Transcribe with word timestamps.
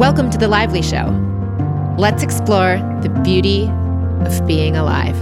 Welcome 0.00 0.30
to 0.30 0.38
The 0.38 0.48
Lively 0.48 0.80
Show. 0.80 1.08
Let's 1.98 2.22
explore 2.22 2.78
the 3.02 3.10
beauty 3.22 3.68
of 4.24 4.46
being 4.46 4.74
alive. 4.74 5.14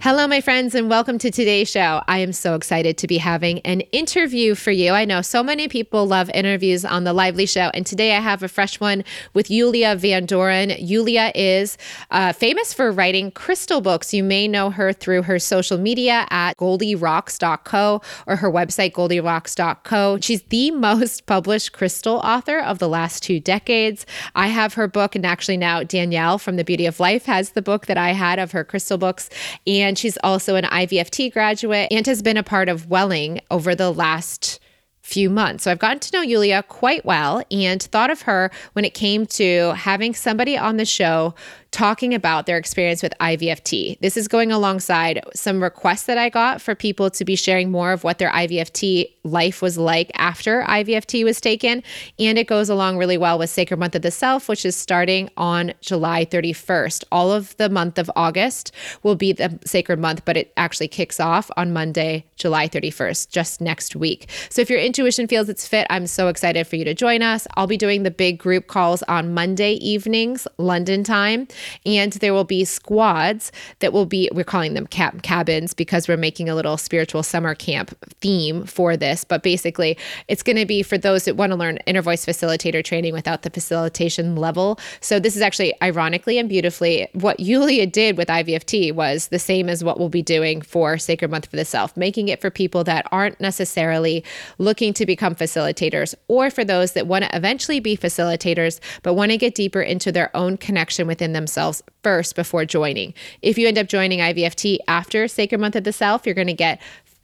Hello, 0.00 0.23
my 0.34 0.40
friends, 0.40 0.74
and 0.74 0.90
welcome 0.90 1.16
to 1.16 1.30
today's 1.30 1.70
show. 1.70 2.02
I 2.08 2.18
am 2.18 2.32
so 2.32 2.56
excited 2.56 2.98
to 2.98 3.06
be 3.06 3.18
having 3.18 3.60
an 3.60 3.82
interview 3.92 4.56
for 4.56 4.72
you. 4.72 4.90
I 4.90 5.04
know 5.04 5.22
so 5.22 5.44
many 5.44 5.68
people 5.68 6.08
love 6.08 6.28
interviews 6.34 6.84
on 6.84 7.04
The 7.04 7.12
Lively 7.12 7.46
Show, 7.46 7.70
and 7.72 7.86
today 7.86 8.16
I 8.16 8.18
have 8.18 8.42
a 8.42 8.48
fresh 8.48 8.80
one 8.80 9.04
with 9.32 9.48
Yulia 9.48 9.94
Van 9.94 10.26
Doren. 10.26 10.70
Yulia 10.76 11.30
is 11.36 11.78
uh, 12.10 12.32
famous 12.32 12.74
for 12.74 12.90
writing 12.90 13.30
crystal 13.30 13.80
books. 13.80 14.12
You 14.12 14.24
may 14.24 14.48
know 14.48 14.70
her 14.70 14.92
through 14.92 15.22
her 15.22 15.38
social 15.38 15.78
media 15.78 16.26
at 16.30 16.56
goldirocks.co 16.56 18.02
or 18.26 18.34
her 18.34 18.50
website, 18.50 18.90
goldirocks.co. 18.90 20.18
She's 20.20 20.42
the 20.42 20.70
most 20.72 21.26
published 21.26 21.74
crystal 21.74 22.16
author 22.16 22.58
of 22.58 22.80
the 22.80 22.88
last 22.88 23.22
two 23.22 23.38
decades. 23.38 24.04
I 24.34 24.48
have 24.48 24.74
her 24.74 24.88
book, 24.88 25.14
and 25.14 25.24
actually 25.24 25.58
now 25.58 25.84
Danielle 25.84 26.38
from 26.38 26.56
The 26.56 26.64
Beauty 26.64 26.86
of 26.86 26.98
Life 26.98 27.26
has 27.26 27.50
the 27.50 27.62
book 27.62 27.86
that 27.86 27.96
I 27.96 28.14
had 28.14 28.40
of 28.40 28.50
her 28.50 28.64
crystal 28.64 28.98
books. 28.98 29.30
And 29.64 29.96
she's 29.96 30.18
also 30.24 30.56
an 30.56 30.64
IVFT 30.64 31.32
graduate 31.32 31.88
and 31.90 32.06
has 32.06 32.22
been 32.22 32.36
a 32.36 32.42
part 32.42 32.68
of 32.68 32.88
Welling 32.88 33.40
over 33.50 33.74
the 33.74 33.92
last 33.92 34.58
few 35.04 35.28
months. 35.28 35.64
So 35.64 35.70
I've 35.70 35.78
gotten 35.78 35.98
to 35.98 36.16
know 36.16 36.22
Yulia 36.22 36.62
quite 36.62 37.04
well 37.04 37.42
and 37.50 37.82
thought 37.82 38.10
of 38.10 38.22
her 38.22 38.50
when 38.72 38.86
it 38.86 38.94
came 38.94 39.26
to 39.26 39.74
having 39.76 40.14
somebody 40.14 40.56
on 40.56 40.78
the 40.78 40.86
show 40.86 41.34
talking 41.74 42.14
about 42.14 42.46
their 42.46 42.56
experience 42.56 43.02
with 43.02 43.12
IVFT. 43.20 43.98
This 43.98 44.16
is 44.16 44.28
going 44.28 44.52
alongside 44.52 45.20
some 45.34 45.60
requests 45.60 46.04
that 46.04 46.16
I 46.16 46.28
got 46.28 46.62
for 46.62 46.76
people 46.76 47.10
to 47.10 47.24
be 47.24 47.34
sharing 47.34 47.72
more 47.72 47.90
of 47.90 48.04
what 48.04 48.18
their 48.18 48.30
IVFT 48.30 49.10
life 49.24 49.60
was 49.60 49.76
like 49.76 50.12
after 50.14 50.62
IVFT 50.62 51.24
was 51.24 51.40
taken. 51.40 51.82
And 52.16 52.38
it 52.38 52.46
goes 52.46 52.68
along 52.68 52.98
really 52.98 53.18
well 53.18 53.40
with 53.40 53.50
Sacred 53.50 53.78
Month 53.78 53.96
of 53.96 54.02
the 54.02 54.12
Self, 54.12 54.48
which 54.48 54.64
is 54.64 54.76
starting 54.76 55.28
on 55.36 55.74
July 55.80 56.24
31st. 56.24 57.02
All 57.10 57.32
of 57.32 57.56
the 57.56 57.68
month 57.68 57.98
of 57.98 58.08
August 58.14 58.70
will 59.02 59.16
be 59.16 59.32
the 59.32 59.58
Sacred 59.64 59.98
Month, 59.98 60.24
but 60.24 60.36
it 60.36 60.52
actually 60.56 60.86
kicks 60.86 61.18
off 61.18 61.50
on 61.56 61.72
Monday, 61.72 62.24
July 62.36 62.68
31st, 62.68 63.30
just 63.30 63.60
next 63.60 63.96
week. 63.96 64.30
So 64.48 64.62
if 64.62 64.70
your 64.70 64.78
intuition 64.78 65.26
feels 65.26 65.48
it's 65.48 65.66
fit, 65.66 65.88
I'm 65.90 66.06
so 66.06 66.28
excited 66.28 66.68
for 66.68 66.76
you 66.76 66.84
to 66.84 66.94
join 66.94 67.20
us. 67.20 67.48
I'll 67.56 67.66
be 67.66 67.76
doing 67.76 68.04
the 68.04 68.12
big 68.12 68.38
group 68.38 68.68
calls 68.68 69.02
on 69.04 69.34
Monday 69.34 69.72
evenings, 69.74 70.46
London 70.58 71.02
time. 71.02 71.48
And 71.86 72.12
there 72.14 72.34
will 72.34 72.44
be 72.44 72.64
squads 72.64 73.52
that 73.80 73.92
will 73.92 74.06
be, 74.06 74.28
we're 74.32 74.44
calling 74.44 74.74
them 74.74 74.86
cab- 74.86 75.22
cabins 75.22 75.74
because 75.74 76.08
we're 76.08 76.16
making 76.16 76.48
a 76.48 76.54
little 76.54 76.76
spiritual 76.76 77.22
summer 77.22 77.54
camp 77.54 77.96
theme 78.20 78.64
for 78.64 78.96
this. 78.96 79.24
But 79.24 79.42
basically, 79.42 79.96
it's 80.28 80.42
going 80.42 80.56
to 80.56 80.66
be 80.66 80.82
for 80.82 80.98
those 80.98 81.24
that 81.24 81.36
want 81.36 81.50
to 81.50 81.56
learn 81.56 81.78
inner 81.86 82.02
voice 82.02 82.24
facilitator 82.24 82.84
training 82.84 83.12
without 83.12 83.42
the 83.42 83.50
facilitation 83.50 84.36
level. 84.36 84.78
So 85.00 85.18
this 85.18 85.36
is 85.36 85.42
actually 85.42 85.74
ironically 85.82 86.38
and 86.38 86.48
beautifully 86.48 87.08
what 87.12 87.40
Yulia 87.40 87.86
did 87.86 88.16
with 88.16 88.28
IVFT 88.28 88.92
was 88.92 89.28
the 89.28 89.38
same 89.38 89.68
as 89.68 89.82
what 89.82 89.98
we'll 89.98 90.08
be 90.08 90.22
doing 90.22 90.60
for 90.60 90.98
Sacred 90.98 91.30
Month 91.30 91.46
for 91.46 91.56
the 91.56 91.64
Self, 91.64 91.96
making 91.96 92.28
it 92.28 92.40
for 92.40 92.50
people 92.50 92.84
that 92.84 93.06
aren't 93.12 93.40
necessarily 93.40 94.24
looking 94.58 94.92
to 94.94 95.06
become 95.06 95.34
facilitators 95.34 96.14
or 96.28 96.50
for 96.50 96.64
those 96.64 96.92
that 96.92 97.06
want 97.06 97.24
to 97.24 97.36
eventually 97.36 97.80
be 97.80 97.96
facilitators 97.96 98.80
but 99.02 99.14
want 99.14 99.30
to 99.30 99.38
get 99.38 99.54
deeper 99.54 99.80
into 99.80 100.12
their 100.12 100.34
own 100.36 100.56
connection 100.56 101.06
within 101.06 101.32
themselves 101.32 101.53
themselves 101.54 101.82
first 102.02 102.34
before 102.34 102.64
joining. 102.64 103.14
If 103.40 103.56
you 103.58 103.68
end 103.68 103.78
up 103.78 103.86
joining 103.86 104.18
IVFT 104.18 104.78
after 104.88 105.28
Sacred 105.28 105.60
Month 105.60 105.76
of 105.76 105.84
the 105.84 105.92
Self, 105.92 106.26
you're 106.26 106.34
going 106.34 106.48
to 106.48 106.52
get 106.52 106.82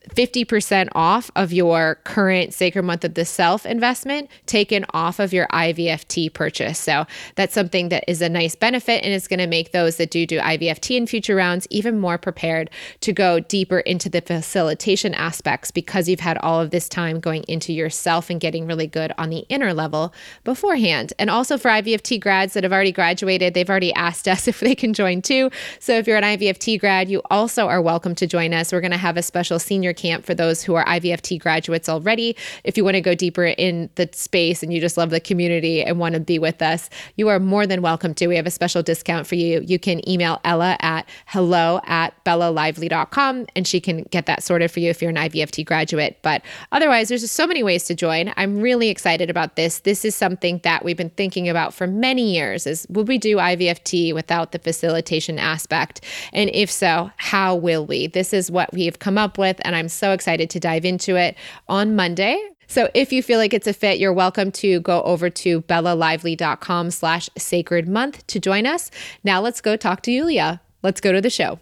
50% 0.09 0.89
off 0.93 1.29
of 1.35 1.53
your 1.53 1.95
current 2.03 2.53
Sacred 2.53 2.83
Month 2.83 3.05
of 3.05 3.13
the 3.13 3.23
Self 3.23 3.65
investment 3.65 4.29
taken 4.45 4.83
off 4.93 5.19
of 5.19 5.31
your 5.31 5.47
IVFT 5.47 6.33
purchase. 6.33 6.79
So 6.79 7.05
that's 7.35 7.53
something 7.53 7.89
that 7.89 8.03
is 8.07 8.21
a 8.21 8.27
nice 8.27 8.55
benefit 8.55 9.03
and 9.03 9.13
it's 9.13 9.27
going 9.27 9.39
to 9.39 9.47
make 9.47 9.71
those 9.71 9.97
that 9.97 10.09
do 10.09 10.25
do 10.25 10.39
IVFT 10.39 10.97
in 10.97 11.07
future 11.07 11.35
rounds 11.35 11.67
even 11.69 11.99
more 11.99 12.17
prepared 12.17 12.69
to 13.01 13.13
go 13.13 13.39
deeper 13.39 13.79
into 13.79 14.09
the 14.09 14.21
facilitation 14.21 15.13
aspects 15.13 15.69
because 15.71 16.09
you've 16.09 16.19
had 16.19 16.37
all 16.39 16.59
of 16.59 16.71
this 16.71 16.89
time 16.89 17.19
going 17.19 17.43
into 17.43 17.71
yourself 17.71 18.29
and 18.29 18.41
getting 18.41 18.65
really 18.65 18.87
good 18.87 19.13
on 19.17 19.29
the 19.29 19.45
inner 19.49 19.73
level 19.73 20.13
beforehand. 20.43 21.13
And 21.19 21.29
also 21.29 21.57
for 21.57 21.69
IVFT 21.69 22.19
grads 22.19 22.53
that 22.53 22.63
have 22.63 22.73
already 22.73 22.91
graduated, 22.91 23.53
they've 23.53 23.69
already 23.69 23.93
asked 23.93 24.27
us 24.31 24.47
if 24.47 24.59
they 24.61 24.75
can 24.75 24.93
join 24.93 25.21
too. 25.21 25.51
So 25.79 25.93
if 25.93 26.07
you're 26.07 26.17
an 26.17 26.23
IVFT 26.23 26.79
grad, 26.79 27.07
you 27.07 27.21
also 27.29 27.67
are 27.67 27.81
welcome 27.81 28.15
to 28.15 28.25
join 28.25 28.53
us. 28.53 28.73
We're 28.73 28.81
going 28.81 28.91
to 28.91 28.97
have 28.97 29.15
a 29.15 29.21
special 29.21 29.59
senior 29.59 29.90
camp 29.93 30.25
for 30.25 30.33
those 30.33 30.63
who 30.63 30.75
are 30.75 30.85
IVFT 30.85 31.39
graduates 31.39 31.89
already. 31.89 32.35
If 32.63 32.77
you 32.77 32.83
want 32.83 32.95
to 32.95 33.01
go 33.01 33.15
deeper 33.15 33.45
in 33.45 33.89
the 33.95 34.09
space 34.13 34.63
and 34.63 34.73
you 34.73 34.79
just 34.79 34.97
love 34.97 35.09
the 35.09 35.19
community 35.19 35.83
and 35.83 35.99
want 35.99 36.15
to 36.15 36.21
be 36.21 36.39
with 36.39 36.61
us, 36.61 36.89
you 37.15 37.27
are 37.29 37.39
more 37.39 37.67
than 37.67 37.81
welcome 37.81 38.13
to. 38.15 38.27
We 38.27 38.35
have 38.35 38.47
a 38.47 38.51
special 38.51 38.83
discount 38.83 39.27
for 39.27 39.35
you. 39.35 39.61
You 39.65 39.79
can 39.79 40.07
email 40.09 40.39
Ella 40.43 40.77
at 40.79 41.07
hello 41.27 41.81
at 41.85 42.13
bellalively.com 42.23 43.47
and 43.55 43.67
she 43.67 43.79
can 43.79 44.03
get 44.03 44.25
that 44.25 44.43
sorted 44.43 44.71
for 44.71 44.79
you 44.79 44.89
if 44.89 45.01
you're 45.01 45.11
an 45.11 45.17
IVFT 45.17 45.65
graduate. 45.65 46.19
But 46.21 46.41
otherwise, 46.71 47.09
there's 47.09 47.21
just 47.21 47.35
so 47.35 47.47
many 47.47 47.63
ways 47.63 47.85
to 47.85 47.95
join. 47.95 48.33
I'm 48.37 48.59
really 48.59 48.89
excited 48.89 49.29
about 49.29 49.55
this. 49.55 49.79
This 49.79 50.05
is 50.05 50.15
something 50.15 50.59
that 50.63 50.83
we've 50.83 50.97
been 50.97 51.09
thinking 51.11 51.49
about 51.49 51.73
for 51.73 51.87
many 51.87 52.33
years 52.33 52.67
is 52.67 52.87
would 52.89 53.07
we 53.07 53.17
do 53.17 53.37
IVFT 53.37 54.13
without 54.13 54.51
the 54.51 54.59
facilitation 54.59 55.39
aspect? 55.39 56.01
And 56.33 56.49
if 56.53 56.71
so, 56.71 57.11
how 57.17 57.55
will 57.55 57.85
we? 57.85 58.07
This 58.07 58.33
is 58.33 58.49
what 58.49 58.71
we've 58.73 58.99
come 58.99 59.17
up 59.17 59.37
with 59.37 59.59
and 59.61 59.75
I'm 59.81 59.89
so 59.89 60.11
excited 60.11 60.51
to 60.51 60.59
dive 60.59 60.85
into 60.85 61.15
it 61.15 61.35
on 61.67 61.95
Monday. 61.95 62.39
So 62.67 62.89
if 62.93 63.11
you 63.11 63.23
feel 63.23 63.39
like 63.39 63.51
it's 63.53 63.65
a 63.65 63.73
fit, 63.73 63.97
you're 63.97 64.13
welcome 64.13 64.51
to 64.53 64.79
go 64.81 65.01
over 65.01 65.29
to 65.31 65.61
bellalively.com 65.63 66.91
slash 66.91 67.29
sacred 67.35 67.87
month 67.89 68.25
to 68.27 68.39
join 68.39 68.67
us. 68.67 68.91
Now 69.23 69.41
let's 69.41 69.59
go 69.59 69.75
talk 69.75 70.03
to 70.03 70.11
Yulia. 70.11 70.61
Let's 70.83 71.01
go 71.01 71.11
to 71.11 71.19
the 71.19 71.31
show. 71.31 71.59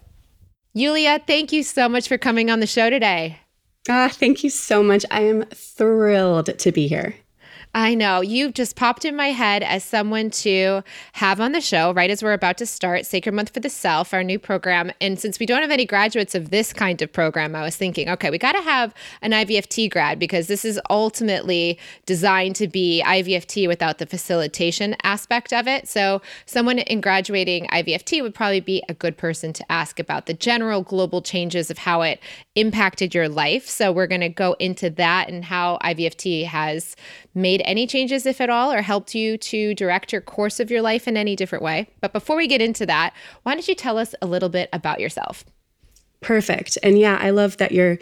Yulia, 0.74 1.18
thank 1.26 1.50
you 1.50 1.62
so 1.62 1.88
much 1.88 2.08
for 2.08 2.18
coming 2.18 2.50
on 2.50 2.60
the 2.60 2.66
show 2.66 2.90
today. 2.90 3.40
Ah, 3.88 4.10
thank 4.12 4.44
you 4.44 4.50
so 4.50 4.82
much. 4.82 5.06
I 5.10 5.22
am 5.22 5.46
thrilled 5.46 6.58
to 6.58 6.72
be 6.72 6.86
here. 6.86 7.16
I 7.72 7.94
know. 7.94 8.20
You've 8.20 8.54
just 8.54 8.74
popped 8.74 9.04
in 9.04 9.14
my 9.14 9.28
head 9.28 9.62
as 9.62 9.84
someone 9.84 10.30
to 10.30 10.82
have 11.12 11.40
on 11.40 11.52
the 11.52 11.60
show 11.60 11.92
right 11.92 12.10
as 12.10 12.20
we're 12.20 12.32
about 12.32 12.58
to 12.58 12.66
start 12.66 13.06
Sacred 13.06 13.32
Month 13.32 13.54
for 13.54 13.60
the 13.60 13.70
Self, 13.70 14.12
our 14.12 14.24
new 14.24 14.40
program. 14.40 14.90
And 15.00 15.20
since 15.20 15.38
we 15.38 15.46
don't 15.46 15.62
have 15.62 15.70
any 15.70 15.86
graduates 15.86 16.34
of 16.34 16.50
this 16.50 16.72
kind 16.72 17.00
of 17.00 17.12
program, 17.12 17.54
I 17.54 17.62
was 17.62 17.76
thinking, 17.76 18.08
okay, 18.08 18.28
we 18.28 18.38
got 18.38 18.52
to 18.52 18.62
have 18.62 18.92
an 19.22 19.30
IVFT 19.30 19.88
grad 19.88 20.18
because 20.18 20.48
this 20.48 20.64
is 20.64 20.80
ultimately 20.90 21.78
designed 22.06 22.56
to 22.56 22.66
be 22.66 23.04
IVFT 23.06 23.68
without 23.68 23.98
the 23.98 24.06
facilitation 24.06 24.96
aspect 25.04 25.52
of 25.52 25.68
it. 25.68 25.86
So, 25.86 26.22
someone 26.46 26.80
in 26.80 27.00
graduating 27.00 27.68
IVFT 27.68 28.20
would 28.20 28.34
probably 28.34 28.60
be 28.60 28.82
a 28.88 28.94
good 28.94 29.16
person 29.16 29.52
to 29.52 29.72
ask 29.72 30.00
about 30.00 30.26
the 30.26 30.34
general 30.34 30.82
global 30.82 31.22
changes 31.22 31.70
of 31.70 31.78
how 31.78 32.02
it 32.02 32.20
impacted 32.56 33.14
your 33.14 33.28
life. 33.28 33.68
So, 33.68 33.92
we're 33.92 34.08
going 34.08 34.22
to 34.22 34.28
go 34.28 34.56
into 34.58 34.90
that 34.90 35.28
and 35.28 35.44
how 35.44 35.78
IVFT 35.84 36.46
has 36.46 36.96
made 37.32 37.59
any 37.64 37.86
changes, 37.86 38.26
if 38.26 38.40
at 38.40 38.50
all, 38.50 38.72
or 38.72 38.82
helped 38.82 39.14
you 39.14 39.36
to 39.38 39.74
direct 39.74 40.12
your 40.12 40.20
course 40.20 40.60
of 40.60 40.70
your 40.70 40.82
life 40.82 41.06
in 41.08 41.16
any 41.16 41.36
different 41.36 41.62
way. 41.62 41.88
But 42.00 42.12
before 42.12 42.36
we 42.36 42.46
get 42.46 42.60
into 42.60 42.86
that, 42.86 43.14
why 43.42 43.54
don't 43.54 43.66
you 43.68 43.74
tell 43.74 43.98
us 43.98 44.14
a 44.22 44.26
little 44.26 44.48
bit 44.48 44.68
about 44.72 45.00
yourself? 45.00 45.44
Perfect. 46.20 46.76
And 46.82 46.98
yeah, 46.98 47.18
I 47.20 47.30
love 47.30 47.56
that 47.58 47.72
your 47.72 47.98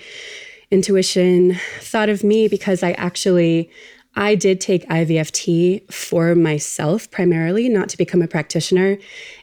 intuition 0.71 1.57
thought 1.81 2.09
of 2.09 2.25
me 2.25 2.49
because 2.49 2.83
I 2.83 2.93
actually 2.93 3.71
I 4.19 4.35
did 4.35 4.61
take 4.61 4.89
IVFT 4.89 5.93
for 5.93 6.35
myself 6.35 7.09
primarily, 7.11 7.69
not 7.69 7.89
to 7.91 7.97
become 7.97 8.21
a 8.21 8.27
practitioner. 8.27 8.99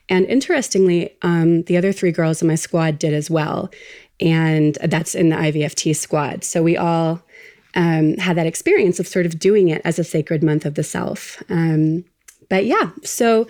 And 0.09 0.25
interestingly, 0.25 1.15
um, 1.21 1.63
the 1.63 1.77
other 1.77 1.93
three 1.93 2.11
girls 2.11 2.41
in 2.41 2.49
my 2.49 2.55
squad 2.55 2.99
did 2.99 3.13
as 3.13 3.29
well. 3.29 3.71
And 4.19 4.77
that's 4.83 5.15
in 5.15 5.29
the 5.29 5.37
IVFT 5.37 5.95
squad. 5.95 6.43
So 6.43 6.61
we 6.61 6.75
all 6.75 7.21
um, 7.75 8.17
had 8.17 8.37
that 8.37 8.47
experience 8.47 8.99
of 8.99 9.07
sort 9.07 9.25
of 9.25 9.37
doing 9.37 9.69
it 9.69 9.81
as 9.85 9.99
a 9.99 10.03
sacred 10.03 10.43
month 10.43 10.65
of 10.65 10.75
the 10.75 10.83
self. 10.83 11.41
Um, 11.49 12.05
but 12.49 12.65
yeah, 12.65 12.91
so 13.03 13.47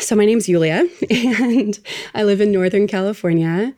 so 0.00 0.14
my 0.14 0.24
name's 0.24 0.48
Yulia, 0.48 0.86
and 1.10 1.78
I 2.14 2.24
live 2.24 2.40
in 2.40 2.52
Northern 2.52 2.86
California, 2.86 3.74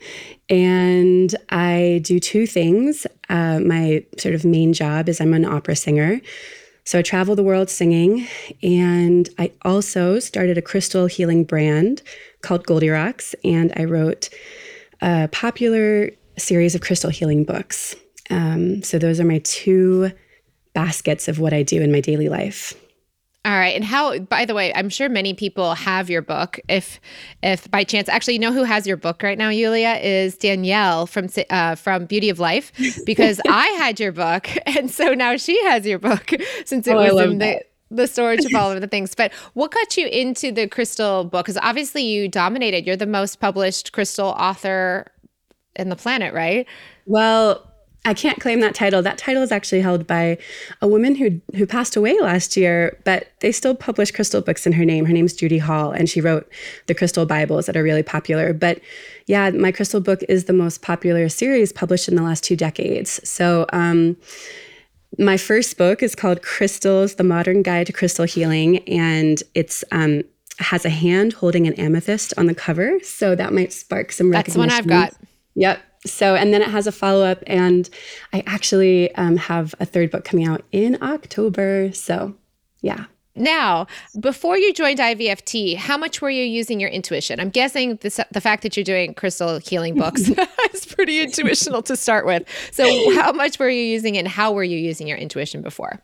and 0.48 1.34
I 1.50 2.00
do 2.04 2.18
two 2.18 2.46
things. 2.46 3.06
Uh, 3.28 3.60
my 3.60 4.04
sort 4.18 4.34
of 4.34 4.44
main 4.44 4.72
job 4.72 5.08
is 5.08 5.20
I'm 5.20 5.34
an 5.34 5.44
opera 5.44 5.76
singer. 5.76 6.20
So 6.84 7.00
I 7.00 7.02
travel 7.02 7.34
the 7.34 7.42
world 7.42 7.68
singing, 7.68 8.28
and 8.62 9.28
I 9.38 9.52
also 9.62 10.20
started 10.20 10.56
a 10.56 10.62
crystal 10.62 11.06
healing 11.06 11.44
brand 11.44 12.02
called 12.42 12.64
Goldirocks, 12.66 13.34
and 13.44 13.72
I 13.76 13.84
wrote 13.84 14.28
a 15.00 15.28
popular 15.28 16.10
series 16.38 16.74
of 16.74 16.80
crystal 16.80 17.10
healing 17.10 17.44
books. 17.44 17.96
Um, 18.30 18.82
so 18.82 18.98
those 18.98 19.20
are 19.20 19.24
my 19.24 19.38
two 19.44 20.10
baskets 20.74 21.28
of 21.28 21.38
what 21.38 21.52
I 21.52 21.62
do 21.62 21.80
in 21.80 21.92
my 21.92 22.00
daily 22.00 22.28
life. 22.28 22.74
All 23.46 23.52
right. 23.52 23.76
And 23.76 23.84
how 23.84 24.18
by 24.18 24.44
the 24.44 24.54
way, 24.54 24.74
I'm 24.74 24.88
sure 24.88 25.08
many 25.08 25.32
people 25.32 25.74
have 25.74 26.10
your 26.10 26.20
book. 26.20 26.58
If 26.68 27.00
if 27.44 27.70
by 27.70 27.84
chance 27.84 28.08
actually 28.08 28.34
you 28.34 28.40
know 28.40 28.52
who 28.52 28.64
has 28.64 28.88
your 28.88 28.96
book 28.96 29.22
right 29.22 29.38
now, 29.38 29.50
Yulia, 29.50 30.00
is 30.02 30.36
Danielle 30.36 31.06
from 31.06 31.28
uh, 31.48 31.76
from 31.76 32.06
Beauty 32.06 32.28
of 32.28 32.40
Life 32.40 32.72
because 33.06 33.40
I 33.48 33.68
had 33.78 34.00
your 34.00 34.10
book 34.10 34.48
and 34.66 34.90
so 34.90 35.14
now 35.14 35.36
she 35.36 35.62
has 35.66 35.86
your 35.86 36.00
book 36.00 36.32
since 36.64 36.88
it 36.88 36.92
oh, 36.92 37.14
was 37.14 37.22
in 37.22 37.38
the 37.38 37.62
the 37.88 38.08
storage 38.08 38.44
of 38.44 38.52
all 38.56 38.72
of 38.72 38.80
the 38.80 38.88
things. 38.88 39.14
But 39.14 39.32
what 39.54 39.70
got 39.70 39.96
you 39.96 40.08
into 40.08 40.50
the 40.50 40.66
crystal 40.66 41.22
book? 41.22 41.46
Because 41.46 41.58
obviously 41.62 42.02
you 42.02 42.28
dominated. 42.28 42.84
You're 42.84 42.96
the 42.96 43.06
most 43.06 43.38
published 43.38 43.92
crystal 43.92 44.30
author 44.30 45.06
in 45.76 45.88
the 45.88 45.94
planet, 45.94 46.34
right? 46.34 46.66
Well, 47.06 47.64
I 48.04 48.14
can't 48.14 48.40
claim 48.40 48.60
that 48.60 48.74
title. 48.74 49.02
That 49.02 49.18
title 49.18 49.42
is 49.42 49.50
actually 49.50 49.80
held 49.80 50.06
by 50.06 50.38
a 50.80 50.86
woman 50.86 51.16
who 51.16 51.40
who 51.56 51.66
passed 51.66 51.96
away 51.96 52.16
last 52.20 52.56
year, 52.56 53.00
but 53.04 53.28
they 53.40 53.50
still 53.50 53.74
publish 53.74 54.12
crystal 54.12 54.40
books 54.40 54.64
in 54.64 54.72
her 54.72 54.84
name. 54.84 55.06
Her 55.06 55.12
name's 55.12 55.32
Judy 55.32 55.58
Hall, 55.58 55.90
and 55.90 56.08
she 56.08 56.20
wrote 56.20 56.48
the 56.86 56.94
Crystal 56.94 57.26
Bibles 57.26 57.66
that 57.66 57.76
are 57.76 57.82
really 57.82 58.04
popular. 58.04 58.52
But 58.52 58.80
yeah, 59.26 59.50
my 59.50 59.72
crystal 59.72 60.00
book 60.00 60.22
is 60.28 60.44
the 60.44 60.52
most 60.52 60.82
popular 60.82 61.28
series 61.28 61.72
published 61.72 62.08
in 62.08 62.14
the 62.14 62.22
last 62.22 62.44
two 62.44 62.54
decades. 62.54 63.20
So 63.28 63.66
um, 63.72 64.16
my 65.18 65.36
first 65.36 65.76
book 65.76 66.00
is 66.00 66.14
called 66.14 66.42
Crystals: 66.42 67.16
The 67.16 67.24
Modern 67.24 67.62
Guide 67.62 67.88
to 67.88 67.92
Crystal 67.92 68.24
Healing, 68.24 68.78
and 68.88 69.42
it's 69.54 69.82
um, 69.90 70.22
has 70.58 70.84
a 70.84 70.90
hand 70.90 71.32
holding 71.32 71.66
an 71.66 71.74
amethyst 71.74 72.34
on 72.36 72.46
the 72.46 72.54
cover, 72.54 73.00
so 73.02 73.34
that 73.34 73.52
might 73.52 73.72
spark 73.72 74.12
some. 74.12 74.30
Recognition. 74.30 74.60
That's 74.60 74.86
one 74.86 74.96
I've 74.96 75.12
got. 75.12 75.20
Yep. 75.56 75.80
So, 76.06 76.34
and 76.34 76.52
then 76.52 76.62
it 76.62 76.68
has 76.68 76.86
a 76.86 76.92
follow 76.92 77.24
up, 77.24 77.42
and 77.46 77.88
I 78.32 78.42
actually 78.46 79.14
um, 79.14 79.36
have 79.36 79.74
a 79.80 79.86
third 79.86 80.10
book 80.10 80.24
coming 80.24 80.46
out 80.46 80.64
in 80.72 81.02
October. 81.02 81.92
So, 81.92 82.34
yeah. 82.80 83.06
Now, 83.36 83.86
before 84.18 84.56
you 84.56 84.72
joined 84.72 84.98
IVFT, 84.98 85.76
how 85.76 85.98
much 85.98 86.22
were 86.22 86.30
you 86.30 86.42
using 86.42 86.80
your 86.80 86.88
intuition? 86.88 87.38
I'm 87.38 87.50
guessing 87.50 87.96
this, 87.96 88.18
the 88.32 88.40
fact 88.40 88.62
that 88.62 88.76
you're 88.76 88.84
doing 88.84 89.12
crystal 89.12 89.58
healing 89.58 89.94
books 89.94 90.30
is 90.74 90.86
pretty 90.86 91.20
intuitional 91.20 91.82
to 91.82 91.96
start 91.96 92.24
with. 92.24 92.48
So, 92.72 93.14
how 93.14 93.32
much 93.32 93.58
were 93.58 93.68
you 93.68 93.82
using 93.82 94.16
and 94.16 94.26
how 94.26 94.52
were 94.52 94.64
you 94.64 94.78
using 94.78 95.06
your 95.06 95.18
intuition 95.18 95.60
before? 95.60 96.00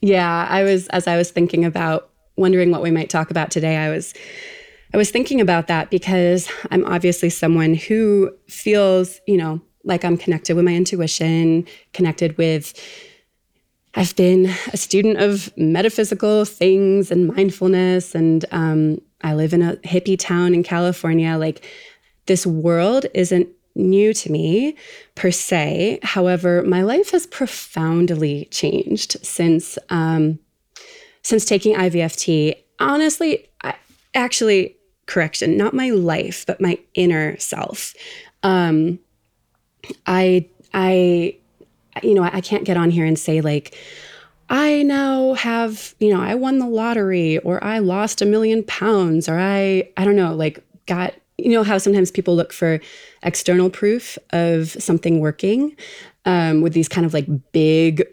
Yeah, 0.00 0.46
I 0.50 0.64
was, 0.64 0.88
as 0.88 1.06
I 1.06 1.16
was 1.16 1.30
thinking 1.30 1.64
about 1.64 2.10
wondering 2.36 2.72
what 2.72 2.82
we 2.82 2.90
might 2.90 3.08
talk 3.08 3.30
about 3.30 3.52
today, 3.52 3.76
I 3.76 3.90
was 3.90 4.14
I 4.94 4.98
was 4.98 5.10
thinking 5.10 5.40
about 5.40 5.68
that 5.68 5.90
because 5.90 6.50
I'm 6.70 6.84
obviously 6.84 7.30
someone 7.30 7.74
who 7.74 8.30
feels, 8.48 9.20
you 9.26 9.38
know, 9.38 9.60
like 9.84 10.04
I'm 10.04 10.18
connected 10.18 10.54
with 10.54 10.64
my 10.64 10.74
intuition, 10.74 11.66
connected 11.92 12.36
with 12.36 12.74
I've 13.94 14.16
been 14.16 14.46
a 14.72 14.76
student 14.76 15.18
of 15.18 15.54
metaphysical 15.56 16.44
things 16.46 17.10
and 17.10 17.26
mindfulness, 17.26 18.14
and 18.14 18.44
um, 18.50 19.02
I 19.22 19.34
live 19.34 19.52
in 19.52 19.60
a 19.60 19.76
hippie 19.76 20.18
town 20.18 20.54
in 20.54 20.62
California. 20.62 21.36
Like, 21.36 21.62
this 22.26 22.46
world 22.46 23.04
isn't 23.12 23.48
new 23.74 24.14
to 24.14 24.32
me 24.32 24.76
per 25.14 25.30
se. 25.30 25.98
However, 26.02 26.62
my 26.62 26.82
life 26.82 27.10
has 27.10 27.26
profoundly 27.26 28.46
changed 28.50 29.24
since 29.24 29.78
um, 29.90 30.38
since 31.22 31.44
taking 31.44 31.76
IVFT. 31.76 32.54
Honestly, 32.80 33.46
I, 33.62 33.74
actually, 34.14 34.76
correction, 35.06 35.56
not 35.56 35.74
my 35.74 35.90
life, 35.90 36.44
but 36.46 36.60
my 36.60 36.78
inner 36.94 37.36
self. 37.38 37.94
Um, 38.42 38.98
I, 40.06 40.48
I, 40.74 41.36
you 42.02 42.14
know, 42.14 42.22
I, 42.22 42.36
I 42.36 42.40
can't 42.40 42.64
get 42.64 42.76
on 42.76 42.90
here 42.90 43.04
and 43.04 43.18
say 43.18 43.40
like, 43.40 43.76
I 44.48 44.82
now 44.82 45.34
have, 45.34 45.94
you 45.98 46.12
know, 46.12 46.20
I 46.20 46.34
won 46.34 46.58
the 46.58 46.66
lottery 46.66 47.38
or 47.38 47.62
I 47.64 47.78
lost 47.78 48.20
a 48.20 48.26
million 48.26 48.62
pounds 48.64 49.28
or 49.28 49.38
I, 49.38 49.88
I 49.96 50.04
don't 50.04 50.16
know, 50.16 50.34
like 50.34 50.62
got, 50.86 51.14
you 51.38 51.50
know, 51.50 51.62
how 51.62 51.78
sometimes 51.78 52.10
people 52.10 52.36
look 52.36 52.52
for 52.52 52.80
external 53.22 53.70
proof 53.70 54.18
of 54.30 54.70
something 54.70 55.20
working 55.20 55.74
um, 56.26 56.60
with 56.60 56.74
these 56.74 56.88
kind 56.88 57.06
of 57.06 57.14
like 57.14 57.26
big 57.52 58.04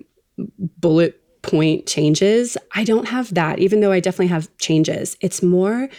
bullet 0.79 1.21
point 1.41 1.85
changes. 1.85 2.57
I 2.73 2.83
don't 2.83 3.07
have 3.07 3.33
that, 3.33 3.59
even 3.59 3.81
though 3.81 3.91
I 3.91 3.99
definitely 3.99 4.27
have 4.27 4.55
changes. 4.57 5.17
It's 5.21 5.43
more 5.43 5.89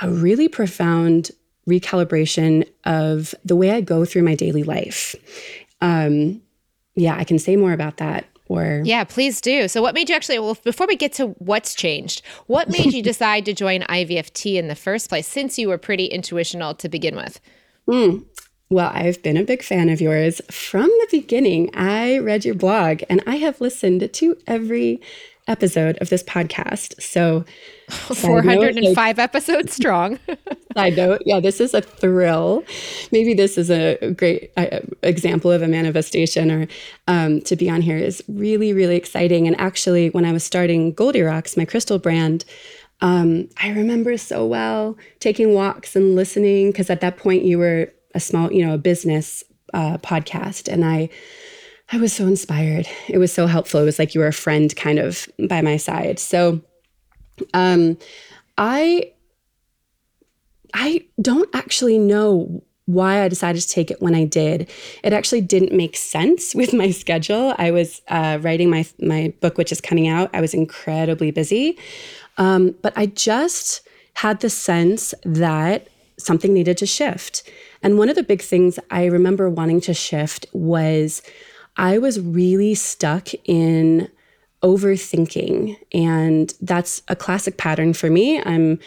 a 0.00 0.10
really 0.10 0.48
profound 0.48 1.30
recalibration 1.68 2.66
of 2.84 3.34
the 3.44 3.56
way 3.56 3.72
I 3.72 3.80
go 3.80 4.04
through 4.04 4.22
my 4.22 4.34
daily 4.34 4.62
life. 4.62 5.14
Um, 5.80 6.40
yeah, 6.96 7.16
I 7.16 7.24
can 7.24 7.38
say 7.38 7.56
more 7.56 7.72
about 7.72 7.98
that. 7.98 8.26
Or 8.48 8.80
yeah, 8.82 9.04
please 9.04 9.42
do. 9.42 9.68
So, 9.68 9.82
what 9.82 9.94
made 9.94 10.08
you 10.08 10.16
actually? 10.16 10.38
Well, 10.38 10.56
before 10.64 10.86
we 10.86 10.96
get 10.96 11.12
to 11.14 11.28
what's 11.38 11.74
changed, 11.74 12.22
what 12.46 12.70
made 12.70 12.94
you 12.94 13.02
decide 13.12 13.44
to 13.44 13.52
join 13.52 13.82
IVFT 13.82 14.54
in 14.54 14.68
the 14.68 14.74
first 14.74 15.10
place? 15.10 15.26
Since 15.26 15.58
you 15.58 15.68
were 15.68 15.76
pretty 15.76 16.06
intuitional 16.06 16.74
to 16.76 16.88
begin 16.88 17.14
with. 17.14 17.40
Mm. 17.86 18.24
Well, 18.70 18.90
I've 18.92 19.22
been 19.22 19.36
a 19.36 19.44
big 19.44 19.62
fan 19.62 19.88
of 19.88 20.00
yours 20.00 20.40
from 20.50 20.88
the 20.88 21.08
beginning. 21.10 21.70
I 21.74 22.18
read 22.18 22.44
your 22.44 22.54
blog 22.54 23.02
and 23.08 23.22
I 23.26 23.36
have 23.36 23.60
listened 23.60 24.10
to 24.12 24.36
every 24.46 25.00
episode 25.46 25.96
of 25.98 26.10
this 26.10 26.22
podcast. 26.22 27.00
So, 27.02 27.44
405 27.88 29.16
note, 29.16 29.22
episodes 29.22 29.74
strong. 29.74 30.18
side 30.76 30.96
note, 30.96 31.22
yeah, 31.24 31.40
this 31.40 31.60
is 31.60 31.74
a 31.74 31.80
thrill. 31.80 32.64
Maybe 33.12 33.34
this 33.34 33.56
is 33.56 33.70
a 33.70 34.12
great 34.16 34.52
uh, 34.56 34.80
example 35.02 35.50
of 35.50 35.62
a 35.62 35.68
manifestation, 35.68 36.50
or 36.50 36.66
um, 37.06 37.40
to 37.42 37.56
be 37.56 37.70
on 37.70 37.80
here 37.80 37.96
is 37.96 38.22
really, 38.28 38.72
really 38.72 38.96
exciting. 38.96 39.46
And 39.46 39.58
actually, 39.60 40.10
when 40.10 40.24
I 40.24 40.32
was 40.32 40.44
starting 40.44 40.94
Goldirocks, 40.94 41.56
my 41.56 41.64
crystal 41.64 41.98
brand, 41.98 42.44
um, 43.00 43.48
I 43.62 43.70
remember 43.70 44.16
so 44.18 44.44
well 44.44 44.96
taking 45.20 45.54
walks 45.54 45.94
and 45.94 46.16
listening 46.16 46.70
because 46.70 46.90
at 46.90 47.00
that 47.00 47.16
point 47.16 47.44
you 47.44 47.58
were 47.58 47.92
a 48.14 48.20
small, 48.20 48.52
you 48.52 48.66
know, 48.66 48.74
a 48.74 48.78
business 48.78 49.44
uh, 49.72 49.98
podcast, 49.98 50.70
and 50.72 50.84
I 50.84 51.08
I 51.90 51.96
was 51.98 52.12
so 52.12 52.26
inspired. 52.26 52.86
It 53.08 53.18
was 53.18 53.32
so 53.32 53.46
helpful. 53.46 53.80
It 53.80 53.84
was 53.84 53.98
like 53.98 54.14
you 54.14 54.20
were 54.20 54.26
a 54.26 54.32
friend 54.32 54.74
kind 54.76 54.98
of 54.98 55.26
by 55.48 55.62
my 55.62 55.78
side. 55.78 56.18
So 56.18 56.60
um 57.54 57.96
I 58.56 59.12
I 60.74 61.06
don't 61.20 61.48
actually 61.54 61.98
know 61.98 62.62
why 62.86 63.22
I 63.22 63.28
decided 63.28 63.60
to 63.60 63.68
take 63.68 63.90
it 63.90 64.00
when 64.00 64.14
I 64.14 64.24
did. 64.24 64.68
It 65.04 65.12
actually 65.12 65.42
didn't 65.42 65.72
make 65.72 65.94
sense 65.96 66.54
with 66.60 66.72
my 66.72 66.90
schedule. 66.90 67.54
I 67.58 67.70
was 67.70 68.00
uh, 68.08 68.38
writing 68.40 68.70
my 68.70 68.86
my 69.00 69.32
book, 69.40 69.58
which 69.58 69.72
is 69.72 69.80
coming 69.80 70.08
out. 70.08 70.30
I 70.32 70.40
was 70.40 70.54
incredibly 70.54 71.30
busy, 71.30 71.78
um, 72.38 72.74
but 72.82 72.92
I 72.96 73.06
just 73.06 73.86
had 74.14 74.40
the 74.40 74.50
sense 74.50 75.14
that 75.24 75.88
something 76.18 76.52
needed 76.52 76.76
to 76.78 76.86
shift. 76.86 77.48
And 77.82 77.96
one 77.96 78.08
of 78.08 78.16
the 78.16 78.24
big 78.24 78.42
things 78.42 78.78
I 78.90 79.04
remember 79.04 79.48
wanting 79.48 79.80
to 79.82 79.94
shift 79.94 80.46
was 80.52 81.22
I 81.76 81.98
was 81.98 82.18
really 82.18 82.74
stuck 82.74 83.28
in 83.44 84.08
overthinking. 84.62 85.76
And 85.92 86.52
that's 86.60 87.02
a 87.08 87.16
classic 87.16 87.56
pattern 87.56 87.92
for 87.92 88.10
me. 88.10 88.42
I'm, 88.42 88.78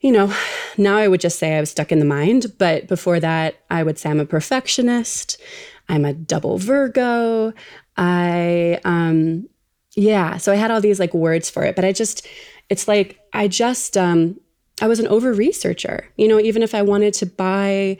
you 0.00 0.12
know, 0.12 0.32
now 0.78 0.96
I 0.96 1.08
would 1.08 1.20
just 1.20 1.38
say 1.38 1.56
I 1.56 1.60
was 1.60 1.70
stuck 1.70 1.92
in 1.92 1.98
the 1.98 2.04
mind. 2.04 2.46
But 2.58 2.88
before 2.88 3.20
that, 3.20 3.56
I 3.70 3.82
would 3.82 3.98
say 3.98 4.10
I'm 4.10 4.20
a 4.20 4.26
perfectionist. 4.26 5.40
I'm 5.88 6.04
a 6.04 6.14
double 6.14 6.58
Virgo. 6.58 7.52
I, 7.96 8.80
um, 8.84 9.48
yeah. 9.96 10.36
So 10.36 10.52
I 10.52 10.56
had 10.56 10.70
all 10.70 10.80
these 10.80 11.00
like 11.00 11.14
words 11.14 11.50
for 11.50 11.64
it, 11.64 11.76
but 11.76 11.84
I 11.84 11.92
just, 11.92 12.26
it's 12.68 12.88
like, 12.88 13.20
I 13.32 13.48
just, 13.48 13.96
um, 13.96 14.40
I 14.80 14.86
was 14.86 15.00
an 15.00 15.08
over 15.08 15.32
researcher. 15.32 16.06
You 16.16 16.28
know, 16.28 16.40
even 16.40 16.62
if 16.62 16.74
I 16.74 16.82
wanted 16.82 17.14
to 17.14 17.26
buy, 17.26 17.98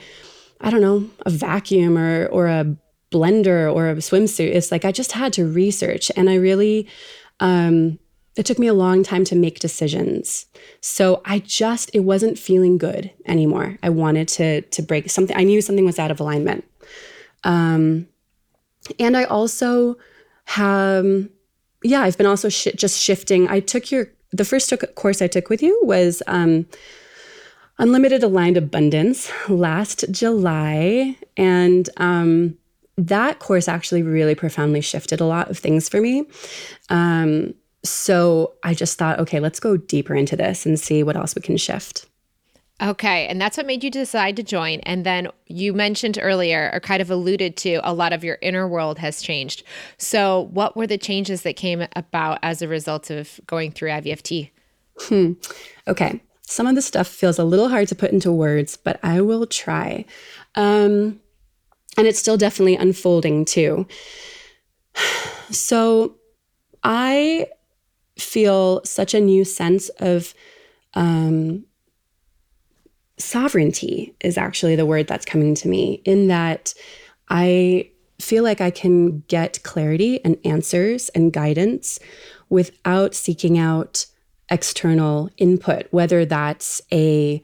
I 0.60 0.70
don't 0.70 0.80
know, 0.80 1.08
a 1.26 1.30
vacuum 1.30 1.98
or 1.98 2.26
or 2.26 2.46
a 2.46 2.76
blender 3.10 3.72
or 3.72 3.88
a 3.88 3.96
swimsuit. 3.96 4.54
It's 4.54 4.70
like 4.70 4.84
I 4.84 4.92
just 4.92 5.12
had 5.12 5.32
to 5.34 5.46
research 5.46 6.10
and 6.16 6.30
I 6.30 6.34
really 6.34 6.86
um 7.40 7.98
it 8.36 8.46
took 8.46 8.58
me 8.58 8.68
a 8.68 8.74
long 8.74 9.02
time 9.02 9.24
to 9.24 9.34
make 9.34 9.58
decisions. 9.58 10.46
So 10.80 11.20
I 11.24 11.40
just 11.40 11.90
it 11.92 12.00
wasn't 12.00 12.38
feeling 12.38 12.78
good 12.78 13.10
anymore. 13.26 13.78
I 13.82 13.90
wanted 13.90 14.28
to 14.28 14.62
to 14.62 14.82
break 14.82 15.10
something. 15.10 15.36
I 15.36 15.44
knew 15.44 15.60
something 15.60 15.84
was 15.84 15.98
out 15.98 16.10
of 16.10 16.20
alignment. 16.20 16.64
Um 17.44 18.06
and 18.98 19.16
I 19.16 19.24
also 19.24 19.96
have 20.44 21.28
yeah, 21.82 22.02
I've 22.02 22.18
been 22.18 22.26
also 22.26 22.48
sh- 22.48 22.68
just 22.76 23.00
shifting. 23.00 23.48
I 23.48 23.60
took 23.60 23.90
your 23.90 24.08
the 24.32 24.44
first 24.44 24.72
course 24.94 25.20
I 25.20 25.26
took 25.26 25.48
with 25.48 25.62
you 25.62 25.78
was 25.82 26.22
um 26.26 26.66
Unlimited 27.78 28.22
Aligned 28.22 28.58
Abundance 28.58 29.32
last 29.48 30.04
July 30.10 31.16
and 31.36 31.90
um 31.96 32.56
that 33.06 33.38
course 33.38 33.68
actually 33.68 34.02
really 34.02 34.34
profoundly 34.34 34.80
shifted 34.80 35.20
a 35.20 35.24
lot 35.24 35.50
of 35.50 35.58
things 35.58 35.88
for 35.88 36.00
me. 36.00 36.26
Um, 36.88 37.54
so 37.82 38.54
I 38.62 38.74
just 38.74 38.98
thought, 38.98 39.18
okay, 39.20 39.40
let's 39.40 39.60
go 39.60 39.76
deeper 39.76 40.14
into 40.14 40.36
this 40.36 40.66
and 40.66 40.78
see 40.78 41.02
what 41.02 41.16
else 41.16 41.34
we 41.34 41.42
can 41.42 41.56
shift. 41.56 42.06
Okay. 42.82 43.26
And 43.26 43.40
that's 43.40 43.56
what 43.56 43.66
made 43.66 43.84
you 43.84 43.90
decide 43.90 44.36
to 44.36 44.42
join. 44.42 44.80
And 44.80 45.04
then 45.04 45.28
you 45.46 45.74
mentioned 45.74 46.18
earlier, 46.20 46.70
or 46.72 46.80
kind 46.80 47.02
of 47.02 47.10
alluded 47.10 47.56
to, 47.58 47.80
a 47.82 47.92
lot 47.92 48.12
of 48.12 48.24
your 48.24 48.38
inner 48.40 48.66
world 48.66 48.98
has 48.98 49.20
changed. 49.20 49.62
So, 49.98 50.48
what 50.52 50.76
were 50.76 50.86
the 50.86 50.96
changes 50.96 51.42
that 51.42 51.56
came 51.56 51.86
about 51.94 52.38
as 52.42 52.62
a 52.62 52.68
result 52.68 53.10
of 53.10 53.38
going 53.46 53.72
through 53.72 53.90
IVFT? 53.90 54.50
Hmm. 54.98 55.32
Okay. 55.86 56.22
Some 56.42 56.66
of 56.66 56.74
the 56.74 56.82
stuff 56.82 57.06
feels 57.06 57.38
a 57.38 57.44
little 57.44 57.68
hard 57.68 57.88
to 57.88 57.94
put 57.94 58.12
into 58.12 58.32
words, 58.32 58.76
but 58.76 58.98
I 59.02 59.20
will 59.20 59.46
try. 59.46 60.06
Um, 60.54 61.20
and 61.96 62.06
it's 62.06 62.18
still 62.18 62.36
definitely 62.36 62.76
unfolding 62.76 63.44
too. 63.44 63.86
So, 65.50 66.14
I 66.84 67.48
feel 68.16 68.82
such 68.84 69.14
a 69.14 69.20
new 69.20 69.44
sense 69.44 69.88
of 69.98 70.32
um, 70.94 71.64
sovereignty 73.18 74.14
is 74.20 74.38
actually 74.38 74.76
the 74.76 74.86
word 74.86 75.06
that's 75.06 75.24
coming 75.24 75.54
to 75.56 75.68
me 75.68 76.02
in 76.04 76.28
that 76.28 76.74
I 77.28 77.90
feel 78.20 78.44
like 78.44 78.60
I 78.60 78.70
can 78.70 79.20
get 79.28 79.62
clarity 79.62 80.22
and 80.24 80.36
answers 80.44 81.08
and 81.10 81.32
guidance 81.32 81.98
without 82.48 83.14
seeking 83.14 83.58
out 83.58 84.06
external 84.50 85.30
input, 85.36 85.86
whether 85.90 86.24
that's 86.24 86.82
a, 86.92 87.42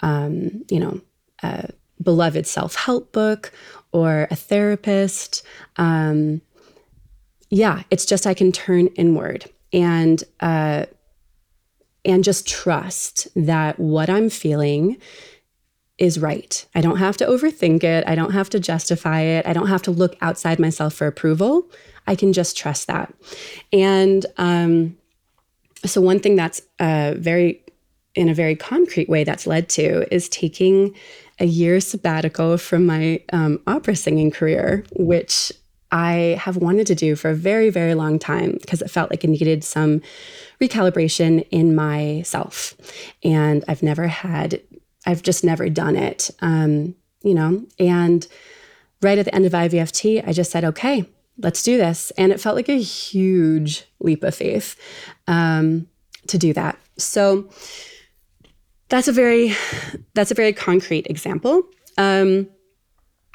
um, 0.00 0.64
you 0.68 0.80
know, 0.80 1.00
a 1.42 1.70
beloved 2.02 2.46
self 2.46 2.74
help 2.74 3.12
book 3.12 3.52
or 3.92 4.28
a 4.30 4.36
therapist. 4.36 5.42
Um, 5.76 6.40
yeah, 7.48 7.82
it's 7.90 8.06
just 8.06 8.26
I 8.26 8.34
can 8.34 8.52
turn 8.52 8.86
inward 8.88 9.50
and 9.72 10.22
uh, 10.40 10.86
and 12.04 12.24
just 12.24 12.48
trust 12.48 13.28
that 13.34 13.78
what 13.78 14.08
I'm 14.08 14.30
feeling 14.30 14.96
is 15.98 16.18
right. 16.18 16.64
I 16.74 16.80
don't 16.80 16.96
have 16.96 17.16
to 17.18 17.26
overthink 17.26 17.84
it. 17.84 18.04
I 18.06 18.14
don't 18.14 18.32
have 18.32 18.48
to 18.50 18.60
justify 18.60 19.20
it. 19.20 19.46
I 19.46 19.52
don't 19.52 19.68
have 19.68 19.82
to 19.82 19.90
look 19.90 20.16
outside 20.22 20.58
myself 20.58 20.94
for 20.94 21.06
approval. 21.06 21.70
I 22.06 22.14
can 22.14 22.32
just 22.32 22.56
trust 22.56 22.86
that. 22.86 23.14
And 23.72 24.24
um, 24.38 24.96
so, 25.84 26.00
one 26.00 26.18
thing 26.18 26.36
that's 26.36 26.62
uh, 26.78 27.14
very, 27.16 27.62
in 28.14 28.28
a 28.28 28.34
very 28.34 28.56
concrete 28.56 29.08
way, 29.08 29.24
that's 29.24 29.46
led 29.46 29.68
to 29.70 30.12
is 30.12 30.28
taking 30.30 30.94
a 31.40 31.46
year 31.46 31.80
sabbatical 31.80 32.58
from 32.58 32.86
my 32.86 33.22
um, 33.32 33.60
opera 33.66 33.96
singing 33.96 34.30
career, 34.30 34.84
which 34.92 35.50
I 35.90 36.38
have 36.38 36.56
wanted 36.56 36.86
to 36.88 36.94
do 36.94 37.16
for 37.16 37.30
a 37.30 37.34
very, 37.34 37.70
very 37.70 37.94
long 37.94 38.18
time 38.18 38.58
because 38.60 38.80
it 38.82 38.90
felt 38.90 39.10
like 39.10 39.24
it 39.24 39.28
needed 39.28 39.64
some 39.64 40.02
recalibration 40.60 41.46
in 41.50 41.74
myself. 41.74 42.74
And 43.24 43.64
I've 43.66 43.82
never 43.82 44.06
had, 44.06 44.60
I've 45.06 45.22
just 45.22 45.42
never 45.42 45.68
done 45.68 45.96
it, 45.96 46.30
um, 46.40 46.94
you 47.22 47.34
know. 47.34 47.64
And 47.78 48.26
right 49.02 49.18
at 49.18 49.24
the 49.24 49.34
end 49.34 49.46
of 49.46 49.52
IVFT, 49.52 50.26
I 50.26 50.32
just 50.32 50.52
said, 50.52 50.64
okay, 50.64 51.06
let's 51.38 51.62
do 51.62 51.76
this. 51.76 52.12
And 52.12 52.30
it 52.30 52.40
felt 52.40 52.54
like 52.54 52.68
a 52.68 52.78
huge 52.78 53.84
leap 53.98 54.22
of 54.22 54.34
faith 54.34 54.76
um, 55.26 55.88
to 56.28 56.38
do 56.38 56.52
that. 56.52 56.78
So 56.98 57.48
that's 58.90 59.08
a 59.08 59.12
very, 59.12 59.54
that's 60.12 60.30
a 60.30 60.34
very 60.34 60.52
concrete 60.52 61.06
example. 61.08 61.62
Um, 61.96 62.48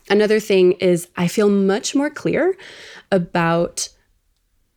Another 0.07 0.39
thing 0.39 0.73
is, 0.73 1.07
I 1.17 1.27
feel 1.27 1.49
much 1.49 1.95
more 1.95 2.11
clear 2.11 2.55
about 3.11 3.89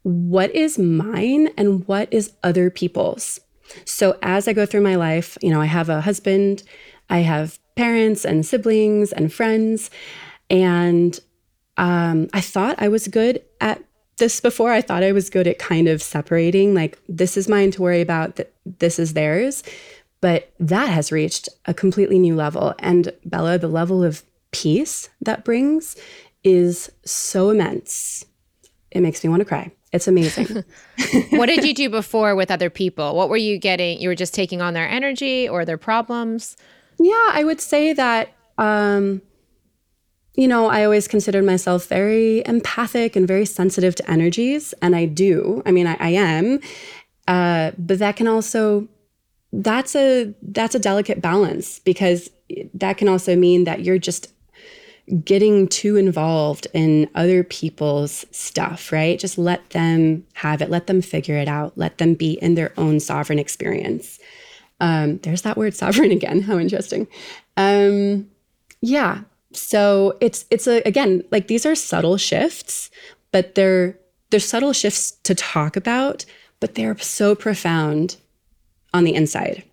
what 0.05 0.55
is 0.55 0.79
mine 0.79 1.51
and 1.59 1.87
what 1.87 2.11
is 2.11 2.33
other 2.43 2.71
people's. 2.71 3.39
So 3.85 4.17
as 4.23 4.49
I 4.49 4.55
go 4.55 4.65
through 4.65 4.81
my 4.81 4.95
life, 4.95 5.37
you 5.43 5.51
know, 5.51 5.61
I 5.61 5.67
have 5.67 5.91
a 5.91 6.01
husband, 6.01 6.63
I 7.11 7.19
have 7.19 7.59
parents 7.77 8.25
and 8.25 8.47
siblings 8.47 9.13
and 9.13 9.31
friends, 9.31 9.91
and 10.49 11.21
um, 11.77 12.29
I 12.33 12.41
thought 12.41 12.81
I 12.81 12.89
was 12.89 13.07
good 13.07 13.43
at 13.61 13.85
this 14.17 14.41
before. 14.41 14.73
I 14.73 14.81
thought 14.81 15.03
I 15.03 15.13
was 15.13 15.29
good 15.29 15.47
at 15.47 15.59
kind 15.59 15.89
of 15.89 16.03
separating, 16.03 16.73
like, 16.73 16.99
this 17.07 17.37
is 17.37 17.49
mine 17.49 17.71
to 17.73 17.83
worry 17.83 18.01
about, 18.01 18.41
this 18.65 18.99
is 18.99 19.13
theirs. 19.13 19.63
But 20.21 20.53
that 20.59 20.89
has 20.89 21.13
reached 21.13 21.49
a 21.67 21.75
completely 21.75 22.19
new 22.19 22.35
level. 22.35 22.75
And 22.81 23.13
Bella, 23.25 23.59
the 23.59 23.69
level 23.69 24.03
of 24.03 24.25
peace 24.51 25.09
that 25.21 25.45
brings 25.45 25.97
is 26.43 26.91
so 27.05 27.51
immense. 27.51 28.25
It 28.91 29.01
makes 29.01 29.23
me 29.23 29.31
want 29.31 29.41
to 29.41 29.45
cry. 29.45 29.71
It's 29.93 30.09
amazing. 30.09 30.65
what 31.31 31.47
did 31.47 31.65
you 31.65 31.73
do 31.73 31.89
before 31.89 32.35
with 32.35 32.51
other 32.51 32.69
people? 32.69 33.15
What 33.15 33.29
were 33.29 33.37
you 33.37 33.59
getting? 33.59 34.01
You 34.01 34.09
were 34.09 34.15
just 34.15 34.35
taking 34.35 34.61
on 34.61 34.75
their 34.75 34.89
energy 34.89 35.49
or 35.49 35.65
their 35.65 35.79
problems? 35.79 36.57
Yeah, 36.99 37.31
I 37.33 37.45
would 37.45 37.61
say 37.61 37.93
that 37.93 38.35
um, 38.59 39.23
you 40.39 40.47
know, 40.47 40.67
I 40.69 40.85
always 40.85 41.09
considered 41.09 41.45
myself 41.45 41.87
very 41.87 42.47
empathic 42.47 43.17
and 43.17 43.27
very 43.27 43.45
sensitive 43.45 43.97
to 43.97 44.09
energies, 44.09 44.73
and 44.81 44.95
I 44.95 45.05
do. 45.05 45.63
I 45.67 45.73
mean, 45.73 45.89
I, 45.89 45.97
I 45.99 46.11
am, 46.11 46.61
uh, 47.27 47.73
but 47.77 47.99
that 47.99 48.15
can 48.15 48.29
also 48.29 48.87
that's 49.53 49.97
a 49.97 50.35
that's 50.43 50.75
a 50.75 50.79
delicate 50.79 51.21
balance 51.21 51.79
because 51.81 52.31
that 52.75 52.97
can 52.97 53.09
also 53.09 53.35
mean 53.37 53.65
that 53.65 53.83
you're 53.83 53.99
just 53.99 54.33
getting 55.25 55.67
too 55.69 55.97
involved 55.97 56.67
in 56.75 57.09
other 57.15 57.43
people's 57.43 58.27
stuff, 58.31 58.93
right? 58.93 59.19
Just 59.19 59.39
let 59.39 59.71
them 59.71 60.27
have 60.35 60.61
it, 60.61 60.69
let 60.69 60.87
them 60.87 61.01
figure 61.01 61.37
it 61.37 61.49
out, 61.49 61.77
let 61.77 61.97
them 61.99 62.15
be 62.15 62.33
in 62.33 62.57
their 62.57 62.73
own 62.77 63.01
sovereign 63.01 63.39
experience. 63.39 64.19
Um, 64.81 65.19
there's 65.19 65.43
that 65.43 65.57
word 65.57 65.75
sovereign 65.75 66.11
again. 66.11 66.43
How 66.43 66.59
interesting. 66.59 67.07
Um, 67.57 68.29
yeah. 68.81 69.23
So 69.53 70.17
it's 70.21 70.45
it's 70.51 70.67
a 70.67 70.83
again 70.83 71.25
like 71.31 71.49
these 71.49 71.65
are 71.65 71.75
subtle 71.75 72.19
shifts, 72.19 72.91
but 73.33 73.55
they're 73.55 73.99
they're 74.31 74.41
subtle 74.41 74.75
shifts 74.75 75.13
to 75.23 75.35
talk 75.35 75.75
about, 75.75 76.27
but 76.61 76.75
they're 76.75 76.99
so 76.99 77.35
profound 77.35 78.19
on 78.99 79.05
the 79.05 79.15
inside. 79.15 79.65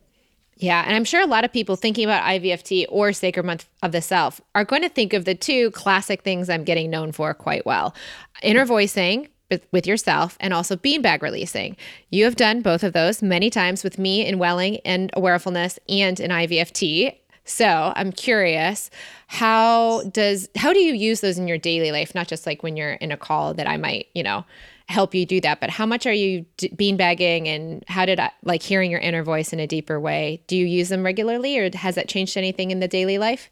Yeah, 0.57 0.83
and 0.85 0.95
I'm 0.95 1.03
sure 1.03 1.21
a 1.21 1.27
lot 1.27 1.43
of 1.43 1.51
people 1.51 1.75
thinking 1.75 2.05
about 2.05 2.23
IVFT 2.23 2.85
or 2.87 3.11
Sacred 3.11 3.43
Month 3.43 3.67
of 3.83 3.91
the 3.91 4.01
Self 4.01 4.39
are 4.53 4.63
going 4.63 4.83
to 4.83 4.89
think 4.89 5.11
of 5.11 5.25
the 5.25 5.35
two 5.35 5.71
classic 5.71 6.21
things 6.21 6.49
I'm 6.49 6.63
getting 6.63 6.89
known 6.89 7.11
for 7.11 7.33
quite 7.33 7.65
well 7.65 7.93
inner 8.41 8.65
voicing 8.65 9.27
with 9.71 9.85
yourself 9.85 10.37
and 10.39 10.53
also 10.53 10.75
beanbag 10.75 11.21
releasing. 11.21 11.75
You 12.09 12.23
have 12.23 12.35
done 12.35 12.61
both 12.61 12.83
of 12.83 12.93
those 12.93 13.21
many 13.21 13.49
times 13.49 13.83
with 13.83 13.99
me 13.99 14.25
in 14.25 14.39
Welling 14.39 14.77
and 14.85 15.11
Awarefulness 15.11 15.77
and 15.89 16.19
in 16.19 16.31
IVFT. 16.31 17.15
So 17.43 17.93
I'm 17.95 18.11
curious, 18.11 18.89
how 19.27 20.03
does 20.11 20.49
how 20.55 20.73
do 20.73 20.79
you 20.79 20.93
use 20.93 21.21
those 21.21 21.37
in 21.37 21.47
your 21.47 21.59
daily 21.59 21.91
life? 21.91 22.15
Not 22.15 22.27
just 22.27 22.47
like 22.47 22.63
when 22.63 22.75
you're 22.75 22.93
in 22.93 23.11
a 23.11 23.17
call 23.17 23.53
that 23.53 23.67
I 23.67 23.77
might, 23.77 24.07
you 24.15 24.23
know, 24.23 24.45
help 24.87 25.15
you 25.15 25.25
do 25.25 25.41
that. 25.41 25.59
But 25.59 25.69
how 25.69 25.85
much 25.85 26.05
are 26.05 26.13
you 26.13 26.45
d- 26.57 26.69
beanbagging 26.69 27.47
and 27.47 27.83
how 27.87 28.05
did 28.05 28.19
I 28.19 28.31
like 28.43 28.61
hearing 28.61 28.91
your 28.91 28.99
inner 28.99 29.23
voice 29.23 29.51
in 29.51 29.59
a 29.59 29.67
deeper 29.67 29.99
way? 29.99 30.43
Do 30.47 30.55
you 30.55 30.65
use 30.65 30.89
them 30.89 31.03
regularly 31.03 31.57
or 31.57 31.75
has 31.75 31.95
that 31.95 32.07
changed 32.07 32.37
anything 32.37 32.71
in 32.71 32.79
the 32.79 32.87
daily 32.87 33.17
life? 33.17 33.49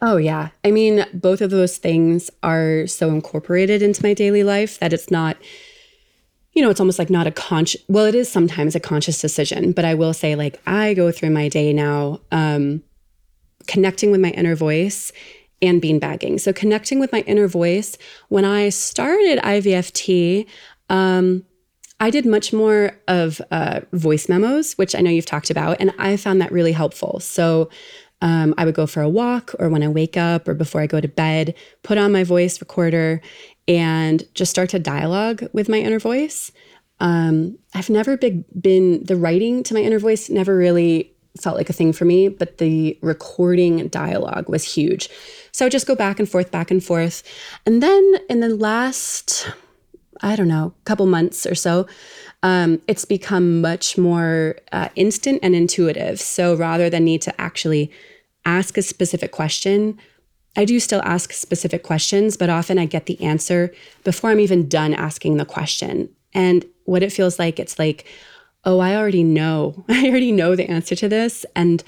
Oh, 0.00 0.16
yeah. 0.16 0.48
I 0.64 0.72
mean, 0.72 1.06
both 1.14 1.40
of 1.40 1.50
those 1.50 1.78
things 1.78 2.28
are 2.42 2.88
so 2.88 3.10
incorporated 3.10 3.82
into 3.82 4.02
my 4.02 4.14
daily 4.14 4.42
life 4.42 4.80
that 4.80 4.92
it's 4.92 5.12
not, 5.12 5.36
you 6.52 6.60
know, 6.60 6.70
it's 6.70 6.80
almost 6.80 6.98
like 6.98 7.10
not 7.10 7.28
a 7.28 7.30
conscious, 7.30 7.80
well, 7.86 8.06
it 8.06 8.16
is 8.16 8.30
sometimes 8.30 8.74
a 8.74 8.80
conscious 8.80 9.20
decision, 9.20 9.70
but 9.70 9.84
I 9.84 9.94
will 9.94 10.12
say, 10.12 10.34
like, 10.34 10.60
I 10.66 10.94
go 10.94 11.12
through 11.12 11.30
my 11.30 11.48
day 11.48 11.72
now 11.72 12.20
um, 12.32 12.82
connecting 13.68 14.10
with 14.10 14.20
my 14.20 14.30
inner 14.30 14.56
voice 14.56 15.12
and 15.62 15.80
beanbagging. 15.80 16.40
So, 16.40 16.52
connecting 16.52 16.98
with 16.98 17.12
my 17.12 17.20
inner 17.20 17.46
voice, 17.46 17.96
when 18.28 18.44
I 18.44 18.70
started 18.70 19.38
IVFT, 19.38 20.46
um, 20.92 21.44
I 21.98 22.10
did 22.10 22.26
much 22.26 22.52
more 22.52 22.92
of 23.08 23.40
uh, 23.50 23.80
voice 23.92 24.28
memos, 24.28 24.74
which 24.74 24.94
I 24.94 25.00
know 25.00 25.10
you've 25.10 25.26
talked 25.26 25.50
about, 25.50 25.78
and 25.80 25.92
I 25.98 26.16
found 26.16 26.40
that 26.40 26.52
really 26.52 26.72
helpful. 26.72 27.18
So 27.20 27.70
um, 28.20 28.54
I 28.58 28.64
would 28.64 28.74
go 28.74 28.86
for 28.86 29.02
a 29.02 29.08
walk, 29.08 29.54
or 29.58 29.68
when 29.68 29.82
I 29.82 29.88
wake 29.88 30.16
up, 30.16 30.46
or 30.46 30.54
before 30.54 30.80
I 30.80 30.86
go 30.86 31.00
to 31.00 31.08
bed, 31.08 31.54
put 31.82 31.98
on 31.98 32.12
my 32.12 32.24
voice 32.24 32.60
recorder 32.60 33.20
and 33.66 34.22
just 34.34 34.50
start 34.50 34.70
to 34.70 34.78
dialogue 34.78 35.48
with 35.52 35.68
my 35.68 35.78
inner 35.78 35.98
voice. 35.98 36.52
Um, 37.00 37.58
I've 37.74 37.90
never 37.90 38.16
been, 38.16 39.04
the 39.04 39.16
writing 39.16 39.62
to 39.64 39.74
my 39.74 39.80
inner 39.80 39.98
voice 39.98 40.28
never 40.28 40.56
really 40.56 41.12
felt 41.40 41.56
like 41.56 41.70
a 41.70 41.72
thing 41.72 41.92
for 41.92 42.04
me, 42.04 42.28
but 42.28 42.58
the 42.58 42.98
recording 43.00 43.88
dialogue 43.88 44.48
was 44.48 44.64
huge. 44.64 45.08
So 45.52 45.64
I 45.64 45.66
would 45.66 45.72
just 45.72 45.86
go 45.86 45.94
back 45.94 46.18
and 46.18 46.28
forth, 46.28 46.50
back 46.50 46.70
and 46.70 46.84
forth. 46.84 47.22
And 47.64 47.82
then 47.82 48.14
in 48.28 48.40
the 48.40 48.54
last, 48.54 49.48
I 50.22 50.36
don't 50.36 50.48
know, 50.48 50.74
couple 50.84 51.06
months 51.06 51.46
or 51.46 51.54
so, 51.54 51.86
um, 52.42 52.80
it's 52.88 53.04
become 53.04 53.60
much 53.60 53.98
more 53.98 54.56
uh, 54.72 54.88
instant 54.96 55.40
and 55.42 55.54
intuitive. 55.54 56.20
So 56.20 56.54
rather 56.54 56.88
than 56.88 57.04
need 57.04 57.22
to 57.22 57.40
actually 57.40 57.90
ask 58.44 58.76
a 58.76 58.82
specific 58.82 59.32
question, 59.32 59.98
I 60.56 60.64
do 60.64 60.80
still 60.80 61.02
ask 61.04 61.32
specific 61.32 61.82
questions, 61.82 62.36
but 62.36 62.50
often 62.50 62.78
I 62.78 62.86
get 62.86 63.06
the 63.06 63.20
answer 63.22 63.72
before 64.04 64.30
I'm 64.30 64.40
even 64.40 64.68
done 64.68 64.92
asking 64.94 65.36
the 65.36 65.44
question. 65.44 66.08
And 66.34 66.64
what 66.84 67.02
it 67.02 67.12
feels 67.12 67.38
like, 67.38 67.58
it's 67.58 67.78
like, 67.78 68.06
oh, 68.64 68.78
I 68.78 68.96
already 68.96 69.24
know. 69.24 69.84
I 69.88 70.08
already 70.08 70.32
know 70.32 70.54
the 70.54 70.68
answer 70.68 70.94
to 70.96 71.08
this. 71.08 71.46
And 71.56 71.82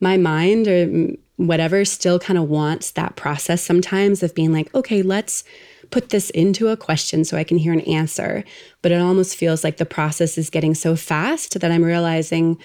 my 0.00 0.16
mind 0.16 0.68
or 0.68 1.16
whatever 1.36 1.84
still 1.84 2.18
kind 2.18 2.38
of 2.38 2.48
wants 2.48 2.90
that 2.92 3.16
process 3.16 3.62
sometimes 3.62 4.22
of 4.22 4.34
being 4.34 4.52
like, 4.52 4.74
okay, 4.74 5.02
let's 5.02 5.44
put 5.90 6.10
this 6.10 6.30
into 6.30 6.68
a 6.68 6.76
question 6.76 7.24
so 7.24 7.36
I 7.36 7.44
can 7.44 7.58
hear 7.58 7.72
an 7.72 7.80
answer. 7.80 8.44
But 8.82 8.92
it 8.92 9.00
almost 9.00 9.36
feels 9.36 9.64
like 9.64 9.76
the 9.76 9.86
process 9.86 10.38
is 10.38 10.50
getting 10.50 10.74
so 10.74 10.96
fast 10.96 11.58
that 11.58 11.70
I'm 11.70 11.84
realizing 11.84 12.58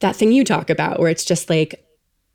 that 0.00 0.16
thing 0.16 0.32
you 0.32 0.44
talk 0.44 0.70
about, 0.70 0.98
where 0.98 1.10
it's 1.10 1.24
just 1.24 1.48
like, 1.48 1.86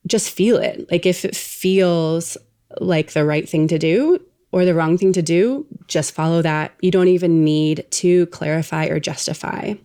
just 0.08 0.30
feel 0.30 0.58
it. 0.58 0.90
Like 0.90 1.06
if 1.06 1.26
it 1.26 1.36
feels 1.36 2.38
like 2.80 3.12
the 3.12 3.26
right 3.26 3.48
thing 3.48 3.68
to 3.68 3.78
do 3.78 4.20
or 4.52 4.66
the 4.66 4.74
wrong 4.74 4.98
thing 4.98 5.14
to 5.14 5.22
do, 5.22 5.66
just 5.88 6.14
follow 6.14 6.42
that. 6.42 6.74
You 6.82 6.92
don't 6.92 7.08
even 7.08 7.44
need 7.44 7.86
to 7.92 8.26
clarify 8.28 8.86
or 8.86 9.00
justify. 9.00 9.76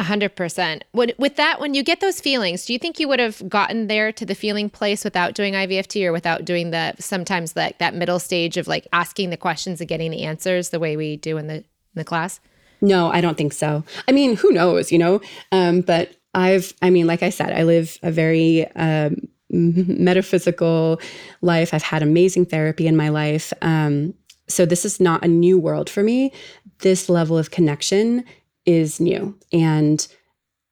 A 0.00 0.02
hundred 0.02 0.34
percent. 0.34 0.84
With 0.94 1.36
that, 1.36 1.60
when 1.60 1.74
you 1.74 1.82
get 1.82 2.00
those 2.00 2.22
feelings, 2.22 2.64
do 2.64 2.72
you 2.72 2.78
think 2.78 2.98
you 2.98 3.06
would 3.06 3.20
have 3.20 3.46
gotten 3.50 3.86
there 3.86 4.12
to 4.12 4.24
the 4.24 4.34
feeling 4.34 4.70
place 4.70 5.04
without 5.04 5.34
doing 5.34 5.52
IVFT 5.52 6.06
or 6.06 6.10
without 6.10 6.46
doing 6.46 6.70
the 6.70 6.94
sometimes 6.98 7.54
like 7.54 7.76
that 7.80 7.94
middle 7.94 8.18
stage 8.18 8.56
of 8.56 8.66
like 8.66 8.88
asking 8.94 9.28
the 9.28 9.36
questions 9.36 9.78
and 9.78 9.88
getting 9.88 10.10
the 10.10 10.22
answers 10.22 10.70
the 10.70 10.78
way 10.80 10.96
we 10.96 11.18
do 11.18 11.36
in 11.36 11.48
the 11.48 11.56
in 11.56 11.64
the 11.96 12.04
class? 12.04 12.40
No, 12.80 13.12
I 13.12 13.20
don't 13.20 13.36
think 13.36 13.52
so. 13.52 13.84
I 14.08 14.12
mean, 14.12 14.36
who 14.36 14.50
knows, 14.52 14.90
you 14.90 14.96
know? 14.96 15.20
Um, 15.52 15.82
but 15.82 16.16
I've, 16.32 16.72
I 16.80 16.88
mean, 16.88 17.06
like 17.06 17.22
I 17.22 17.28
said, 17.28 17.52
I 17.52 17.64
live 17.64 17.98
a 18.02 18.10
very 18.10 18.66
um, 18.76 19.28
metaphysical 19.50 20.98
life. 21.42 21.74
I've 21.74 21.82
had 21.82 22.02
amazing 22.02 22.46
therapy 22.46 22.86
in 22.86 22.96
my 22.96 23.10
life. 23.10 23.52
Um, 23.60 24.14
so 24.48 24.64
this 24.64 24.86
is 24.86 24.98
not 24.98 25.22
a 25.22 25.28
new 25.28 25.58
world 25.58 25.90
for 25.90 26.02
me. 26.02 26.32
This 26.78 27.10
level 27.10 27.36
of 27.36 27.50
connection 27.50 28.24
is 28.70 29.00
new. 29.00 29.38
And 29.52 30.06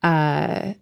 uh 0.03 0.75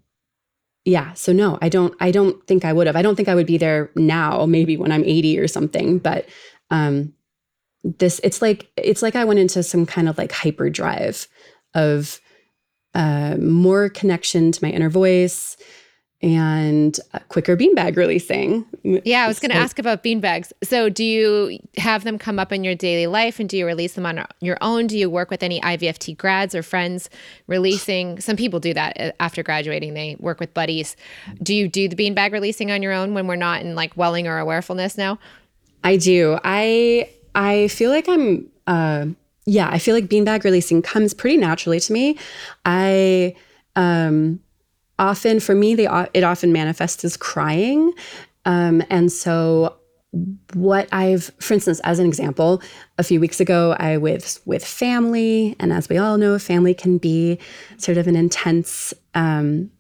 yeah 0.85 1.13
so 1.15 1.33
no 1.33 1.59
i 1.63 1.69
don't 1.71 1.95
i 2.01 2.11
don't 2.11 2.47
think 2.47 2.65
i 2.65 2.73
would 2.73 2.87
have. 2.87 2.97
I 2.97 3.03
don't 3.03 3.17
think 3.17 3.29
i 3.29 3.35
would 3.35 3.47
be 3.47 3.59
there 3.59 3.91
now 3.97 4.45
maybe 4.45 4.77
when 4.77 4.93
i'm 4.93 5.05
80 5.05 5.39
or 5.39 5.49
something 5.49 5.99
but 5.99 6.27
um 6.71 7.15
this 7.83 8.21
it's 8.23 8.43
like 8.43 8.69
it's 8.77 9.03
like 9.03 9.17
i 9.17 9.25
went 9.25 9.41
into 9.41 9.63
some 9.63 9.87
kind 9.87 10.09
of 10.09 10.19
like 10.19 10.33
hyperdrive 10.33 11.27
of 11.75 12.21
uh 12.95 13.37
more 13.41 13.89
connection 13.89 14.53
to 14.53 14.65
my 14.65 14.71
inner 14.71 14.91
voice 14.91 15.57
and 16.23 16.99
quicker 17.29 17.57
beanbag 17.57 17.97
releasing. 17.97 18.65
Yeah, 18.83 19.25
I 19.25 19.29
was 19.29 19.39
going 19.39 19.51
to 19.51 19.57
ask 19.57 19.79
about 19.79 20.03
beanbags. 20.03 20.51
So, 20.63 20.89
do 20.89 21.05
you 21.05 21.59
have 21.77 22.05
them 22.05 22.19
come 22.19 22.39
up 22.39 22.53
in 22.53 22.65
your 22.65 22.75
daily 22.75 23.07
life 23.07 23.39
and 23.39 23.49
do 23.49 23.57
you 23.57 23.67
release 23.67 23.93
them 23.93 24.07
on 24.07 24.25
your 24.41 24.57
own? 24.61 24.87
Do 24.87 24.99
you 24.99 25.11
work 25.11 25.31
with 25.31 25.43
any 25.43 25.61
IVFT 25.61 26.17
grads 26.17 26.55
or 26.55 26.63
friends 26.63 27.11
releasing? 27.47 28.19
Some 28.21 28.37
people 28.37 28.61
do 28.61 28.73
that 28.75 28.99
uh, 28.99 29.13
after 29.21 29.43
graduating, 29.43 29.95
they 29.95 30.17
work 30.19 30.41
with 30.41 30.55
buddies. 30.55 30.97
Do 31.43 31.55
you 31.55 31.69
do 31.69 31.89
the 31.89 31.97
beanbag 31.97 32.33
releasing 32.33 32.71
on 32.71 32.83
your 32.83 32.93
own 32.93 33.13
when 33.13 33.27
we're 33.27 33.37
not 33.37 33.61
in 33.61 33.75
like 33.75 33.97
welling 33.97 34.27
or 34.27 34.39
awarefulness 34.39 34.97
now? 34.97 35.19
I 35.85 35.97
do. 35.97 36.39
I 36.43 37.11
I 37.35 37.69
feel 37.69 37.91
like 37.91 38.09
I'm 38.09 38.49
uh 38.67 39.07
yeah, 39.45 39.69
I 39.71 39.79
feel 39.79 39.95
like 39.95 40.07
beanbag 40.07 40.45
releasing 40.45 40.83
comes 40.83 41.15
pretty 41.15 41.37
naturally 41.37 41.79
to 41.79 41.93
me. 41.93 42.19
I 42.65 43.37
um 43.77 44.41
often 44.99 45.41
for 45.41 45.55
me 45.55 45.75
they 45.75 45.87
it 46.15 46.25
often 46.25 46.53
manifests 46.53 47.05
as 47.05 47.17
crying 47.17 47.93
um, 48.45 48.83
and 48.91 49.11
so 49.11 49.77
what 50.55 50.89
I've, 50.93 51.31
for 51.41 51.55
instance, 51.55 51.81
as 51.81 51.99
an 51.99 52.07
example, 52.07 52.63
a 52.99 53.03
few 53.03 53.21
weeks 53.21 53.41
ago, 53.41 53.77
I 53.79 53.99
was 53.99 54.41
with 54.45 54.65
family, 54.65 55.57
and 55.59 55.73
as 55.73 55.89
we 55.89 55.99
all 55.99 56.17
know, 56.17 56.39
family 56.39 56.75
can 56.75 56.99
be 56.99 57.39
sort 57.77 57.99
of 57.99 58.07
an 58.07 58.17
intense. 58.17 58.95
Um, 59.15 59.71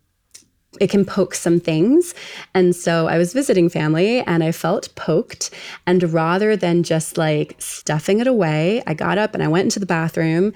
it 0.79 0.91
can 0.91 1.07
poke 1.07 1.35
some 1.35 1.59
things. 1.59 2.13
And 2.53 2.77
so 2.77 3.09
I 3.09 3.17
was 3.17 3.33
visiting 3.33 3.71
family 3.71 4.21
and 4.21 4.45
I 4.45 4.53
felt 4.53 4.95
poked. 4.95 5.49
And 5.87 6.13
rather 6.13 6.55
than 6.55 6.83
just 6.83 7.17
like 7.17 7.57
stuffing 7.59 8.19
it 8.19 8.27
away, 8.27 8.83
I 8.87 8.93
got 8.93 9.17
up 9.17 9.33
and 9.33 9.43
I 9.43 9.49
went 9.49 9.65
into 9.65 9.81
the 9.81 9.87
bathroom 9.87 10.53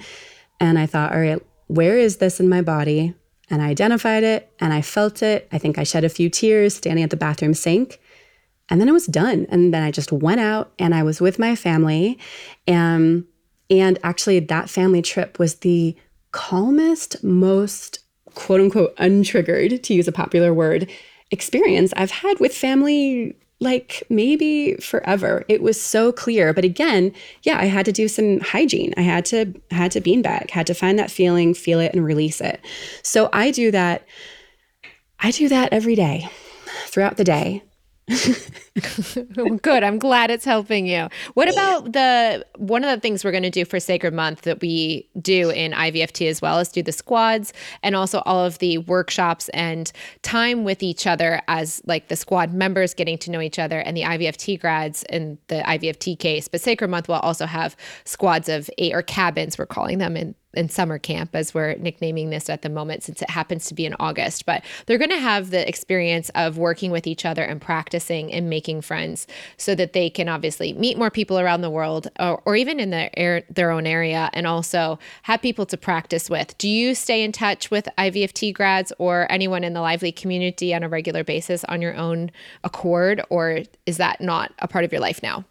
and 0.59 0.77
I 0.77 0.85
thought, 0.85 1.11
all 1.11 1.19
right, 1.19 1.41
where 1.65 1.97
is 1.97 2.17
this 2.17 2.39
in 2.39 2.49
my 2.49 2.61
body? 2.61 3.15
And 3.51 3.61
I 3.61 3.67
identified 3.67 4.23
it 4.23 4.51
and 4.59 4.73
I 4.73 4.81
felt 4.81 5.21
it. 5.21 5.47
I 5.51 5.57
think 5.57 5.77
I 5.77 5.83
shed 5.83 6.05
a 6.05 6.09
few 6.09 6.29
tears 6.29 6.75
standing 6.75 7.03
at 7.03 7.09
the 7.09 7.17
bathroom 7.17 7.53
sink. 7.53 7.99
And 8.69 8.79
then 8.79 8.87
it 8.87 8.93
was 8.93 9.05
done. 9.05 9.45
And 9.49 9.73
then 9.73 9.83
I 9.83 9.91
just 9.91 10.13
went 10.13 10.39
out 10.39 10.71
and 10.79 10.95
I 10.95 11.03
was 11.03 11.19
with 11.19 11.37
my 11.37 11.57
family. 11.57 12.17
And, 12.65 13.25
and 13.69 13.99
actually, 14.03 14.39
that 14.39 14.69
family 14.69 15.01
trip 15.01 15.37
was 15.37 15.55
the 15.55 15.95
calmest, 16.31 17.21
most 17.21 17.99
quote 18.33 18.61
unquote 18.61 18.95
untriggered, 18.95 19.83
to 19.83 19.93
use 19.93 20.07
a 20.07 20.13
popular 20.13 20.53
word, 20.53 20.89
experience 21.31 21.93
I've 21.97 22.11
had 22.11 22.39
with 22.39 22.55
family 22.55 23.35
like 23.61 24.03
maybe 24.09 24.75
forever. 24.77 25.45
It 25.47 25.61
was 25.61 25.79
so 25.79 26.11
clear. 26.11 26.51
But 26.53 26.65
again, 26.65 27.13
yeah, 27.43 27.57
I 27.59 27.65
had 27.65 27.85
to 27.85 27.91
do 27.91 28.07
some 28.07 28.39
hygiene. 28.41 28.93
I 28.97 29.01
had 29.01 29.23
to 29.25 29.53
had 29.69 29.91
to 29.91 30.01
beanbag, 30.01 30.49
had 30.49 30.67
to 30.67 30.73
find 30.73 30.99
that 30.99 31.11
feeling, 31.11 31.53
feel 31.53 31.79
it, 31.79 31.93
and 31.93 32.03
release 32.03 32.41
it. 32.41 32.59
So 33.03 33.29
I 33.31 33.51
do 33.51 33.71
that. 33.71 34.05
I 35.19 35.29
do 35.31 35.47
that 35.49 35.71
every 35.71 35.95
day, 35.95 36.27
throughout 36.87 37.17
the 37.17 37.23
day. 37.23 37.63
Good. 39.61 39.83
I'm 39.83 39.99
glad 39.99 40.31
it's 40.31 40.45
helping 40.45 40.85
you. 40.85 41.07
What 41.33 41.51
about 41.51 41.93
the 41.93 42.45
one 42.57 42.83
of 42.83 42.89
the 42.89 42.99
things 42.99 43.23
we're 43.23 43.31
going 43.31 43.43
to 43.43 43.49
do 43.49 43.65
for 43.65 43.79
Sacred 43.79 44.13
Month 44.13 44.41
that 44.41 44.61
we 44.61 45.09
do 45.21 45.49
in 45.49 45.71
IVFT 45.71 46.27
as 46.27 46.41
well 46.41 46.59
is 46.59 46.69
do 46.69 46.83
the 46.83 46.91
squads 46.91 47.53
and 47.83 47.95
also 47.95 48.21
all 48.25 48.43
of 48.43 48.59
the 48.59 48.79
workshops 48.79 49.49
and 49.49 49.91
time 50.23 50.63
with 50.63 50.83
each 50.83 51.07
other 51.07 51.41
as 51.47 51.81
like 51.85 52.07
the 52.09 52.15
squad 52.15 52.53
members 52.53 52.93
getting 52.93 53.17
to 53.19 53.31
know 53.31 53.41
each 53.41 53.59
other 53.59 53.79
and 53.79 53.95
the 53.95 54.03
IVFT 54.03 54.59
grads 54.59 55.03
in 55.03 55.37
the 55.47 55.61
IVFT 55.61 56.17
case. 56.19 56.47
But 56.47 56.61
Sacred 56.61 56.89
Month 56.89 57.07
will 57.07 57.15
also 57.15 57.45
have 57.45 57.75
squads 58.05 58.49
of 58.49 58.69
eight 58.77 58.93
or 58.93 59.01
cabins, 59.01 59.57
we're 59.57 59.65
calling 59.65 59.99
them 59.99 60.17
in 60.17 60.35
in 60.53 60.69
summer 60.69 60.99
camp 60.99 61.35
as 61.35 61.53
we're 61.53 61.75
nicknaming 61.75 62.29
this 62.29 62.49
at 62.49 62.61
the 62.61 62.69
moment 62.69 63.03
since 63.03 63.21
it 63.21 63.29
happens 63.29 63.65
to 63.65 63.73
be 63.73 63.85
in 63.85 63.95
August 63.99 64.45
but 64.45 64.63
they're 64.85 64.97
going 64.97 65.09
to 65.09 65.19
have 65.19 65.49
the 65.49 65.67
experience 65.67 66.29
of 66.35 66.57
working 66.57 66.91
with 66.91 67.07
each 67.07 67.25
other 67.25 67.43
and 67.43 67.61
practicing 67.61 68.31
and 68.31 68.49
making 68.49 68.81
friends 68.81 69.27
so 69.57 69.75
that 69.75 69.93
they 69.93 70.09
can 70.09 70.27
obviously 70.27 70.73
meet 70.73 70.97
more 70.97 71.09
people 71.09 71.39
around 71.39 71.61
the 71.61 71.69
world 71.69 72.07
or, 72.19 72.41
or 72.45 72.55
even 72.55 72.79
in 72.79 72.89
their 72.89 73.43
their 73.49 73.71
own 73.71 73.85
area 73.85 74.29
and 74.33 74.47
also 74.47 74.99
have 75.23 75.41
people 75.41 75.65
to 75.65 75.77
practice 75.77 76.29
with. 76.29 76.57
Do 76.57 76.69
you 76.69 76.95
stay 76.95 77.23
in 77.23 77.31
touch 77.31 77.71
with 77.71 77.87
IVFT 77.97 78.53
grads 78.53 78.93
or 78.97 79.27
anyone 79.31 79.63
in 79.63 79.73
the 79.73 79.81
lively 79.81 80.11
community 80.11 80.73
on 80.73 80.83
a 80.83 80.89
regular 80.89 81.23
basis 81.23 81.63
on 81.65 81.81
your 81.81 81.95
own 81.95 82.31
accord 82.63 83.21
or 83.29 83.61
is 83.85 83.97
that 83.97 84.21
not 84.21 84.53
a 84.59 84.67
part 84.67 84.85
of 84.85 84.91
your 84.91 85.01
life 85.01 85.21
now 85.23 85.45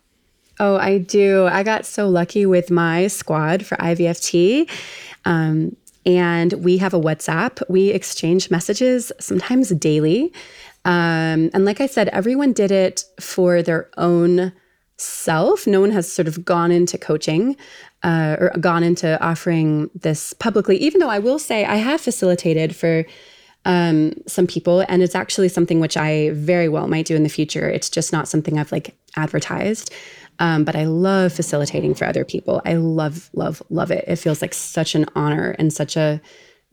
Oh, 0.60 0.76
I 0.76 0.98
do. 0.98 1.46
I 1.46 1.62
got 1.62 1.86
so 1.86 2.06
lucky 2.08 2.44
with 2.44 2.70
my 2.70 3.06
squad 3.06 3.64
for 3.64 3.76
IVFT. 3.78 4.70
Um, 5.24 5.74
and 6.04 6.52
we 6.52 6.76
have 6.76 6.92
a 6.92 7.00
WhatsApp. 7.00 7.62
We 7.70 7.88
exchange 7.88 8.50
messages 8.50 9.10
sometimes 9.18 9.70
daily. 9.70 10.34
Um, 10.84 11.50
and 11.54 11.64
like 11.64 11.80
I 11.80 11.86
said, 11.86 12.08
everyone 12.08 12.52
did 12.52 12.70
it 12.70 13.04
for 13.18 13.62
their 13.62 13.88
own 13.96 14.52
self. 14.98 15.66
No 15.66 15.80
one 15.80 15.92
has 15.92 16.10
sort 16.12 16.28
of 16.28 16.44
gone 16.44 16.70
into 16.70 16.98
coaching 16.98 17.56
uh, 18.02 18.36
or 18.38 18.50
gone 18.60 18.82
into 18.82 19.22
offering 19.22 19.88
this 19.94 20.34
publicly, 20.34 20.76
even 20.76 21.00
though 21.00 21.08
I 21.08 21.18
will 21.20 21.38
say 21.38 21.64
I 21.64 21.76
have 21.76 22.02
facilitated 22.02 22.76
for 22.76 23.06
um, 23.64 24.14
some 24.26 24.46
people, 24.46 24.84
and 24.88 25.02
it's 25.02 25.14
actually 25.14 25.48
something 25.48 25.80
which 25.80 25.96
I 25.96 26.30
very 26.30 26.68
well 26.68 26.88
might 26.88 27.06
do 27.06 27.16
in 27.16 27.22
the 27.22 27.28
future. 27.28 27.68
It's 27.68 27.90
just 27.90 28.12
not 28.12 28.28
something 28.28 28.58
I've 28.58 28.72
like 28.72 28.96
advertised. 29.16 29.92
Um, 30.38 30.64
but 30.64 30.74
I 30.74 30.84
love 30.86 31.34
facilitating 31.34 31.94
for 31.94 32.06
other 32.06 32.24
people. 32.24 32.62
I 32.64 32.74
love, 32.74 33.28
love, 33.34 33.62
love 33.68 33.90
it. 33.90 34.06
It 34.08 34.16
feels 34.16 34.40
like 34.40 34.54
such 34.54 34.94
an 34.94 35.04
honor 35.14 35.54
and 35.58 35.70
such 35.70 35.98
a 35.98 36.20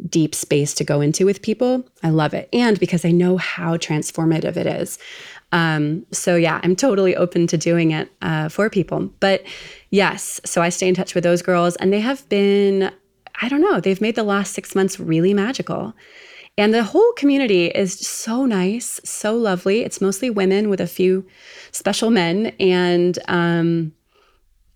deep 0.09 0.33
space 0.33 0.73
to 0.75 0.85
go 0.85 1.01
into 1.01 1.25
with 1.25 1.41
people. 1.41 1.85
I 2.01 2.09
love 2.11 2.33
it. 2.33 2.47
And 2.53 2.79
because 2.79 3.03
I 3.03 3.11
know 3.11 3.35
how 3.35 3.75
transformative 3.75 4.55
it 4.55 4.67
is. 4.67 4.97
Um, 5.51 6.05
so, 6.11 6.37
yeah, 6.37 6.61
I'm 6.63 6.77
totally 6.77 7.15
open 7.15 7.45
to 7.47 7.57
doing 7.57 7.91
it 7.91 8.09
uh, 8.21 8.47
for 8.47 8.69
people. 8.69 9.11
But 9.19 9.43
yes, 9.89 10.39
so 10.45 10.61
I 10.61 10.69
stay 10.69 10.87
in 10.87 10.95
touch 10.95 11.13
with 11.13 11.25
those 11.25 11.41
girls, 11.41 11.75
and 11.77 11.91
they 11.91 11.99
have 11.99 12.27
been, 12.29 12.91
I 13.41 13.49
don't 13.49 13.61
know, 13.61 13.81
they've 13.81 14.01
made 14.01 14.15
the 14.15 14.23
last 14.23 14.53
six 14.53 14.75
months 14.75 14.99
really 14.99 15.33
magical. 15.33 15.93
And 16.57 16.73
the 16.73 16.83
whole 16.83 17.11
community 17.13 17.67
is 17.67 17.93
so 17.99 18.45
nice, 18.45 18.99
so 19.03 19.35
lovely. 19.35 19.83
It's 19.83 20.01
mostly 20.01 20.29
women 20.29 20.69
with 20.69 20.81
a 20.81 20.87
few 20.87 21.25
special 21.71 22.09
men. 22.09 22.47
And 22.59 23.19
um, 23.27 23.93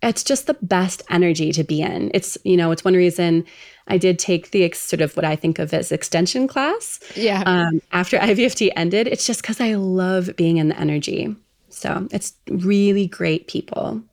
it's 0.03 0.23
just 0.23 0.45
the 0.45 0.53
best 0.61 1.01
energy 1.09 1.51
to 1.53 1.63
be 1.63 1.81
in. 1.81 2.11
It's, 2.13 2.37
you 2.43 2.55
know, 2.55 2.71
it's 2.71 2.83
one 2.83 2.93
reason 2.93 3.45
I 3.87 3.97
did 3.97 4.19
take 4.19 4.51
the 4.51 4.71
sort 4.73 5.01
of 5.01 5.15
what 5.15 5.25
I 5.25 5.35
think 5.35 5.57
of 5.57 5.73
as 5.73 5.91
extension 5.91 6.47
class. 6.47 6.99
Yeah. 7.15 7.43
Um, 7.47 7.81
after 7.91 8.17
IVFT 8.17 8.71
ended, 8.75 9.07
it's 9.07 9.25
just 9.25 9.41
because 9.41 9.59
I 9.59 9.73
love 9.73 10.35
being 10.35 10.57
in 10.57 10.69
the 10.69 10.79
energy. 10.79 11.35
So 11.69 12.07
it's 12.11 12.33
really 12.47 13.07
great 13.07 13.47
people. 13.47 14.03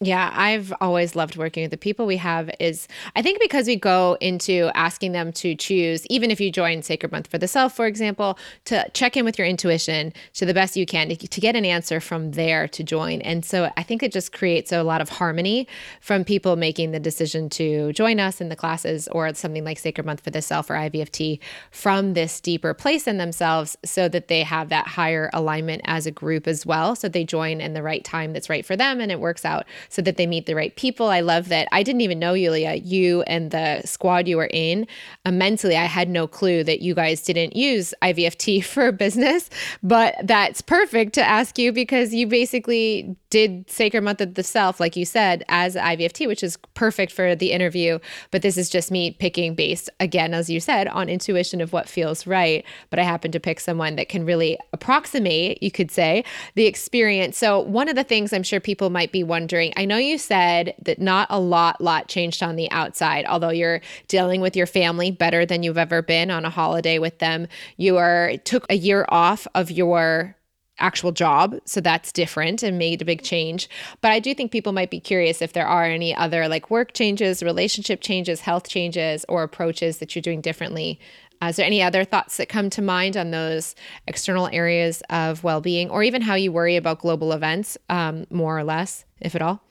Yeah, 0.00 0.32
I've 0.34 0.74
always 0.80 1.14
loved 1.14 1.36
working 1.36 1.62
with 1.62 1.70
the 1.70 1.76
people 1.76 2.04
we 2.04 2.16
have 2.16 2.50
is 2.58 2.88
I 3.14 3.22
think 3.22 3.40
because 3.40 3.68
we 3.68 3.76
go 3.76 4.18
into 4.20 4.68
asking 4.74 5.12
them 5.12 5.32
to 5.34 5.54
choose 5.54 6.04
even 6.08 6.32
if 6.32 6.40
you 6.40 6.50
join 6.50 6.82
Sacred 6.82 7.12
Month 7.12 7.28
for 7.28 7.38
the 7.38 7.46
Self 7.46 7.76
for 7.76 7.86
example, 7.86 8.36
to 8.64 8.90
check 8.92 9.16
in 9.16 9.24
with 9.24 9.38
your 9.38 9.46
intuition 9.46 10.12
to 10.34 10.44
the 10.44 10.52
best 10.52 10.76
you 10.76 10.84
can 10.84 11.10
to, 11.10 11.16
to 11.16 11.40
get 11.40 11.54
an 11.54 11.64
answer 11.64 12.00
from 12.00 12.32
there 12.32 12.66
to 12.68 12.82
join. 12.82 13.20
And 13.20 13.44
so 13.44 13.70
I 13.76 13.84
think 13.84 14.02
it 14.02 14.10
just 14.10 14.32
creates 14.32 14.72
a 14.72 14.82
lot 14.82 15.00
of 15.00 15.10
harmony 15.10 15.68
from 16.00 16.24
people 16.24 16.56
making 16.56 16.90
the 16.90 17.00
decision 17.00 17.48
to 17.50 17.92
join 17.92 18.18
us 18.18 18.40
in 18.40 18.48
the 18.48 18.56
classes 18.56 19.06
or 19.08 19.32
something 19.34 19.64
like 19.64 19.78
Sacred 19.78 20.04
Month 20.04 20.22
for 20.22 20.30
the 20.30 20.42
Self 20.42 20.70
or 20.70 20.74
IVFT 20.74 21.38
from 21.70 22.14
this 22.14 22.40
deeper 22.40 22.74
place 22.74 23.06
in 23.06 23.18
themselves 23.18 23.76
so 23.84 24.08
that 24.08 24.26
they 24.26 24.42
have 24.42 24.70
that 24.70 24.88
higher 24.88 25.30
alignment 25.32 25.82
as 25.84 26.04
a 26.04 26.10
group 26.10 26.48
as 26.48 26.66
well 26.66 26.96
so 26.96 27.08
they 27.08 27.22
join 27.22 27.60
in 27.60 27.74
the 27.74 27.82
right 27.82 28.04
time 28.04 28.32
that's 28.32 28.50
right 28.50 28.66
for 28.66 28.74
them 28.74 29.00
and 29.00 29.12
it 29.12 29.20
works 29.20 29.44
out 29.44 29.64
so 29.88 30.02
that 30.02 30.16
they 30.16 30.26
meet 30.26 30.46
the 30.46 30.54
right 30.54 30.74
people. 30.76 31.08
I 31.08 31.20
love 31.20 31.48
that. 31.48 31.68
I 31.72 31.82
didn't 31.82 32.02
even 32.02 32.18
know, 32.18 32.34
Yulia, 32.34 32.74
you 32.74 33.22
and 33.22 33.50
the 33.50 33.82
squad 33.84 34.28
you 34.28 34.36
were 34.36 34.50
in. 34.52 34.86
Uh, 35.24 35.32
mentally, 35.32 35.76
I 35.76 35.84
had 35.84 36.08
no 36.08 36.26
clue 36.26 36.64
that 36.64 36.80
you 36.80 36.94
guys 36.94 37.22
didn't 37.22 37.56
use 37.56 37.94
IVFT 38.02 38.64
for 38.74 38.92
business, 38.92 39.50
but 39.82 40.14
that's 40.22 40.60
perfect 40.60 41.14
to 41.14 41.22
ask 41.22 41.58
you 41.58 41.72
because 41.72 42.14
you 42.14 42.26
basically 42.26 43.16
did 43.34 43.68
Sacred 43.68 44.02
Month 44.02 44.20
of 44.20 44.34
the 44.34 44.44
Self, 44.44 44.78
like 44.78 44.94
you 44.94 45.04
said, 45.04 45.42
as 45.48 45.74
IVFT, 45.74 46.28
which 46.28 46.44
is 46.44 46.56
perfect 46.74 47.10
for 47.10 47.34
the 47.34 47.50
interview. 47.50 47.98
But 48.30 48.42
this 48.42 48.56
is 48.56 48.70
just 48.70 48.92
me 48.92 49.10
picking 49.10 49.56
based, 49.56 49.90
again, 49.98 50.32
as 50.32 50.48
you 50.48 50.60
said, 50.60 50.86
on 50.86 51.08
intuition 51.08 51.60
of 51.60 51.72
what 51.72 51.88
feels 51.88 52.28
right. 52.28 52.64
But 52.90 53.00
I 53.00 53.02
happen 53.02 53.32
to 53.32 53.40
pick 53.40 53.58
someone 53.58 53.96
that 53.96 54.08
can 54.08 54.24
really 54.24 54.56
approximate, 54.72 55.60
you 55.60 55.72
could 55.72 55.90
say, 55.90 56.22
the 56.54 56.66
experience. 56.66 57.36
So, 57.36 57.58
one 57.58 57.88
of 57.88 57.96
the 57.96 58.04
things 58.04 58.32
I'm 58.32 58.44
sure 58.44 58.60
people 58.60 58.88
might 58.88 59.10
be 59.10 59.24
wondering, 59.24 59.72
I 59.76 59.84
know 59.84 59.96
you 59.96 60.16
said 60.16 60.72
that 60.84 61.00
not 61.00 61.26
a 61.28 61.40
lot 61.40 61.80
lot 61.80 62.06
changed 62.06 62.40
on 62.40 62.54
the 62.54 62.70
outside, 62.70 63.26
although 63.26 63.50
you're 63.50 63.80
dealing 64.06 64.42
with 64.42 64.54
your 64.54 64.68
family 64.68 65.10
better 65.10 65.44
than 65.44 65.64
you've 65.64 65.76
ever 65.76 66.02
been 66.02 66.30
on 66.30 66.44
a 66.44 66.50
holiday 66.50 67.00
with 67.00 67.18
them. 67.18 67.48
You 67.78 67.96
are 67.96 68.36
took 68.44 68.64
a 68.70 68.76
year 68.76 69.06
off 69.08 69.48
of 69.56 69.72
your 69.72 70.36
actual 70.78 71.12
job 71.12 71.56
so 71.64 71.80
that's 71.80 72.12
different 72.12 72.62
and 72.62 72.78
made 72.78 73.00
a 73.00 73.04
big 73.04 73.22
change. 73.22 73.68
But 74.00 74.12
i 74.12 74.18
do 74.20 74.34
think 74.34 74.52
people 74.52 74.72
might 74.72 74.90
be 74.90 75.00
curious 75.00 75.42
if 75.42 75.52
there 75.52 75.66
are 75.66 75.84
any 75.84 76.14
other 76.14 76.48
like 76.48 76.70
work 76.70 76.92
changes 76.92 77.42
relationship 77.42 78.00
changes 78.00 78.40
health 78.40 78.68
changes 78.68 79.24
or 79.28 79.42
approaches 79.42 79.98
that 79.98 80.14
you're 80.14 80.22
doing 80.22 80.40
differently. 80.40 81.00
Uh, 81.42 81.46
is 81.46 81.56
there 81.56 81.66
any 81.66 81.82
other 81.82 82.04
thoughts 82.04 82.36
that 82.36 82.48
come 82.48 82.70
to 82.70 82.80
mind 82.80 83.16
on 83.16 83.30
those 83.30 83.74
external 84.06 84.48
areas 84.52 85.02
of 85.10 85.42
well-being 85.42 85.90
or 85.90 86.02
even 86.02 86.22
how 86.22 86.34
you 86.34 86.52
worry 86.52 86.76
about 86.76 87.00
global 87.00 87.32
events 87.32 87.76
um, 87.88 88.24
more 88.30 88.58
or 88.58 88.64
less 88.64 89.04
if 89.20 89.34
at 89.34 89.42
all 89.42 89.63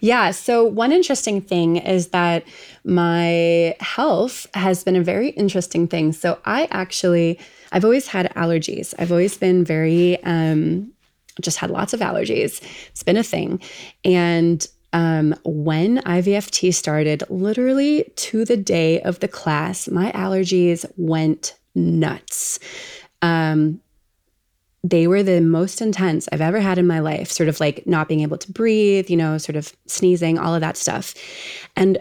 yeah. 0.00 0.30
So, 0.30 0.64
one 0.64 0.92
interesting 0.92 1.40
thing 1.40 1.76
is 1.76 2.08
that 2.08 2.44
my 2.84 3.74
health 3.80 4.46
has 4.54 4.84
been 4.84 4.96
a 4.96 5.02
very 5.02 5.30
interesting 5.30 5.86
thing. 5.86 6.12
So, 6.12 6.38
I 6.44 6.68
actually, 6.70 7.38
I've 7.72 7.84
always 7.84 8.08
had 8.08 8.32
allergies. 8.34 8.94
I've 8.98 9.12
always 9.12 9.36
been 9.36 9.64
very, 9.64 10.22
um, 10.24 10.92
just 11.40 11.58
had 11.58 11.70
lots 11.70 11.92
of 11.92 12.00
allergies. 12.00 12.62
It's 12.88 13.02
been 13.02 13.16
a 13.16 13.22
thing. 13.22 13.60
And 14.04 14.66
um, 14.92 15.34
when 15.44 15.98
IVFT 15.98 16.72
started, 16.72 17.22
literally 17.28 18.10
to 18.16 18.44
the 18.44 18.56
day 18.56 19.00
of 19.02 19.20
the 19.20 19.28
class, 19.28 19.88
my 19.88 20.10
allergies 20.12 20.90
went 20.96 21.56
nuts. 21.74 22.58
Um, 23.22 23.80
they 24.84 25.06
were 25.06 25.22
the 25.22 25.40
most 25.40 25.80
intense 25.80 26.28
I've 26.30 26.40
ever 26.40 26.60
had 26.60 26.78
in 26.78 26.86
my 26.86 27.00
life, 27.00 27.30
sort 27.30 27.48
of 27.48 27.58
like 27.60 27.86
not 27.86 28.08
being 28.08 28.20
able 28.20 28.38
to 28.38 28.52
breathe, 28.52 29.10
you 29.10 29.16
know, 29.16 29.38
sort 29.38 29.56
of 29.56 29.72
sneezing, 29.86 30.38
all 30.38 30.54
of 30.54 30.60
that 30.60 30.76
stuff. 30.76 31.14
And 31.76 31.98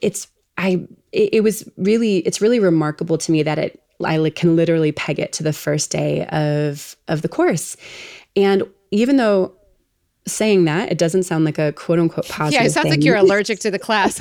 it's, 0.00 0.26
I, 0.58 0.86
it, 1.12 1.34
it 1.34 1.40
was 1.42 1.68
really, 1.76 2.18
it's 2.18 2.40
really 2.40 2.58
remarkable 2.58 3.18
to 3.18 3.32
me 3.32 3.42
that 3.42 3.58
it, 3.58 3.82
I 4.04 4.16
like 4.16 4.34
can 4.34 4.56
literally 4.56 4.92
peg 4.92 5.18
it 5.18 5.32
to 5.34 5.42
the 5.42 5.52
first 5.52 5.90
day 5.90 6.26
of, 6.26 6.96
of 7.08 7.22
the 7.22 7.28
course. 7.28 7.76
And 8.34 8.64
even 8.90 9.16
though 9.16 9.54
saying 10.26 10.64
that, 10.64 10.90
it 10.90 10.98
doesn't 10.98 11.22
sound 11.22 11.44
like 11.44 11.58
a 11.58 11.72
quote 11.72 11.98
unquote 11.98 12.28
positive. 12.28 12.60
Yeah, 12.60 12.66
it 12.66 12.72
sounds 12.72 12.84
thing. 12.84 12.92
like 12.92 13.04
you're 13.04 13.16
allergic 13.16 13.60
to 13.60 13.70
the 13.70 13.78
class. 13.78 14.20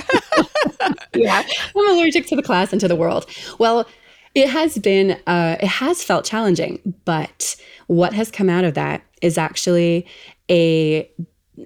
yeah, 1.16 1.44
I'm 1.76 1.90
allergic 1.90 2.28
to 2.28 2.36
the 2.36 2.44
class 2.44 2.72
and 2.72 2.80
to 2.82 2.88
the 2.88 2.96
world. 2.96 3.26
Well, 3.60 3.88
it 4.36 4.50
has 4.50 4.78
been, 4.78 5.20
uh, 5.26 5.56
it 5.62 5.68
has 5.68 6.04
felt 6.04 6.26
challenging, 6.26 6.94
but 7.06 7.56
what 7.88 8.14
has 8.14 8.30
come 8.30 8.50
out 8.50 8.66
of 8.66 8.74
that 8.76 9.02
is 9.22 9.38
actually 9.38 10.06
a 10.52 11.10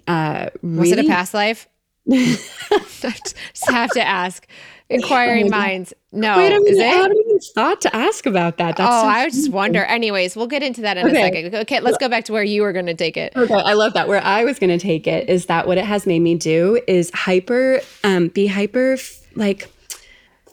uh, 0.08 0.50
really- 0.62 0.80
was 0.80 0.92
it 0.92 1.00
a 1.00 1.08
past 1.08 1.34
life? 1.34 1.68
just 2.10 3.70
have 3.70 3.90
to 3.92 4.08
ask. 4.08 4.48
Inquiring 4.92 5.46
oh 5.46 5.50
minds. 5.50 5.94
No, 6.12 6.36
Wait, 6.38 6.52
I 6.52 6.58
mean, 6.58 6.68
is 6.68 6.80
it? 6.80 6.82
I 6.82 6.88
haven't 6.88 7.18
even 7.18 7.40
thought 7.54 7.82
to 7.82 7.96
ask 7.96 8.26
about 8.26 8.58
that. 8.58 8.76
That's 8.76 8.92
oh, 8.92 9.02
so 9.04 9.08
I 9.08 9.30
just 9.30 9.52
wonder. 9.52 9.84
Anyways, 9.84 10.36
we'll 10.36 10.48
get 10.48 10.64
into 10.64 10.82
that 10.82 10.98
in 10.98 11.06
okay. 11.06 11.16
a 11.16 11.22
second. 11.22 11.56
Okay, 11.62 11.80
let's 11.80 12.00
go 12.00 12.10
back 12.10 12.26
to 12.26 12.34
where 12.34 12.42
you 12.42 12.64
were 12.64 12.74
going 12.74 12.88
to 12.88 12.96
take 12.96 13.16
it. 13.16 13.34
Okay, 13.36 13.54
I 13.54 13.74
love 13.74 13.94
that. 13.94 14.08
Where 14.08 14.24
I 14.24 14.44
was 14.44 14.58
going 14.58 14.72
to 14.72 14.80
take 14.80 15.06
it 15.06 15.30
is 15.30 15.46
that 15.46 15.68
what 15.68 15.78
it 15.78 15.86
has 15.86 16.08
made 16.08 16.22
me 16.22 16.34
do 16.34 16.82
is 16.88 17.12
hyper, 17.14 17.82
um, 18.04 18.30
be 18.30 18.48
hyper, 18.48 18.98
like 19.36 19.70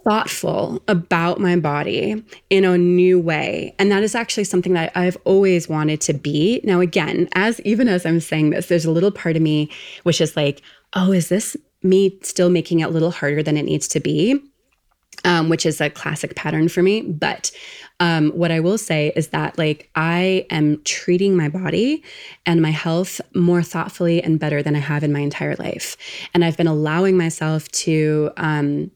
thoughtful 0.07 0.81
about 0.87 1.40
my 1.40 1.57
body 1.57 2.25
in 2.49 2.64
a 2.64 2.79
new 2.79 3.19
way. 3.19 3.75
And 3.79 3.90
that 3.90 4.05
is 4.05 4.14
actually 4.14 4.45
something 4.45 4.73
that 4.75 4.92
I've 4.97 5.16
always 5.25 5.69
wanted 5.69 6.01
to 6.03 6.14
be. 6.14 6.61
Now, 6.62 6.81
again, 6.81 7.29
as 7.35 7.61
even 7.62 7.88
as 7.88 8.07
I'm 8.07 8.21
saying 8.21 8.51
this, 8.51 8.69
there's 8.69 8.85
a 8.85 8.90
little 8.90 9.11
part 9.11 9.35
of 9.35 9.42
me 9.42 9.69
which 10.05 10.21
is 10.21 10.37
like, 10.37 10.62
oh, 10.95 11.11
is 11.11 11.29
this 11.29 11.57
me 11.83 12.19
still 12.23 12.51
making 12.51 12.81
it 12.81 12.85
a 12.85 12.90
little 12.90 13.11
harder 13.11 13.42
than 13.42 13.57
it 13.57 13.64
needs 13.64 13.88
to 13.88 14.01
be? 14.01 14.40
Um, 15.25 15.49
which 15.49 15.66
is 15.66 15.81
a 15.81 15.90
classic 15.90 16.37
pattern 16.37 16.69
for 16.69 16.83
me. 16.83 17.01
But 17.01 17.51
um, 17.99 18.31
what 18.31 18.53
I 18.53 18.61
will 18.61 18.79
say 18.79 19.12
is 19.16 19.29
that, 19.29 19.57
like, 19.59 19.90
I 19.97 20.47
am 20.51 20.83
treating 20.85 21.37
my 21.37 21.49
body 21.49 22.05
and 22.45 22.61
my 22.61 22.71
health 22.71 23.21
more 23.35 23.62
thoughtfully 23.62 24.23
and 24.23 24.38
better 24.38 24.62
than 24.62 24.77
I 24.77 24.81
have 24.81 25.03
in 25.03 25.12
my 25.12 25.21
entire 25.21 25.57
life. 25.57 25.97
And 26.33 26.45
I've 26.45 26.59
been 26.59 26.66
allowing 26.66 27.16
myself 27.16 27.66
to 27.71 28.31
um, 28.37 28.90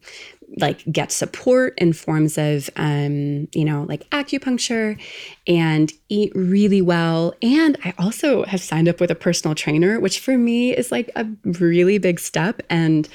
like 0.59 0.83
get 0.91 1.13
support 1.13 1.75
in 1.79 1.93
forms 1.93 2.37
of 2.37 2.69
um, 2.77 3.47
you 3.55 3.65
know 3.65 3.85
like 3.89 4.09
acupuncture 4.11 5.01
and 5.47 5.93
eat 6.09 6.33
really 6.35 6.83
well. 6.83 7.35
And 7.43 7.77
i 7.85 7.95
also 7.99 8.45
have 8.45 8.61
signed 8.61 8.89
up 8.89 9.01
with 9.01 9.11
a 9.11 9.15
personal 9.15 9.55
trainer 9.55 10.01
which 10.01 10.19
for 10.21 10.37
me 10.37 10.77
is 10.77 10.91
like 10.91 11.11
a 11.17 11.27
really 11.45 11.99
big 11.99 12.19
step 12.21 12.63
and 12.69 13.09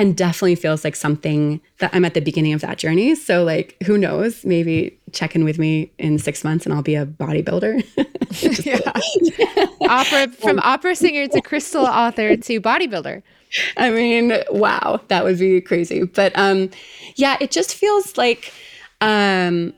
and 0.00 0.16
definitely 0.16 0.54
feels 0.54 0.84
like 0.84 0.94
something 0.96 1.60
that 1.80 1.90
i'm 1.94 2.04
at 2.04 2.14
the 2.14 2.20
beginning 2.20 2.52
of 2.52 2.60
that 2.62 2.78
journey. 2.78 3.14
So 3.14 3.44
like 3.44 3.76
who 3.84 3.98
knows? 3.98 4.44
Maybe 4.44 4.98
check 5.12 5.34
in 5.34 5.44
with 5.44 5.58
me 5.58 5.90
in 5.98 6.18
six 6.18 6.44
months 6.44 6.64
and 6.64 6.74
i'll 6.74 6.82
be 6.82 6.94
a 6.94 7.04
bodybuilder. 7.06 7.84
Yeah. 8.64 9.66
opera 9.88 10.28
from 10.32 10.58
opera 10.62 10.94
singer 10.94 11.28
to 11.28 11.40
crystal 11.40 11.86
author 11.86 12.36
to 12.36 12.60
bodybuilder 12.60 13.22
I 13.76 13.90
mean, 13.90 14.32
wow, 14.50 15.00
that 15.08 15.24
would 15.24 15.38
be 15.38 15.60
crazy. 15.60 16.04
But 16.04 16.32
um, 16.38 16.70
yeah, 17.16 17.36
it 17.40 17.50
just 17.50 17.74
feels 17.74 18.16
like 18.16 18.52
um, 19.00 19.72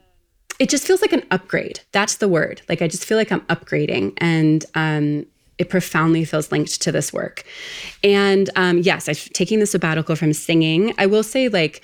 it 0.59 0.69
just 0.69 0.87
feels 0.87 1.01
like 1.01 1.13
an 1.13 1.25
upgrade. 1.31 1.81
That's 1.93 2.17
the 2.17 2.29
word. 2.29 2.63
Like 2.69 2.83
I 2.83 2.89
just 2.89 3.05
feel 3.05 3.19
like 3.19 3.33
I'm 3.33 3.43
upgrading, 3.43 4.15
and 4.19 4.65
um, 4.75 5.27
it 5.59 5.69
profoundly 5.69 6.25
feels 6.25 6.51
linked 6.53 6.81
to 6.83 6.93
this 6.93 7.13
work. 7.13 7.45
And 8.03 8.51
um, 8.57 8.79
yes, 8.79 9.09
I'm 9.09 9.15
taking 9.15 9.61
the 9.61 9.67
sabbatical 9.67 10.17
from 10.17 10.33
singing. 10.33 10.95
I 10.99 11.07
will 11.07 11.23
say, 11.23 11.49
like. 11.49 11.83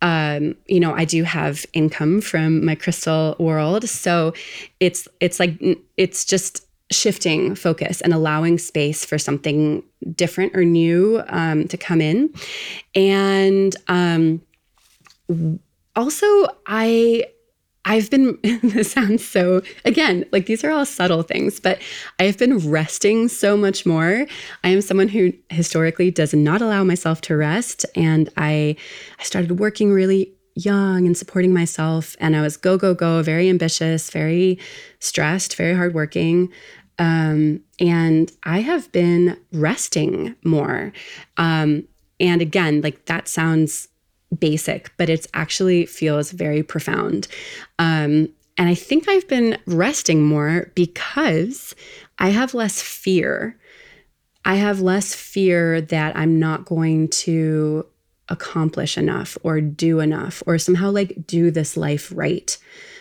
Um, 0.00 0.54
you 0.68 0.78
know, 0.78 0.94
I 0.94 1.04
do 1.04 1.24
have 1.24 1.66
income 1.72 2.20
from 2.20 2.64
my 2.64 2.76
crystal 2.76 3.34
world, 3.40 3.88
so 3.88 4.32
it's 4.78 5.08
it's 5.18 5.40
like 5.40 5.60
it's 5.96 6.24
just 6.24 6.67
shifting 6.90 7.54
focus 7.54 8.00
and 8.00 8.12
allowing 8.12 8.58
space 8.58 9.04
for 9.04 9.18
something 9.18 9.82
different 10.14 10.56
or 10.56 10.64
new 10.64 11.22
um, 11.28 11.68
to 11.68 11.76
come 11.76 12.00
in. 12.00 12.32
And 12.94 13.76
um, 13.88 14.40
also, 15.94 16.26
I 16.66 17.24
I've 17.88 18.10
been, 18.10 18.38
this 18.62 18.92
sounds 18.92 19.26
so, 19.26 19.62
again, 19.84 20.26
like 20.30 20.46
these 20.46 20.62
are 20.62 20.70
all 20.70 20.84
subtle 20.84 21.22
things, 21.22 21.58
but 21.58 21.80
I've 22.18 22.36
been 22.36 22.70
resting 22.70 23.28
so 23.28 23.56
much 23.56 23.86
more. 23.86 24.26
I 24.62 24.68
am 24.68 24.82
someone 24.82 25.08
who 25.08 25.32
historically 25.48 26.10
does 26.10 26.34
not 26.34 26.60
allow 26.60 26.84
myself 26.84 27.22
to 27.22 27.36
rest. 27.36 27.86
And 27.96 28.28
I, 28.36 28.76
I 29.18 29.22
started 29.22 29.58
working 29.58 29.90
really 29.90 30.34
young 30.54 31.06
and 31.06 31.16
supporting 31.16 31.54
myself. 31.54 32.14
And 32.20 32.36
I 32.36 32.42
was 32.42 32.56
go, 32.56 32.76
go, 32.76 32.94
go, 32.94 33.22
very 33.22 33.48
ambitious, 33.48 34.10
very 34.10 34.58
stressed, 34.98 35.56
very 35.56 35.74
hardworking. 35.74 36.52
Um, 36.98 37.60
and 37.78 38.30
I 38.42 38.60
have 38.60 38.90
been 38.92 39.38
resting 39.52 40.34
more. 40.44 40.92
Um, 41.36 41.84
and 42.20 42.42
again, 42.42 42.80
like 42.80 43.04
that 43.06 43.28
sounds 43.28 43.88
basic, 44.36 44.90
but 44.96 45.08
it's 45.08 45.28
actually 45.34 45.86
feels 45.86 46.32
very 46.32 46.62
profound. 46.62 47.28
Um, 47.78 48.28
and 48.56 48.68
I 48.68 48.74
think 48.74 49.08
I've 49.08 49.28
been 49.28 49.58
resting 49.66 50.24
more 50.24 50.72
because 50.74 51.74
I 52.18 52.30
have 52.30 52.54
less 52.54 52.82
fear. 52.82 53.56
I 54.44 54.56
have 54.56 54.80
less 54.80 55.14
fear 55.14 55.80
that 55.80 56.16
I'm 56.16 56.38
not 56.38 56.64
going 56.64 57.08
to 57.08 57.86
accomplish 58.28 58.98
enough 58.98 59.38
or 59.42 59.60
do 59.60 60.00
enough 60.00 60.42
or 60.46 60.58
somehow 60.58 60.90
like 60.90 61.26
do 61.26 61.50
this 61.50 61.76
life 61.76 62.12
right. 62.14 62.58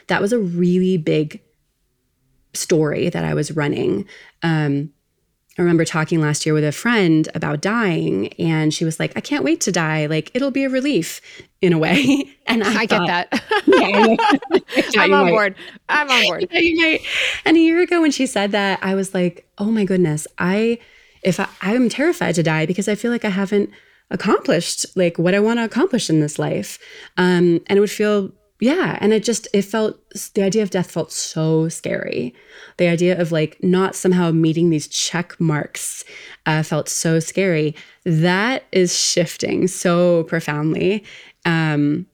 That 0.07 0.21
was 0.21 0.31
a 0.31 0.39
really 0.39 0.97
big 0.97 1.41
story 2.57 3.09
that 3.09 3.23
I 3.23 3.33
was 3.33 3.51
running. 3.51 4.05
Um, 4.43 4.91
I 5.57 5.63
remember 5.63 5.85
talking 5.85 6.21
last 6.21 6.45
year 6.45 6.53
with 6.53 6.63
a 6.63 6.71
friend 6.71 7.27
about 7.33 7.61
dying, 7.61 8.31
and 8.33 8.71
she 8.71 8.85
was 8.85 8.99
like, 8.99 9.13
I 9.15 9.21
can't 9.21 9.43
wait 9.43 9.59
to 9.61 9.71
die. 9.71 10.05
Like, 10.05 10.29
it'll 10.35 10.51
be 10.51 10.63
a 10.65 10.69
relief 10.69 11.19
in 11.61 11.73
a 11.73 11.77
way. 11.77 12.33
And 12.49 12.63
I, 12.63 12.83
I 12.83 12.87
thought, 12.87 13.07
get 13.07 13.29
that. 13.29 13.43
yeah, 14.95 15.01
I'm 15.01 15.13
on 15.13 15.25
might. 15.25 15.31
board. 15.31 15.55
I'm 15.89 16.09
on 16.09 16.23
board. 16.27 16.47
Yeah. 16.49 16.97
And 17.43 17.57
a 17.57 17.59
year 17.59 17.81
ago, 17.81 17.99
when 17.99 18.11
she 18.11 18.25
said 18.25 18.53
that, 18.53 18.79
I 18.81 18.95
was 18.95 19.13
like, 19.13 19.45
oh 19.57 19.65
my 19.65 19.83
goodness, 19.83 20.27
I, 20.37 20.79
if 21.23 21.41
I, 21.41 21.49
I'm 21.61 21.89
terrified 21.89 22.35
to 22.35 22.43
die 22.43 22.65
because 22.65 22.87
I 22.87 22.95
feel 22.95 23.11
like 23.11 23.25
I 23.25 23.31
haven't 23.31 23.69
accomplished 24.11 24.85
like 24.95 25.19
what 25.19 25.35
I 25.35 25.41
want 25.41 25.59
to 25.59 25.65
accomplish 25.65 26.09
in 26.09 26.21
this 26.21 26.39
life. 26.39 26.79
Um, 27.17 27.59
and 27.67 27.75
it 27.75 27.81
would 27.81 27.91
feel 27.91 28.31
yeah 28.59 28.97
and 29.01 29.13
it 29.13 29.23
just 29.23 29.47
it 29.53 29.63
felt 29.63 29.99
the 30.33 30.43
idea 30.43 30.63
of 30.63 30.69
death 30.69 30.91
felt 30.91 31.11
so 31.11 31.69
scary. 31.69 32.33
The 32.77 32.87
idea 32.87 33.19
of 33.19 33.31
like 33.31 33.61
not 33.63 33.95
somehow 33.95 34.31
meeting 34.31 34.69
these 34.69 34.87
check 34.87 35.39
marks 35.39 36.03
uh, 36.45 36.63
felt 36.63 36.89
so 36.89 37.19
scary. 37.19 37.75
That 38.03 38.63
is 38.71 38.97
shifting 38.97 39.67
so 39.67 40.23
profoundly 40.23 41.03
um 41.45 42.05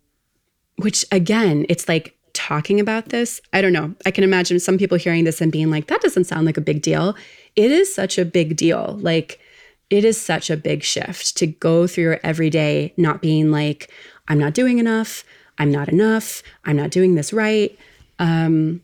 which 0.77 1.05
again 1.11 1.65
it's 1.69 1.87
like 1.87 2.15
talking 2.33 2.79
about 2.79 3.09
this 3.09 3.39
i 3.53 3.61
don't 3.61 3.73
know. 3.73 3.93
I 4.05 4.11
can 4.11 4.23
imagine 4.23 4.59
some 4.59 4.77
people 4.77 4.97
hearing 4.97 5.23
this 5.23 5.39
and 5.39 5.51
being 5.51 5.69
like 5.69 5.87
that 5.87 6.01
doesn't 6.01 6.25
sound 6.25 6.45
like 6.45 6.57
a 6.57 6.61
big 6.61 6.81
deal. 6.81 7.15
It 7.55 7.71
is 7.71 7.93
such 7.93 8.17
a 8.17 8.25
big 8.25 8.57
deal. 8.57 8.97
Like 9.01 9.39
it 9.89 10.03
is 10.03 10.19
such 10.19 10.49
a 10.49 10.57
big 10.57 10.83
shift 10.83 11.37
to 11.37 11.45
go 11.45 11.85
through 11.85 12.03
your 12.05 12.19
everyday 12.23 12.93
not 12.97 13.21
being 13.21 13.51
like 13.51 13.91
i'm 14.27 14.39
not 14.39 14.53
doing 14.53 14.79
enough 14.79 15.23
I'm 15.57 15.71
not 15.71 15.89
enough. 15.89 16.43
I'm 16.65 16.75
not 16.75 16.89
doing 16.89 17.15
this 17.15 17.33
right. 17.33 17.77
Um, 18.19 18.81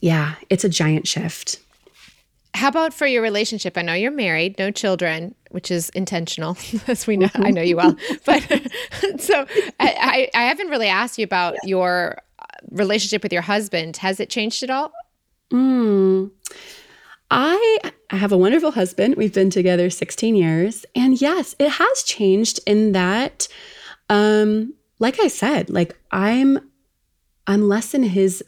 yeah, 0.00 0.34
it's 0.50 0.64
a 0.64 0.68
giant 0.68 1.06
shift. 1.06 1.60
How 2.54 2.68
about 2.68 2.92
for 2.92 3.06
your 3.06 3.22
relationship? 3.22 3.78
I 3.78 3.82
know 3.82 3.94
you're 3.94 4.10
married, 4.10 4.58
no 4.58 4.70
children, 4.70 5.34
which 5.50 5.70
is 5.70 5.88
intentional, 5.90 6.56
as 6.86 7.06
we 7.06 7.16
know. 7.16 7.30
I 7.34 7.50
know 7.50 7.62
you 7.62 7.76
well, 7.76 7.96
but 8.26 8.42
so 9.18 9.46
I, 9.80 10.28
I, 10.34 10.40
I 10.40 10.42
haven't 10.44 10.68
really 10.68 10.88
asked 10.88 11.18
you 11.18 11.24
about 11.24 11.56
your 11.64 12.18
uh, 12.38 12.44
relationship 12.70 13.22
with 13.22 13.32
your 13.32 13.42
husband. 13.42 13.96
Has 13.98 14.20
it 14.20 14.28
changed 14.28 14.62
at 14.62 14.70
all? 14.70 14.92
Mm. 15.50 16.30
I 17.30 17.92
have 18.10 18.32
a 18.32 18.36
wonderful 18.36 18.72
husband. 18.72 19.16
We've 19.16 19.32
been 19.32 19.48
together 19.48 19.88
16 19.88 20.34
years, 20.34 20.84
and 20.94 21.18
yes, 21.20 21.54
it 21.58 21.70
has 21.70 22.02
changed 22.02 22.60
in 22.66 22.92
that 22.92 23.48
um, 24.10 24.74
like 25.02 25.18
I 25.18 25.26
said, 25.26 25.68
like 25.68 25.98
I'm 26.12 26.70
I'm 27.48 27.68
less 27.68 27.92
in 27.92 28.04
his 28.04 28.42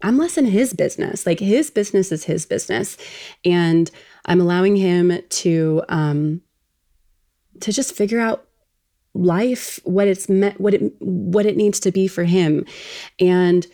I'm 0.00 0.16
less 0.16 0.38
in 0.38 0.46
his 0.46 0.72
business. 0.72 1.26
Like 1.26 1.40
his 1.40 1.70
business 1.70 2.10
is 2.10 2.24
his 2.24 2.46
business. 2.46 2.96
And 3.44 3.90
I'm 4.24 4.40
allowing 4.40 4.76
him 4.76 5.20
to 5.28 5.82
um 5.90 6.40
to 7.60 7.70
just 7.70 7.94
figure 7.94 8.18
out 8.18 8.46
life, 9.12 9.78
what 9.84 10.08
it's 10.08 10.26
meant, 10.26 10.58
what 10.58 10.72
it 10.72 10.90
what 11.00 11.44
it 11.44 11.58
needs 11.58 11.78
to 11.80 11.92
be 11.92 12.08
for 12.08 12.24
him. 12.24 12.64
And 13.20 13.66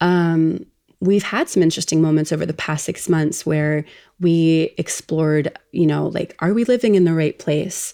um 0.00 0.64
we've 1.00 1.22
had 1.22 1.50
some 1.50 1.62
interesting 1.62 2.00
moments 2.00 2.32
over 2.32 2.46
the 2.46 2.54
past 2.54 2.86
six 2.86 3.10
months 3.10 3.44
where 3.44 3.84
we 4.20 4.74
explored, 4.78 5.54
you 5.70 5.86
know, 5.86 6.06
like, 6.06 6.34
are 6.38 6.54
we 6.54 6.64
living 6.64 6.94
in 6.94 7.04
the 7.04 7.12
right 7.12 7.38
place? 7.38 7.92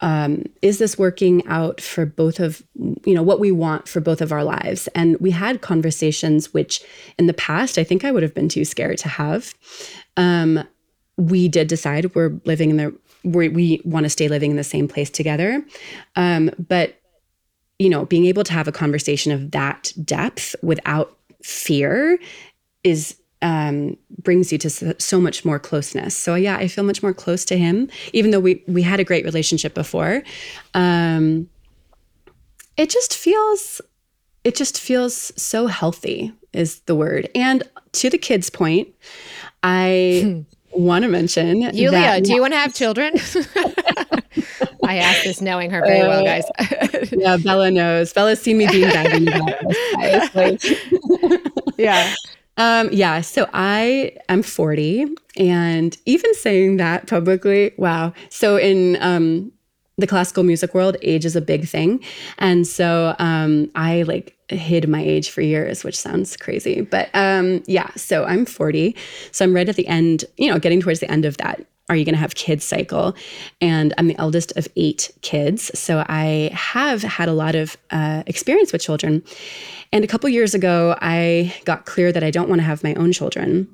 Um, 0.00 0.44
is 0.60 0.78
this 0.78 0.98
working 0.98 1.46
out 1.46 1.80
for 1.80 2.04
both 2.04 2.40
of 2.40 2.62
you 2.74 3.14
know 3.14 3.22
what 3.22 3.40
we 3.40 3.50
want 3.50 3.88
for 3.88 4.00
both 4.00 4.20
of 4.20 4.32
our 4.32 4.44
lives? 4.44 4.88
And 4.94 5.18
we 5.20 5.30
had 5.30 5.60
conversations 5.60 6.52
which 6.52 6.82
in 7.18 7.26
the 7.26 7.34
past 7.34 7.78
i 7.78 7.84
think 7.84 8.04
i 8.04 8.10
would 8.10 8.22
have 8.22 8.34
been 8.34 8.48
too 8.48 8.64
scared 8.64 8.98
to 8.98 9.08
have. 9.08 9.54
Um, 10.16 10.66
we 11.16 11.48
did 11.48 11.68
decide 11.68 12.14
we're 12.14 12.40
living 12.44 12.70
in 12.70 12.76
the 12.76 12.94
we, 13.22 13.48
we 13.48 13.80
want 13.84 14.04
to 14.04 14.10
stay 14.10 14.28
living 14.28 14.50
in 14.50 14.56
the 14.56 14.64
same 14.64 14.86
place 14.86 15.08
together. 15.08 15.64
Um, 16.16 16.50
but 16.58 17.00
you 17.78 17.88
know 17.88 18.04
being 18.04 18.26
able 18.26 18.44
to 18.44 18.52
have 18.52 18.68
a 18.68 18.72
conversation 18.72 19.32
of 19.32 19.50
that 19.52 19.92
depth 20.04 20.54
without 20.62 21.16
fear 21.42 22.18
is 22.82 23.16
um, 23.44 23.96
brings 24.22 24.50
you 24.50 24.58
to 24.58 24.70
so, 24.70 24.94
so, 24.98 25.20
much 25.20 25.44
more 25.44 25.58
closeness. 25.58 26.16
So 26.16 26.34
yeah, 26.34 26.56
I 26.56 26.66
feel 26.66 26.82
much 26.82 27.02
more 27.02 27.12
close 27.12 27.44
to 27.44 27.58
him, 27.58 27.88
even 28.12 28.30
though 28.30 28.40
we 28.40 28.64
we 28.66 28.82
had 28.82 28.98
a 28.98 29.04
great 29.04 29.24
relationship 29.24 29.74
before. 29.74 30.22
Um, 30.72 31.48
it 32.76 32.90
just 32.90 33.16
feels, 33.16 33.80
it 34.42 34.56
just 34.56 34.80
feels 34.80 35.30
so 35.40 35.66
healthy 35.66 36.32
is 36.52 36.80
the 36.80 36.94
word. 36.94 37.28
And 37.34 37.62
to 37.92 38.10
the 38.10 38.18
kids' 38.18 38.48
point, 38.50 38.88
I 39.62 40.44
want 40.70 41.04
to 41.04 41.08
mention 41.10 41.60
Yulia. 41.60 41.90
That, 41.90 42.24
do 42.24 42.34
you 42.34 42.40
want 42.40 42.54
to 42.54 42.58
have 42.58 42.74
children? 42.74 43.12
I 44.82 44.96
asked 44.96 45.24
this 45.24 45.40
knowing 45.42 45.70
her 45.70 45.82
very 45.82 46.00
uh, 46.00 46.08
well, 46.08 46.24
guys. 46.24 47.12
yeah, 47.12 47.36
Bella 47.36 47.70
knows. 47.70 48.12
Bella's 48.12 48.40
seen 48.40 48.56
me 48.58 48.66
being 48.68 48.88
bad 48.88 49.22
about 49.22 50.32
this. 50.34 50.80
yeah. 51.78 52.14
Um, 52.56 52.88
yeah, 52.92 53.20
so 53.20 53.48
I 53.52 54.16
am 54.28 54.42
40, 54.42 55.06
and 55.36 55.96
even 56.06 56.34
saying 56.34 56.76
that 56.76 57.06
publicly, 57.06 57.72
wow. 57.76 58.12
So 58.30 58.56
in 58.56 58.96
um, 59.00 59.52
the 59.98 60.06
classical 60.06 60.44
music 60.44 60.72
world, 60.72 60.96
age 61.02 61.24
is 61.24 61.34
a 61.34 61.40
big 61.40 61.66
thing, 61.66 62.02
and 62.38 62.66
so 62.66 63.16
um, 63.18 63.70
I 63.74 64.02
like 64.02 64.36
hid 64.48 64.88
my 64.88 65.02
age 65.02 65.30
for 65.30 65.40
years, 65.40 65.82
which 65.82 65.98
sounds 65.98 66.36
crazy, 66.36 66.82
but 66.82 67.08
um, 67.14 67.62
yeah. 67.66 67.90
So 67.96 68.24
I'm 68.24 68.46
40, 68.46 68.94
so 69.32 69.44
I'm 69.44 69.54
right 69.54 69.68
at 69.68 69.76
the 69.76 69.88
end, 69.88 70.24
you 70.36 70.48
know, 70.48 70.58
getting 70.60 70.80
towards 70.80 71.00
the 71.00 71.10
end 71.10 71.24
of 71.24 71.36
that 71.38 71.66
are 71.88 71.96
you 71.96 72.04
going 72.04 72.14
to 72.14 72.20
have 72.20 72.34
kids 72.34 72.64
cycle 72.64 73.14
and 73.60 73.92
i'm 73.98 74.08
the 74.08 74.18
eldest 74.18 74.52
of 74.56 74.66
eight 74.76 75.10
kids 75.22 75.76
so 75.78 76.04
i 76.08 76.50
have 76.52 77.02
had 77.02 77.28
a 77.28 77.32
lot 77.32 77.54
of 77.54 77.76
uh, 77.90 78.22
experience 78.26 78.72
with 78.72 78.82
children 78.82 79.22
and 79.94 80.02
a 80.02 80.08
couple 80.08 80.28
years 80.28 80.54
ago, 80.54 80.96
I 81.00 81.54
got 81.64 81.86
clear 81.86 82.10
that 82.10 82.24
I 82.24 82.32
don't 82.32 82.48
want 82.48 82.58
to 82.58 82.64
have 82.64 82.82
my 82.82 82.94
own 82.94 83.12
children. 83.12 83.68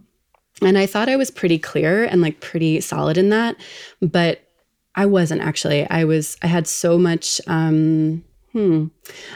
And 0.60 0.76
I 0.76 0.84
thought 0.84 1.08
I 1.08 1.16
was 1.16 1.30
pretty 1.30 1.58
clear 1.58 2.04
and 2.04 2.20
like 2.20 2.40
pretty 2.40 2.82
solid 2.82 3.16
in 3.16 3.30
that, 3.30 3.56
but 4.02 4.42
I 4.94 5.06
wasn't 5.06 5.40
actually. 5.40 5.88
I 5.88 6.04
was, 6.04 6.36
I 6.42 6.46
had 6.46 6.66
so 6.66 6.98
much, 6.98 7.40
um, 7.46 8.22
hmm. 8.52 8.88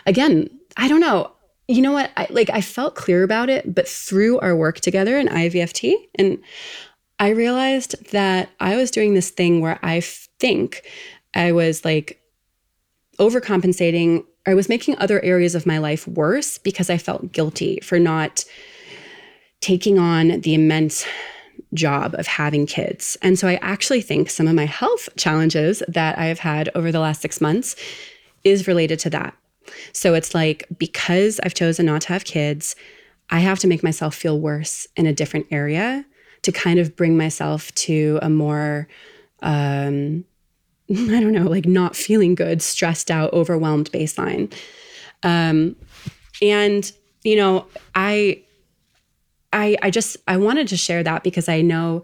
Again, 0.05 0.51
I 0.77 0.89
don't 0.89 1.01
know. 1.01 1.33
You 1.69 1.81
know 1.81 1.93
what? 1.93 2.11
I 2.19 2.27
like, 2.29 2.51
I 2.51 2.61
felt 2.61 2.97
clear 2.97 3.23
about 3.23 3.49
it, 3.49 3.75
but 3.75 3.89
through 3.89 4.39
our 4.41 4.55
work 4.55 4.81
together 4.81 5.17
in 5.19 5.29
IVFT, 5.29 5.95
and 6.17 6.37
I 7.19 7.31
realized 7.31 8.11
that 8.13 8.51
I 8.61 8.77
was 8.77 8.91
doing 8.91 9.15
this 9.15 9.31
thing 9.31 9.61
where 9.61 9.79
I 9.83 10.01
think 10.01 10.83
I 11.35 11.53
was 11.53 11.85
like 11.85 12.21
overcompensating 13.19 14.25
I 14.47 14.55
was 14.55 14.69
making 14.69 14.99
other 14.99 15.25
areas 15.25 15.55
of 15.55 15.65
my 15.65 15.79
life 15.79 16.07
worse 16.07 16.59
because 16.59 16.91
I 16.91 16.99
felt 16.99 17.33
guilty 17.33 17.81
for 17.83 17.99
not 17.99 18.45
taking 19.61 19.99
on 19.99 20.41
the 20.43 20.55
immense 20.55 21.07
job 21.73 22.15
of 22.19 22.27
having 22.27 22.67
kids. 22.67 23.17
And 23.23 23.39
so 23.39 23.49
I 23.49 23.55
actually 23.57 24.03
think 24.03 24.29
some 24.29 24.47
of 24.47 24.55
my 24.55 24.67
health 24.67 25.09
challenges 25.17 25.83
that 25.89 26.19
I 26.19 26.27
have 26.27 26.41
had 26.41 26.69
over 26.75 26.93
the 26.93 27.01
last 27.01 27.23
six 27.23 27.41
months 27.41 27.75
is 28.43 28.69
related 28.69 28.99
to 29.01 29.11
that. 29.11 29.35
So 29.93 30.13
it's 30.13 30.35
like 30.35 30.67
because 30.79 31.41
I've 31.43 31.55
chosen 31.55 31.87
not 31.87 32.03
to 32.03 32.09
have 32.09 32.25
kids, 32.25 32.77
I 33.31 33.39
have 33.39 33.59
to 33.61 33.67
make 33.67 33.83
myself 33.83 34.15
feel 34.15 34.39
worse 34.39 34.87
in 34.97 35.07
a 35.07 35.13
different 35.15 35.47
area 35.51 36.05
to 36.45 36.53
kind 36.53 36.79
of 36.79 36.97
bring 36.97 37.17
myself 37.17 37.75
to 37.75 38.19
a 38.23 38.31
more 38.31 38.89
um, 39.43 40.25
I 40.91 41.21
don't 41.21 41.33
know, 41.33 41.49
like 41.49 41.67
not 41.67 41.97
feeling 41.97 42.35
good, 42.35 42.61
stressed 42.61 43.11
out, 43.11 43.33
overwhelmed 43.33 43.91
baseline. 43.91 44.53
Um, 45.23 45.77
and 46.43 46.91
you 47.23 47.37
know, 47.37 47.67
I, 47.95 48.43
I, 49.53 49.77
I 49.83 49.91
just 49.91 50.19
I 50.29 50.37
wanted 50.37 50.69
to 50.69 50.77
share 50.77 51.03
that 51.03 51.23
because 51.23 51.49
I 51.49 51.63
know 51.63 52.03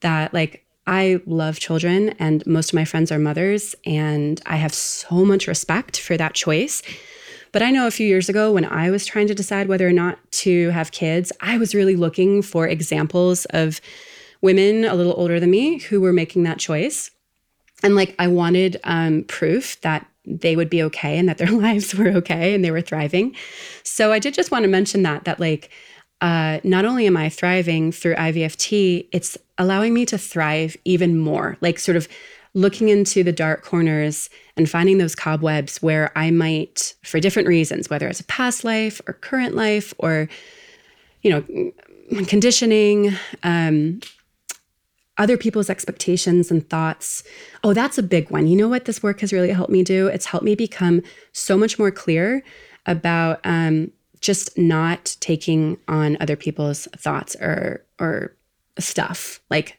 that 0.00 0.32
like 0.32 0.64
I 0.86 1.20
love 1.26 1.58
children 1.58 2.10
and 2.18 2.46
most 2.46 2.70
of 2.70 2.74
my 2.74 2.84
friends 2.84 3.12
are 3.12 3.18
mothers 3.18 3.74
and 3.84 4.40
I 4.46 4.56
have 4.56 4.72
so 4.72 5.24
much 5.24 5.46
respect 5.46 6.00
for 6.00 6.16
that 6.16 6.34
choice. 6.34 6.82
But 7.54 7.62
I 7.62 7.70
know 7.70 7.86
a 7.86 7.92
few 7.92 8.06
years 8.08 8.28
ago 8.28 8.50
when 8.50 8.64
I 8.64 8.90
was 8.90 9.06
trying 9.06 9.28
to 9.28 9.34
decide 9.34 9.68
whether 9.68 9.86
or 9.86 9.92
not 9.92 10.18
to 10.42 10.70
have 10.70 10.90
kids, 10.90 11.30
I 11.40 11.56
was 11.56 11.72
really 11.72 11.94
looking 11.94 12.42
for 12.42 12.66
examples 12.66 13.44
of 13.50 13.80
women 14.40 14.84
a 14.84 14.94
little 14.94 15.14
older 15.16 15.38
than 15.38 15.52
me 15.52 15.78
who 15.78 16.00
were 16.00 16.12
making 16.12 16.42
that 16.42 16.58
choice 16.58 17.12
and 17.84 17.94
like 17.94 18.16
I 18.18 18.26
wanted 18.26 18.80
um, 18.82 19.22
proof 19.24 19.80
that 19.82 20.04
they 20.26 20.56
would 20.56 20.68
be 20.68 20.82
okay 20.82 21.16
and 21.16 21.28
that 21.28 21.38
their 21.38 21.50
lives 21.52 21.94
were 21.94 22.08
okay 22.08 22.54
and 22.54 22.64
they 22.64 22.72
were 22.72 22.80
thriving. 22.80 23.36
So 23.84 24.12
I 24.12 24.18
did 24.18 24.34
just 24.34 24.50
want 24.50 24.64
to 24.64 24.68
mention 24.68 25.04
that 25.04 25.24
that 25.24 25.38
like 25.38 25.70
uh, 26.20 26.58
not 26.64 26.84
only 26.84 27.06
am 27.06 27.16
I 27.16 27.28
thriving 27.28 27.92
through 27.92 28.16
IVFT, 28.16 29.06
it's 29.12 29.38
allowing 29.58 29.94
me 29.94 30.06
to 30.06 30.18
thrive 30.18 30.76
even 30.84 31.18
more, 31.18 31.56
like 31.60 31.78
sort 31.78 31.96
of 31.96 32.08
looking 32.54 32.88
into 32.88 33.22
the 33.24 33.32
dark 33.32 33.62
corners 33.62 34.30
and 34.56 34.70
finding 34.70 34.98
those 34.98 35.14
cobwebs 35.14 35.82
where 35.82 36.16
I 36.16 36.30
might, 36.30 36.94
for 37.02 37.18
different 37.18 37.48
reasons, 37.48 37.90
whether 37.90 38.08
it's 38.08 38.20
a 38.20 38.24
past 38.24 38.64
life 38.64 39.00
or 39.06 39.14
current 39.14 39.54
life 39.54 39.92
or, 39.98 40.28
you 41.22 41.30
know, 41.30 41.72
conditioning, 42.26 43.12
um, 43.42 44.00
other 45.16 45.36
people's 45.36 45.70
expectations 45.70 46.50
and 46.50 46.68
thoughts. 46.68 47.22
Oh, 47.62 47.72
that's 47.72 47.98
a 47.98 48.02
big 48.02 48.30
one. 48.30 48.46
You 48.46 48.56
know 48.56 48.68
what 48.68 48.84
this 48.84 49.02
work 49.02 49.20
has 49.20 49.32
really 49.32 49.50
helped 49.50 49.70
me 49.70 49.82
do? 49.82 50.08
It's 50.08 50.26
helped 50.26 50.44
me 50.44 50.54
become 50.54 51.02
so 51.32 51.56
much 51.56 51.78
more 51.78 51.90
clear 51.90 52.42
about 52.86 53.40
um, 53.44 53.90
just 54.20 54.56
not 54.58 55.16
taking 55.20 55.78
on 55.88 56.16
other 56.20 56.36
people's 56.36 56.86
thoughts 56.96 57.36
or 57.36 57.84
or 58.00 58.34
stuff. 58.78 59.40
Like 59.50 59.78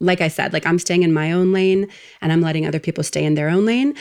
like 0.00 0.20
I 0.20 0.28
said, 0.28 0.52
like 0.52 0.66
I'm 0.66 0.78
staying 0.78 1.02
in 1.02 1.12
my 1.12 1.32
own 1.32 1.52
lane 1.52 1.88
and 2.20 2.32
I'm 2.32 2.40
letting 2.40 2.66
other 2.66 2.80
people 2.80 3.04
stay 3.04 3.24
in 3.24 3.34
their 3.34 3.48
own 3.48 3.64
lane. 3.64 3.94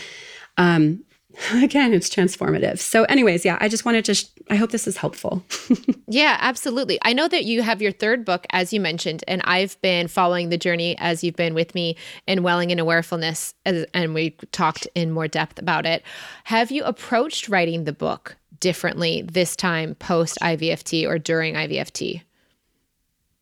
Um, 0.57 1.03
again, 1.53 1.93
it's 1.93 2.09
transformative. 2.09 2.79
So, 2.79 3.03
anyways, 3.05 3.45
yeah, 3.45 3.57
I 3.59 3.67
just 3.67 3.85
wanted 3.85 4.05
to, 4.05 4.13
sh- 4.13 4.25
I 4.49 4.55
hope 4.55 4.71
this 4.71 4.87
is 4.87 4.97
helpful. 4.97 5.43
yeah, 6.07 6.37
absolutely. 6.39 6.97
I 7.01 7.13
know 7.13 7.27
that 7.27 7.45
you 7.45 7.61
have 7.61 7.81
your 7.81 7.91
third 7.91 8.25
book, 8.25 8.45
as 8.51 8.71
you 8.71 8.79
mentioned, 8.79 9.23
and 9.27 9.41
I've 9.43 9.79
been 9.81 10.07
following 10.07 10.49
the 10.49 10.57
journey 10.57 10.95
as 10.97 11.23
you've 11.23 11.35
been 11.35 11.53
with 11.53 11.75
me 11.75 11.97
in 12.27 12.43
Welling 12.43 12.69
in 12.69 12.77
Awarefulness, 12.77 13.53
as, 13.65 13.85
and 13.93 14.13
we 14.13 14.31
talked 14.51 14.87
in 14.95 15.11
more 15.11 15.27
depth 15.27 15.59
about 15.59 15.85
it. 15.85 16.03
Have 16.45 16.71
you 16.71 16.83
approached 16.83 17.49
writing 17.49 17.83
the 17.83 17.93
book 17.93 18.37
differently 18.59 19.21
this 19.21 19.55
time 19.55 19.95
post 19.95 20.37
IVFT 20.41 21.07
or 21.07 21.19
during 21.19 21.55
IVFT? 21.55 22.21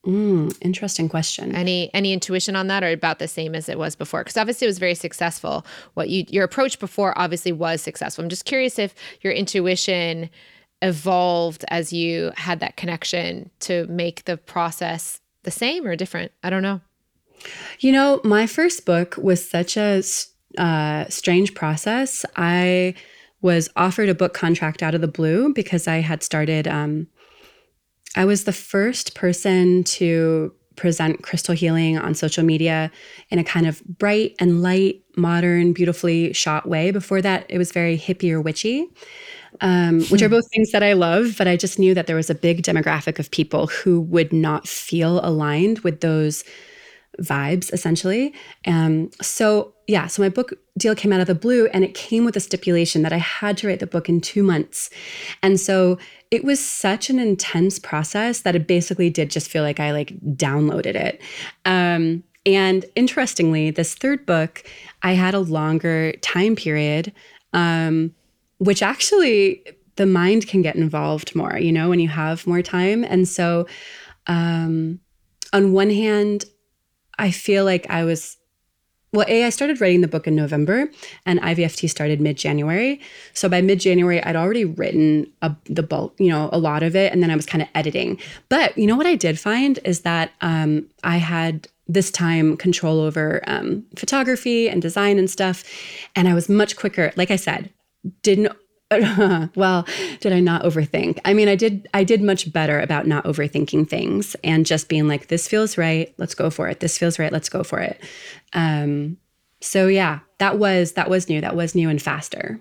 Mm, 0.06 0.54
interesting 0.60 1.08
question. 1.08 1.56
Any 1.56 1.90
any 1.94 2.12
intuition 2.12 2.58
on 2.58 2.68
that, 2.68 2.84
or 2.84 2.92
about 2.92 3.20
the 3.20 3.28
same 3.28 3.56
as 3.56 3.70
it 3.70 3.78
was 3.78 3.96
before? 3.96 4.22
Because 4.22 4.36
obviously 4.36 4.66
it 4.66 4.70
was 4.70 4.80
very 4.80 4.96
successful. 4.96 5.66
What 5.94 6.10
you 6.10 6.26
your 6.28 6.44
approach 6.44 6.78
before 6.78 7.18
obviously 7.18 7.54
was 7.54 7.82
successful. 7.82 8.24
I'm 8.24 8.30
just 8.30 8.44
curious 8.44 8.78
if 8.78 8.94
your 9.22 9.32
intuition 9.32 10.30
evolved 10.82 11.64
as 11.70 11.94
you 11.94 12.34
had 12.36 12.60
that 12.60 12.76
connection 12.76 13.50
to 13.62 13.88
make 13.88 14.26
the 14.26 14.36
process 14.36 15.22
the 15.44 15.52
same 15.52 15.88
or 15.88 15.96
different. 15.96 16.34
I 16.44 16.50
don't 16.50 16.64
know. 16.64 16.82
You 17.80 17.94
know, 17.94 18.20
my 18.26 18.46
first 18.46 18.86
book 18.86 19.16
was 19.18 19.48
such 19.50 19.78
a 19.78 20.04
uh, 20.58 21.06
strange 21.08 21.56
process. 21.56 22.26
I 22.36 22.96
was 23.42 23.70
offered 23.78 24.10
a 24.10 24.16
book 24.16 24.34
contract 24.34 24.84
out 24.84 24.96
of 24.96 25.00
the 25.00 25.08
blue 25.08 25.54
because 25.54 25.88
I 25.88 25.98
had 25.98 26.24
started. 26.24 26.68
Um, 26.68 27.08
I 28.16 28.26
was 28.26 28.44
the 28.44 28.54
first 28.54 29.16
person 29.16 29.84
to 29.86 30.54
present 30.76 31.22
crystal 31.22 31.54
healing 31.54 31.98
on 31.98 32.16
social 32.16 32.44
media 32.44 32.92
in 33.30 33.40
a 33.40 33.44
kind 33.44 33.68
of 33.68 33.84
bright 33.86 34.36
and 34.40 34.62
light, 34.62 35.04
modern, 35.16 35.74
beautifully 35.74 36.34
shot 36.34 36.68
way. 36.68 36.92
Before 36.92 37.22
that, 37.22 37.46
it 37.50 37.58
was 37.58 37.72
very 37.72 37.98
hippie 37.98 38.32
or 38.32 38.42
witchy, 38.42 38.88
um, 39.62 40.02
which 40.06 40.22
are 40.22 40.28
hmm. 40.28 40.36
both 40.36 40.50
things 40.52 40.72
that 40.72 40.84
I 40.84 40.94
love. 40.94 41.36
But 41.38 41.48
I 41.48 41.58
just 41.58 41.80
knew 41.80 41.94
that 41.94 42.08
there 42.08 42.16
was 42.16 42.30
a 42.30 42.36
big 42.36 42.64
demographic 42.64 43.20
of 43.20 43.30
people 43.32 43.68
who 43.68 44.02
would 44.02 44.34
not 44.34 44.68
feel 44.68 45.24
aligned 45.24 45.80
with 45.80 46.02
those 46.02 46.44
vibes, 47.22 47.72
essentially. 47.72 48.34
Um, 48.66 49.12
so, 49.22 49.73
yeah, 49.88 50.08
so 50.08 50.22
my 50.22 50.30
book 50.30 50.54
deal 50.78 50.96
came 50.96 51.12
out 51.12 51.20
of 51.20 51.28
the 51.28 51.36
blue 51.36 51.68
and 51.68 51.84
it 51.84 51.94
came 51.94 52.26
with 52.26 52.38
a 52.38 52.40
stipulation 52.40 53.02
that 53.02 53.12
I 53.12 53.18
had 53.18 53.58
to 53.58 53.68
write 53.68 53.80
the 53.80 53.88
book 53.88 54.08
in 54.08 54.22
two 54.22 54.44
months. 54.44 54.90
And 55.42 55.60
so 55.60 55.98
it 56.32 56.44
was 56.44 56.64
such 56.64 57.10
an 57.10 57.20
intense 57.20 57.80
process 57.80 58.42
that 58.42 58.56
it 58.56 58.68
basically 58.68 59.10
did 59.10 59.30
just 59.30 59.50
feel 59.50 59.64
like 59.64 59.80
I 59.80 59.92
like 59.92 60.18
downloaded 60.36 60.96
it. 60.96 61.22
Um, 61.66 62.24
and 62.46 62.86
interestingly, 62.96 63.72
this 63.72 63.96
third 63.96 64.26
book, 64.26 64.64
I 65.02 65.14
had 65.14 65.34
a 65.34 65.40
longer 65.40 66.14
time 66.22 66.56
period, 66.56 67.14
um, 67.54 68.14
which 68.58 68.82
actually 68.82 69.64
the 69.96 70.06
mind 70.06 70.48
can 70.48 70.62
get 70.62 70.76
involved 70.76 71.36
more, 71.36 71.58
you 71.58 71.72
know, 71.72 71.90
when 71.90 72.00
you 72.00 72.10
have 72.10 72.48
more 72.48 72.62
time. 72.62 73.04
And 73.04 73.28
so, 73.28 73.68
um, 74.28 75.00
on 75.52 75.72
one 75.72 75.90
hand, 75.90 76.46
I 77.20 77.32
feel 77.32 77.64
like 77.64 77.90
I 77.90 78.04
was 78.04 78.38
well, 79.14 79.26
A, 79.30 79.46
I 79.46 79.50
started 79.50 79.80
writing 79.80 80.02
the 80.02 80.08
book 80.08 80.28
in 80.28 80.36
November 80.36 80.90
and 81.26 81.40
IVFT 81.40 81.90
started 81.90 82.20
mid 82.20 82.36
January. 82.36 83.00
So 83.34 83.48
by 83.48 83.62
mid 83.62 83.80
January, 83.80 84.22
I'd 84.24 84.36
already 84.36 84.66
written 84.66 85.32
a, 85.42 85.56
the 85.66 85.84
bulk, 85.84 86.16
you 86.18 86.30
know, 86.30 86.50
a 86.52 86.58
lot 86.58 86.82
of 86.84 86.96
it. 86.96 87.14
And 87.14 87.22
then 87.22 87.30
I 87.30 87.36
was 87.36 87.46
kind 87.46 87.62
of 87.62 87.68
editing. 87.76 88.20
But 88.50 88.76
you 88.78 88.88
know 88.88 88.96
what 88.96 89.06
I 89.06 89.16
did 89.16 89.40
find 89.40 89.80
is 89.86 90.02
that 90.02 90.32
um, 90.42 90.88
I 91.04 91.18
had 91.18 91.68
this 91.88 92.10
time 92.10 92.58
control 92.58 93.00
over 93.00 93.44
um, 93.46 93.86
photography 93.96 94.68
and 94.68 94.82
design 94.82 95.20
and 95.20 95.30
stuff. 95.30 95.64
And 96.16 96.28
I 96.28 96.34
was 96.34 96.50
much 96.50 96.76
quicker. 96.76 97.12
Like 97.16 97.30
I 97.30 97.36
said, 97.36 97.70
didn't 98.24 98.52
well, 99.56 99.88
did 100.20 100.34
I 100.34 100.40
not 100.40 100.64
overthink? 100.64 101.20
I 101.26 101.34
mean, 101.34 101.48
I 101.48 101.56
did 101.56 101.88
I 101.94 102.04
did 102.04 102.22
much 102.22 102.52
better 102.52 102.80
about 102.80 103.08
not 103.08 103.24
overthinking 103.26 103.90
things 103.90 104.36
and 104.44 104.66
just 104.66 104.90
being 104.90 105.08
like 105.08 105.28
this 105.28 105.48
feels 105.48 105.78
right, 105.78 106.14
let's 106.18 106.36
go 106.36 106.50
for 106.50 106.68
it. 106.68 106.80
This 106.80 106.98
feels 106.98 107.20
right, 107.20 107.32
let's 107.32 107.50
go 107.50 107.64
for 107.64 107.80
it. 107.80 108.02
Um 108.54 109.18
so 109.62 109.88
yeah, 109.88 110.20
that 110.40 110.60
was 110.60 110.94
that 110.94 111.10
was 111.10 111.30
new. 111.30 111.42
That 111.42 111.56
was 111.56 111.76
new 111.76 111.90
and 111.90 112.02
faster. 112.02 112.60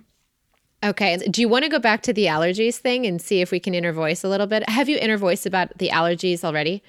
Okay. 0.84 1.16
Do 1.16 1.40
you 1.40 1.48
want 1.48 1.64
to 1.64 1.68
go 1.68 1.78
back 1.78 2.02
to 2.02 2.12
the 2.12 2.26
allergies 2.26 2.76
thing 2.76 3.06
and 3.06 3.22
see 3.22 3.40
if 3.40 3.52
we 3.52 3.60
can 3.60 3.74
inner 3.74 3.92
voice 3.92 4.24
a 4.24 4.28
little 4.28 4.48
bit? 4.48 4.68
Have 4.68 4.88
you 4.88 4.98
inner 4.98 5.16
voice 5.16 5.46
about 5.46 5.78
the 5.78 5.90
allergies 5.90 6.42
already? 6.42 6.82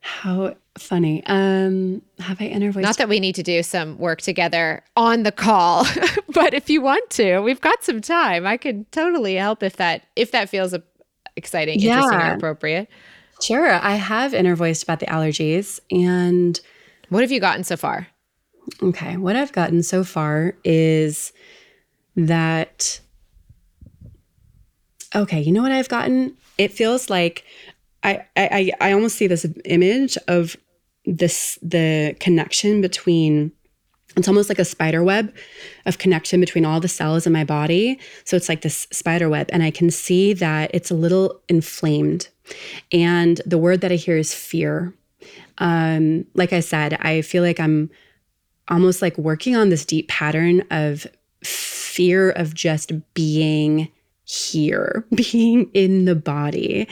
How 0.00 0.56
funny. 0.78 1.22
Um, 1.26 2.02
have 2.18 2.40
I 2.40 2.44
inner 2.44 2.70
voice? 2.72 2.82
Not 2.82 2.98
that 2.98 3.08
we 3.08 3.20
need 3.20 3.34
to 3.36 3.42
do 3.42 3.62
some 3.62 3.98
work 3.98 4.20
together 4.20 4.82
on 4.96 5.22
the 5.22 5.32
call, 5.32 5.86
but 6.28 6.54
if 6.54 6.70
you 6.70 6.80
want 6.80 7.08
to, 7.10 7.40
we've 7.40 7.60
got 7.60 7.82
some 7.84 8.00
time. 8.00 8.46
I 8.46 8.56
could 8.56 8.90
totally 8.92 9.34
help 9.34 9.62
if 9.62 9.76
that 9.76 10.04
if 10.16 10.32
that 10.32 10.48
feels 10.48 10.74
exciting, 11.36 11.80
yeah. 11.80 11.96
interesting, 11.96 12.20
or 12.20 12.34
appropriate. 12.34 12.88
Sure. 13.42 13.72
I 13.72 13.94
have 13.94 14.34
inner 14.34 14.54
voiced 14.54 14.82
about 14.82 15.00
the 15.00 15.06
allergies. 15.06 15.80
And 15.90 16.60
what 17.08 17.22
have 17.22 17.32
you 17.32 17.40
gotten 17.40 17.64
so 17.64 17.76
far? 17.76 18.06
Okay. 18.82 19.16
What 19.16 19.36
I've 19.36 19.52
gotten 19.52 19.82
so 19.82 20.04
far 20.04 20.54
is 20.64 21.32
that 22.16 23.00
okay, 25.14 25.40
you 25.40 25.52
know 25.52 25.62
what 25.62 25.72
I've 25.72 25.88
gotten? 25.88 26.36
It 26.58 26.72
feels 26.72 27.10
like 27.10 27.44
I, 28.02 28.24
I 28.36 28.72
I 28.80 28.92
almost 28.92 29.16
see 29.16 29.26
this 29.26 29.46
image 29.64 30.16
of 30.28 30.56
this 31.04 31.58
the 31.62 32.16
connection 32.20 32.80
between 32.80 33.52
it's 34.16 34.28
almost 34.28 34.48
like 34.48 34.58
a 34.58 34.64
spider 34.64 35.04
web 35.04 35.34
of 35.86 35.98
connection 35.98 36.40
between 36.40 36.64
all 36.64 36.80
the 36.80 36.88
cells 36.88 37.26
in 37.26 37.32
my 37.32 37.44
body. 37.44 37.98
So 38.24 38.36
it's 38.36 38.48
like 38.48 38.62
this 38.62 38.88
spider 38.90 39.28
web, 39.28 39.48
and 39.52 39.62
I 39.62 39.70
can 39.70 39.90
see 39.90 40.32
that 40.34 40.70
it's 40.74 40.90
a 40.90 40.94
little 40.94 41.40
inflamed. 41.48 42.28
And 42.92 43.40
the 43.46 43.58
word 43.58 43.82
that 43.82 43.92
I 43.92 43.96
hear 43.96 44.16
is 44.16 44.34
fear. 44.34 44.92
Um, 45.58 46.26
like 46.34 46.52
I 46.52 46.60
said, 46.60 46.94
I 46.94 47.22
feel 47.22 47.42
like 47.42 47.60
I'm 47.60 47.90
almost 48.68 49.00
like 49.02 49.16
working 49.16 49.54
on 49.54 49.68
this 49.68 49.84
deep 49.84 50.08
pattern 50.08 50.64
of 50.70 51.06
fear 51.44 52.30
of 52.30 52.54
just 52.54 52.92
being 53.14 53.90
here, 54.30 55.04
being 55.14 55.70
in 55.74 56.04
the 56.04 56.14
body. 56.14 56.88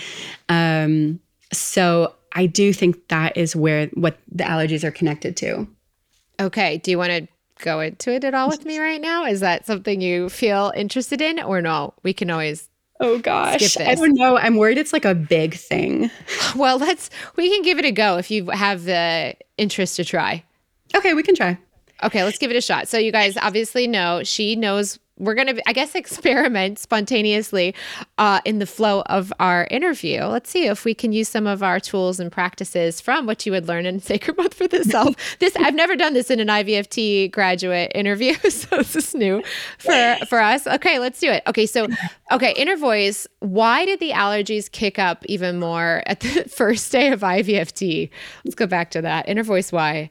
Um, 0.49 1.21
so 1.53 2.15
I 2.33 2.47
do 2.47 2.73
think 2.73 3.09
that 3.09 3.37
is 3.37 3.55
where 3.55 3.87
what 3.95 4.19
the 4.31 4.45
allergies 4.45 4.85
are 4.85 4.91
connected 4.91 5.37
to. 5.39 5.67
Okay. 6.41 6.79
Do 6.79 6.91
you 6.91 6.99
want 6.99 7.11
to 7.11 7.29
go 7.63 7.81
into 7.81 8.13
it 8.13 8.25
at 8.25 8.35
all 8.35 8.49
with 8.49 8.65
me 8.65 8.79
right 8.79 9.01
now? 9.01 9.25
Is 9.25 9.41
that 9.41 9.67
something 9.67 10.01
you 10.01 10.29
feel 10.29 10.73
interested 10.77 11.21
in 11.21 11.41
or 11.41 11.63
no? 11.63 11.95
We 12.03 12.13
can 12.13 12.31
always 12.31 12.69
Oh 13.01 13.21
gosh. 13.21 13.77
I 13.79 13.95
don't 13.95 14.15
know. 14.15 14.37
I'm 14.37 14.57
worried 14.57 14.77
it's 14.77 14.93
like 14.93 15.05
a 15.05 15.15
big 15.15 15.55
thing. 15.55 16.11
Well, 16.57 16.79
let's 16.79 17.11
we 17.37 17.51
can 17.51 17.63
give 17.63 17.79
it 17.79 17.85
a 17.85 17.93
go 17.93 18.17
if 18.17 18.31
you 18.31 18.49
have 18.49 18.85
the 18.85 19.35
interest 19.59 19.97
to 19.97 20.05
try. 20.05 20.43
Okay, 20.95 21.13
we 21.13 21.23
can 21.23 21.35
try. 21.35 21.59
Okay, 22.03 22.25
let's 22.25 22.39
give 22.39 22.51
it 22.51 22.57
a 22.57 22.61
shot. 22.61 22.89
So 22.89 22.97
you 22.97 23.13
guys 23.13 23.37
obviously 23.37 23.87
know 23.87 24.23
she 24.25 24.57
knows 24.57 24.99
we're 25.19 25.35
going 25.35 25.55
to, 25.55 25.69
I 25.69 25.73
guess, 25.73 25.95
experiment 25.99 26.79
spontaneously 26.79 27.75
uh, 28.19 28.41
in 28.45 28.59
the 28.59 28.67
flow 28.67 29.03
of 29.03 29.33
our 29.41 29.67
interview. 29.71 30.25
Let's 30.25 30.51
see 30.51 30.67
if 30.67 30.85
we 30.85 30.95
can 30.95 31.13
use 31.13 31.29
some 31.29 31.47
of 31.47 31.63
our 31.63 31.81
tools 31.81 32.21
and 32.21 32.31
practices 32.31 33.01
from 33.01 33.27
what 33.27 33.45
you 33.45 33.53
would 33.53 33.69
learn 33.69 33.87
in 33.87 34.01
Sacred 34.09 34.37
Month 34.37 34.55
for 34.55 34.69
the 34.69 34.85
Self. 34.85 35.15
this 35.39 35.55
I've 35.57 35.75
never 35.75 35.97
done 35.97 36.15
this 36.15 36.31
in 36.31 36.41
an 36.41 36.49
IVFT 36.49 37.31
graduate 37.31 37.93
interview, 37.95 38.35
so 38.49 38.79
this 38.79 38.97
is 38.97 39.15
new 39.15 39.43
for 39.79 40.17
for 40.29 40.41
us. 40.41 40.67
Okay, 40.67 40.99
let's 40.99 41.21
do 41.21 41.31
it. 41.31 41.43
Okay, 41.47 41.67
so 41.67 41.89
okay, 42.33 42.55
inner 42.57 42.77
voice. 42.77 43.27
Why 43.41 43.85
did 43.85 44.01
the 44.01 44.11
allergies 44.11 44.71
kick 44.71 44.99
up 44.99 45.25
even 45.27 45.59
more 45.59 46.03
at 46.07 46.21
the 46.21 46.45
first 46.45 46.91
day 46.93 47.13
of 47.13 47.21
IVFT? 47.21 48.11
Let's 48.45 48.55
go 48.55 48.67
back 48.67 48.91
to 48.93 49.03
that. 49.03 49.29
Inner 49.29 49.43
voice. 49.43 49.73
Why? 49.73 50.11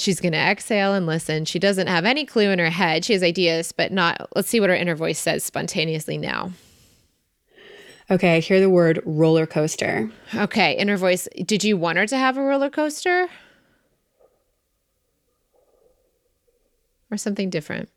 She's 0.00 0.18
going 0.18 0.32
to 0.32 0.38
exhale 0.38 0.94
and 0.94 1.04
listen. 1.04 1.44
She 1.44 1.58
doesn't 1.58 1.86
have 1.86 2.06
any 2.06 2.24
clue 2.24 2.48
in 2.48 2.58
her 2.58 2.70
head. 2.70 3.04
She 3.04 3.12
has 3.12 3.22
ideas, 3.22 3.70
but 3.70 3.92
not. 3.92 4.30
Let's 4.34 4.48
see 4.48 4.58
what 4.58 4.70
her 4.70 4.74
inner 4.74 4.96
voice 4.96 5.18
says 5.18 5.44
spontaneously 5.44 6.16
now. 6.16 6.52
Okay, 8.10 8.36
I 8.36 8.40
hear 8.40 8.60
the 8.60 8.70
word 8.70 9.02
roller 9.04 9.46
coaster. 9.46 10.10
Okay, 10.34 10.72
inner 10.78 10.96
voice. 10.96 11.28
Did 11.44 11.64
you 11.64 11.76
want 11.76 11.98
her 11.98 12.06
to 12.06 12.16
have 12.16 12.38
a 12.38 12.42
roller 12.42 12.70
coaster? 12.70 13.28
Or 17.10 17.18
something 17.18 17.50
different? 17.50 17.90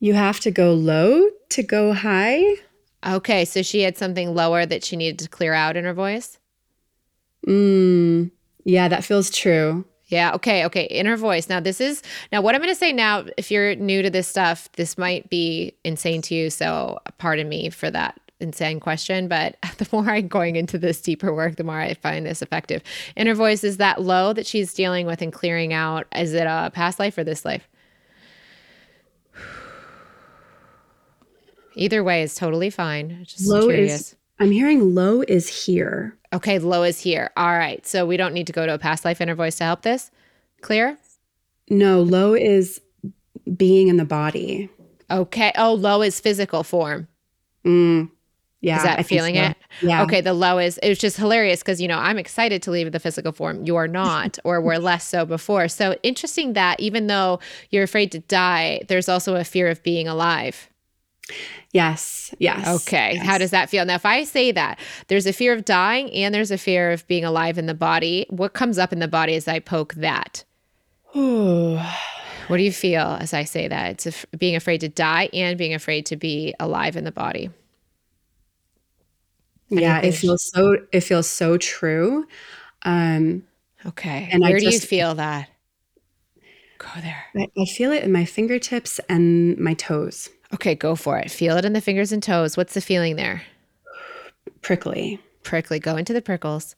You 0.00 0.14
have 0.14 0.40
to 0.40 0.50
go 0.50 0.74
low 0.74 1.28
to 1.50 1.62
go 1.62 1.92
high. 1.92 2.56
Okay, 3.06 3.44
so 3.44 3.62
she 3.62 3.82
had 3.82 3.96
something 3.96 4.34
lower 4.34 4.66
that 4.66 4.82
she 4.82 4.96
needed 4.96 5.20
to 5.20 5.28
clear 5.28 5.54
out 5.54 5.76
in 5.76 5.84
her 5.84 5.94
voice? 5.94 6.38
Mm, 7.48 8.30
yeah, 8.64 8.88
that 8.88 9.04
feels 9.04 9.30
true. 9.30 9.84
Yeah. 10.08 10.32
Okay. 10.34 10.64
Okay. 10.64 10.84
Inner 10.84 11.16
voice. 11.16 11.48
Now, 11.48 11.60
this 11.60 11.80
is 11.80 12.02
now 12.32 12.40
what 12.40 12.54
I'm 12.54 12.60
going 12.60 12.72
to 12.72 12.78
say 12.78 12.92
now. 12.92 13.24
If 13.36 13.50
you're 13.50 13.74
new 13.74 14.02
to 14.02 14.10
this 14.10 14.26
stuff, 14.26 14.70
this 14.72 14.96
might 14.96 15.28
be 15.28 15.74
insane 15.84 16.22
to 16.22 16.34
you. 16.34 16.50
So, 16.50 16.98
pardon 17.18 17.48
me 17.48 17.68
for 17.70 17.90
that 17.90 18.18
insane 18.40 18.80
question. 18.80 19.28
But 19.28 19.56
the 19.78 19.88
more 19.92 20.10
I'm 20.10 20.28
going 20.28 20.56
into 20.56 20.78
this 20.78 21.00
deeper 21.00 21.34
work, 21.34 21.56
the 21.56 21.64
more 21.64 21.78
I 21.78 21.94
find 21.94 22.24
this 22.24 22.42
effective. 22.42 22.82
Inner 23.16 23.34
voice 23.34 23.64
is 23.64 23.76
that 23.78 24.00
low 24.00 24.32
that 24.32 24.46
she's 24.46 24.72
dealing 24.72 25.06
with 25.06 25.20
and 25.20 25.32
clearing 25.32 25.72
out. 25.74 26.06
Is 26.14 26.32
it 26.32 26.46
a 26.46 26.70
past 26.72 26.98
life 26.98 27.18
or 27.18 27.24
this 27.24 27.44
life? 27.44 27.68
Either 31.74 32.02
way 32.02 32.22
is 32.22 32.34
totally 32.34 32.70
fine. 32.70 33.24
Just 33.24 33.46
low 33.46 33.66
curious. 33.68 34.00
is. 34.00 34.16
I'm 34.40 34.50
hearing 34.50 34.94
low 34.94 35.22
is 35.22 35.64
here. 35.66 36.16
Okay, 36.32 36.58
low 36.58 36.82
is 36.82 37.00
here. 37.00 37.30
All 37.36 37.56
right. 37.56 37.84
So 37.86 38.06
we 38.06 38.16
don't 38.16 38.34
need 38.34 38.46
to 38.46 38.52
go 38.52 38.66
to 38.66 38.74
a 38.74 38.78
past 38.78 39.04
life 39.04 39.20
inner 39.20 39.34
voice 39.34 39.56
to 39.56 39.64
help 39.64 39.82
this. 39.82 40.10
Clear? 40.60 40.98
No, 41.70 42.02
low 42.02 42.34
is 42.34 42.80
being 43.56 43.88
in 43.88 43.96
the 43.96 44.04
body. 44.04 44.68
Okay. 45.10 45.52
Oh, 45.56 45.74
low 45.74 46.02
is 46.02 46.20
physical 46.20 46.62
form. 46.62 47.08
Mm, 47.64 48.10
yeah. 48.60 48.76
Is 48.76 48.82
that 48.82 48.98
I 48.98 49.02
feeling 49.02 49.36
so. 49.36 49.42
it? 49.42 49.56
Yeah. 49.82 50.02
Okay. 50.02 50.20
The 50.20 50.34
low 50.34 50.58
is, 50.58 50.78
it 50.78 50.88
was 50.88 50.98
just 50.98 51.16
hilarious 51.16 51.60
because, 51.60 51.80
you 51.80 51.88
know, 51.88 51.98
I'm 51.98 52.18
excited 52.18 52.62
to 52.62 52.70
leave 52.70 52.92
the 52.92 53.00
physical 53.00 53.32
form. 53.32 53.64
You 53.64 53.76
are 53.76 53.88
not, 53.88 54.38
or 54.44 54.60
were 54.60 54.78
less 54.78 55.04
so 55.04 55.24
before. 55.24 55.68
So 55.68 55.96
interesting 56.02 56.52
that 56.52 56.78
even 56.78 57.06
though 57.06 57.40
you're 57.70 57.84
afraid 57.84 58.12
to 58.12 58.20
die, 58.20 58.82
there's 58.88 59.08
also 59.08 59.36
a 59.36 59.44
fear 59.44 59.68
of 59.68 59.82
being 59.82 60.06
alive. 60.06 60.68
Yes. 61.72 62.34
Yes. 62.38 62.66
Okay. 62.82 63.14
yes. 63.14 63.26
How 63.26 63.38
does 63.38 63.50
that 63.50 63.68
feel? 63.68 63.84
Now, 63.84 63.96
if 63.96 64.06
I 64.06 64.24
say 64.24 64.52
that 64.52 64.78
there's 65.08 65.26
a 65.26 65.32
fear 65.32 65.52
of 65.52 65.64
dying 65.64 66.10
and 66.12 66.34
there's 66.34 66.50
a 66.50 66.58
fear 66.58 66.90
of 66.90 67.06
being 67.06 67.24
alive 67.24 67.58
in 67.58 67.66
the 67.66 67.74
body, 67.74 68.26
what 68.30 68.54
comes 68.54 68.78
up 68.78 68.92
in 68.92 68.98
the 68.98 69.08
body 69.08 69.34
as 69.34 69.48
I 69.48 69.58
poke 69.58 69.94
that? 69.94 70.44
What 72.48 72.56
do 72.56 72.62
you 72.62 72.72
feel 72.72 73.18
as 73.20 73.34
I 73.34 73.44
say 73.44 73.68
that? 73.68 73.90
It's 73.90 74.06
af- 74.06 74.24
being 74.38 74.56
afraid 74.56 74.80
to 74.80 74.88
die 74.88 75.28
and 75.34 75.58
being 75.58 75.74
afraid 75.74 76.06
to 76.06 76.16
be 76.16 76.54
alive 76.58 76.96
in 76.96 77.04
the 77.04 77.12
body. 77.12 77.50
yeah, 79.68 79.98
it 79.98 80.12
feels 80.12 80.50
so 80.50 80.78
it 80.90 81.00
feels 81.00 81.28
so 81.28 81.58
true. 81.58 82.26
Um 82.84 83.44
Okay. 83.84 84.28
And 84.32 84.42
I 84.44 84.48
Where 84.50 84.58
do 84.58 84.64
you 84.70 84.80
feel 84.80 85.14
that? 85.16 85.50
Go 86.78 86.88
there. 87.02 87.24
I, 87.36 87.48
I 87.60 87.64
feel 87.66 87.92
it 87.92 88.02
in 88.02 88.12
my 88.12 88.24
fingertips 88.24 88.98
and 89.08 89.58
my 89.58 89.74
toes. 89.74 90.30
Okay, 90.54 90.74
go 90.74 90.94
for 90.94 91.18
it. 91.18 91.30
Feel 91.30 91.56
it 91.56 91.64
in 91.64 91.72
the 91.72 91.80
fingers 91.80 92.12
and 92.12 92.22
toes. 92.22 92.56
What's 92.56 92.74
the 92.74 92.80
feeling 92.80 93.16
there? 93.16 93.42
Prickly. 94.62 95.20
Prickly. 95.42 95.78
Go 95.78 95.96
into 95.96 96.12
the 96.12 96.22
prickles. 96.22 96.74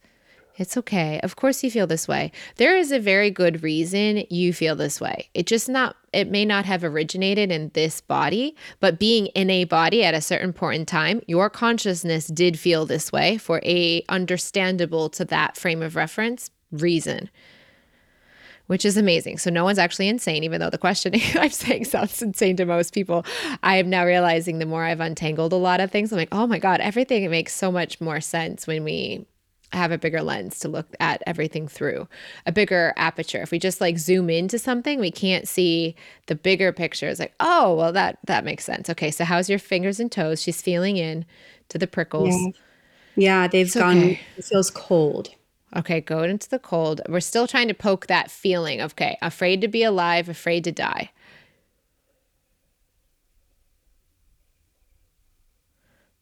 It's 0.57 0.77
okay. 0.77 1.21
Of 1.23 1.37
course 1.37 1.65
you 1.65 1.71
feel 1.71 1.87
this 1.87 2.07
way. 2.07 2.33
There 2.57 2.77
is 2.77 2.93
a 2.93 2.99
very 2.99 3.31
good 3.31 3.63
reason 3.63 4.25
you 4.29 4.53
feel 4.53 4.77
this 4.77 5.01
way. 5.01 5.31
It 5.33 5.47
just 5.47 5.69
not 5.69 5.97
it 6.13 6.31
may 6.31 6.45
not 6.45 6.67
have 6.67 6.85
originated 6.85 7.51
in 7.51 7.71
this 7.73 8.01
body, 8.01 8.57
but 8.81 8.99
being 8.99 9.27
in 9.29 9.49
a 9.49 9.65
body 9.65 10.05
at 10.05 10.13
a 10.13 10.21
certain 10.21 10.53
point 10.53 10.81
in 10.81 10.87
time, 10.87 11.23
your 11.27 11.49
consciousness 11.49 12.27
did 12.27 12.59
feel 12.59 12.85
this 12.85 13.13
way 13.13 13.39
for 13.39 13.63
a 13.65 14.05
understandable 14.09 15.09
to 15.11 15.25
that 15.27 15.57
frame 15.57 15.83
of 15.83 15.97
reference 15.97 16.51
reason. 16.73 17.31
Which 18.71 18.85
is 18.85 18.97
amazing. 18.97 19.39
So 19.39 19.51
no 19.51 19.65
one's 19.65 19.81
actually 19.81 20.07
insane, 20.07 20.45
even 20.45 20.61
though 20.61 20.71
the 20.71 20.79
questioning 20.79 21.23
I'm 21.35 21.51
saying 21.51 21.87
sounds 21.87 22.23
insane 22.23 22.55
to 22.59 22.65
most 22.65 22.95
people. 22.95 23.27
I 23.65 23.79
am 23.79 23.91
now 23.91 24.05
realizing 24.05 24.61
the 24.61 24.65
more 24.65 24.85
I've 24.85 25.01
untangled 25.01 25.53
a 25.53 25.57
lot 25.57 25.81
of 25.81 25.91
things, 25.91 26.13
I'm 26.13 26.19
like, 26.19 26.29
oh 26.31 26.47
my 26.47 26.61
God, 26.61 26.81
everything 26.81 27.29
makes 27.29 27.53
so 27.53 27.73
much 27.73 28.01
more 28.01 28.21
sense 28.21 28.69
when 28.69 28.85
we 28.85 29.27
have 29.73 29.91
a 29.91 29.99
bigger 29.99 30.23
lens 30.23 30.61
to 30.61 30.69
look 30.69 30.87
at 31.01 31.21
everything 31.27 31.67
through, 31.67 32.07
a 32.47 32.53
bigger 32.53 32.95
aperture. 32.97 33.43
If 33.43 33.51
we 33.51 33.59
just 33.59 33.81
like 33.81 33.99
zoom 33.99 34.31
into 34.31 34.57
something, 34.57 35.01
we 35.01 35.11
can't 35.11 35.49
see 35.49 35.97
the 36.29 36.37
bigger 36.37 36.71
picture. 36.71 37.09
It's 37.09 37.19
like, 37.19 37.35
oh, 37.41 37.75
well, 37.75 37.93
that 37.93 38.21
that 38.27 38.45
makes 38.45 38.65
sense. 38.65 38.89
Okay, 38.89 39.11
so 39.11 39.25
how's 39.25 39.51
your 39.51 39.59
fingers 39.59 39.99
and 39.99 40.13
toes? 40.13 40.41
She's 40.41 40.63
feeling 40.63 40.97
in 40.97 41.25
to 41.71 41.79
the 41.79 41.89
prickles. 41.89 42.37
Yeah. 42.37 42.51
Yeah, 43.17 43.49
they've 43.49 43.75
gone 43.75 43.99
okay. 43.99 44.21
it 44.37 44.45
feels 44.45 44.71
cold. 44.71 45.35
Okay, 45.77 46.01
go 46.01 46.23
into 46.23 46.49
the 46.49 46.59
cold. 46.59 47.01
We're 47.09 47.21
still 47.21 47.47
trying 47.47 47.69
to 47.69 47.75
poke 47.75 48.07
that 48.09 48.31
feeling. 48.31 48.81
Okay, 48.81 49.17
afraid 49.23 49.61
to 49.61 49.69
be 49.69 49.83
alive, 49.83 50.29
afraid 50.29 50.65
to 50.65 50.73
die. 50.73 51.11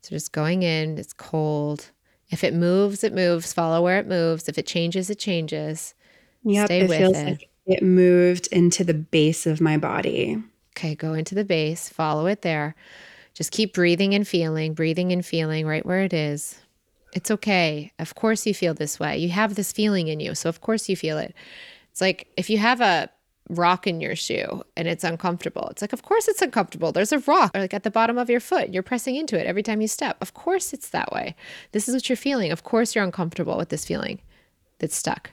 So 0.03 0.11
just 0.11 0.33
going 0.33 0.63
in, 0.63 0.99
it's 0.99 1.13
cold. 1.13 1.91
If 2.31 2.45
it 2.45 2.55
moves, 2.55 3.05
it 3.05 3.15
moves. 3.15 3.53
Follow 3.53 3.83
where 3.83 3.99
it 3.99 4.07
moves. 4.07 4.49
If 4.49 4.59
it 4.59 4.67
changes, 4.67 5.09
it 5.11 5.19
changes. 5.19 5.95
Yep, 6.45 6.67
Stay 6.67 6.81
it 6.81 6.89
with 6.89 6.99
feels 6.99 7.17
it. 7.17 7.25
like 7.27 7.49
it 7.67 7.83
moved 7.83 8.49
into 8.49 8.85
the 8.85 8.95
base 8.95 9.47
of 9.47 9.61
my 9.61 9.77
body. 9.77 10.43
Okay, 10.77 10.95
go 10.95 11.13
into 11.15 11.35
the 11.35 11.45
base, 11.45 11.89
follow 11.89 12.27
it 12.27 12.43
there. 12.43 12.75
Just 13.35 13.51
keep 13.53 13.75
breathing 13.75 14.15
and 14.15 14.27
feeling, 14.27 14.75
breathing 14.75 15.13
and 15.13 15.25
feeling 15.25 15.67
right 15.67 15.85
where 15.85 16.03
it 16.03 16.13
is. 16.13 16.59
It's 17.13 17.31
okay. 17.31 17.93
Of 17.99 18.15
course, 18.15 18.47
you 18.47 18.55
feel 18.55 18.75
this 18.75 19.01
way. 19.01 19.19
You 19.19 19.31
have 19.31 19.55
this 19.55 19.73
feeling 19.73 20.09
in 20.09 20.21
you. 20.21 20.35
So, 20.35 20.49
of 20.49 20.61
course, 20.61 20.89
you 20.89 20.97
feel 20.97 21.19
it. 21.19 21.35
It's 21.91 22.01
like 22.01 22.29
if 22.37 22.51
you 22.51 22.59
have 22.59 22.81
a 22.81 23.09
rock 23.49 23.87
in 23.87 24.01
your 24.01 24.15
shoe 24.15 24.63
and 24.77 24.87
it's 24.87 25.05
uncomfortable, 25.05 25.69
it's 25.71 25.81
like, 25.81 25.93
of 25.93 26.03
course, 26.03 26.29
it's 26.29 26.43
uncomfortable. 26.43 26.93
There's 26.93 27.13
a 27.13 27.19
rock 27.21 27.53
like 27.55 27.73
at 27.73 27.83
the 27.83 27.91
bottom 27.91 28.19
of 28.19 28.29
your 28.29 28.41
foot. 28.41 28.71
You're 28.71 28.83
pressing 28.83 29.17
into 29.17 29.39
it 29.41 29.47
every 29.47 29.63
time 29.63 29.81
you 29.81 29.89
step. 29.89 30.19
Of 30.21 30.35
course, 30.35 30.73
it's 30.73 30.91
that 30.91 31.13
way. 31.13 31.35
This 31.73 31.89
is 31.89 31.95
what 31.95 32.09
you're 32.09 32.17
feeling. 32.17 32.53
Of 32.53 32.63
course, 32.63 32.95
you're 32.95 33.05
uncomfortable 33.05 33.57
with 33.57 33.71
this 33.71 33.85
feeling 33.85 34.21
that's 34.79 34.97
stuck. 34.97 35.31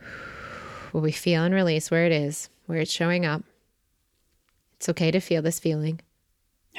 Will 0.92 1.00
we 1.00 1.12
feel 1.12 1.44
and 1.44 1.54
release 1.54 1.90
where 1.90 2.04
it 2.04 2.12
is, 2.12 2.50
where 2.66 2.78
it's 2.78 2.92
showing 2.92 3.24
up? 3.24 3.42
It's 4.76 4.88
okay 4.90 5.10
to 5.10 5.20
feel 5.20 5.42
this 5.42 5.58
feeling. 5.58 6.00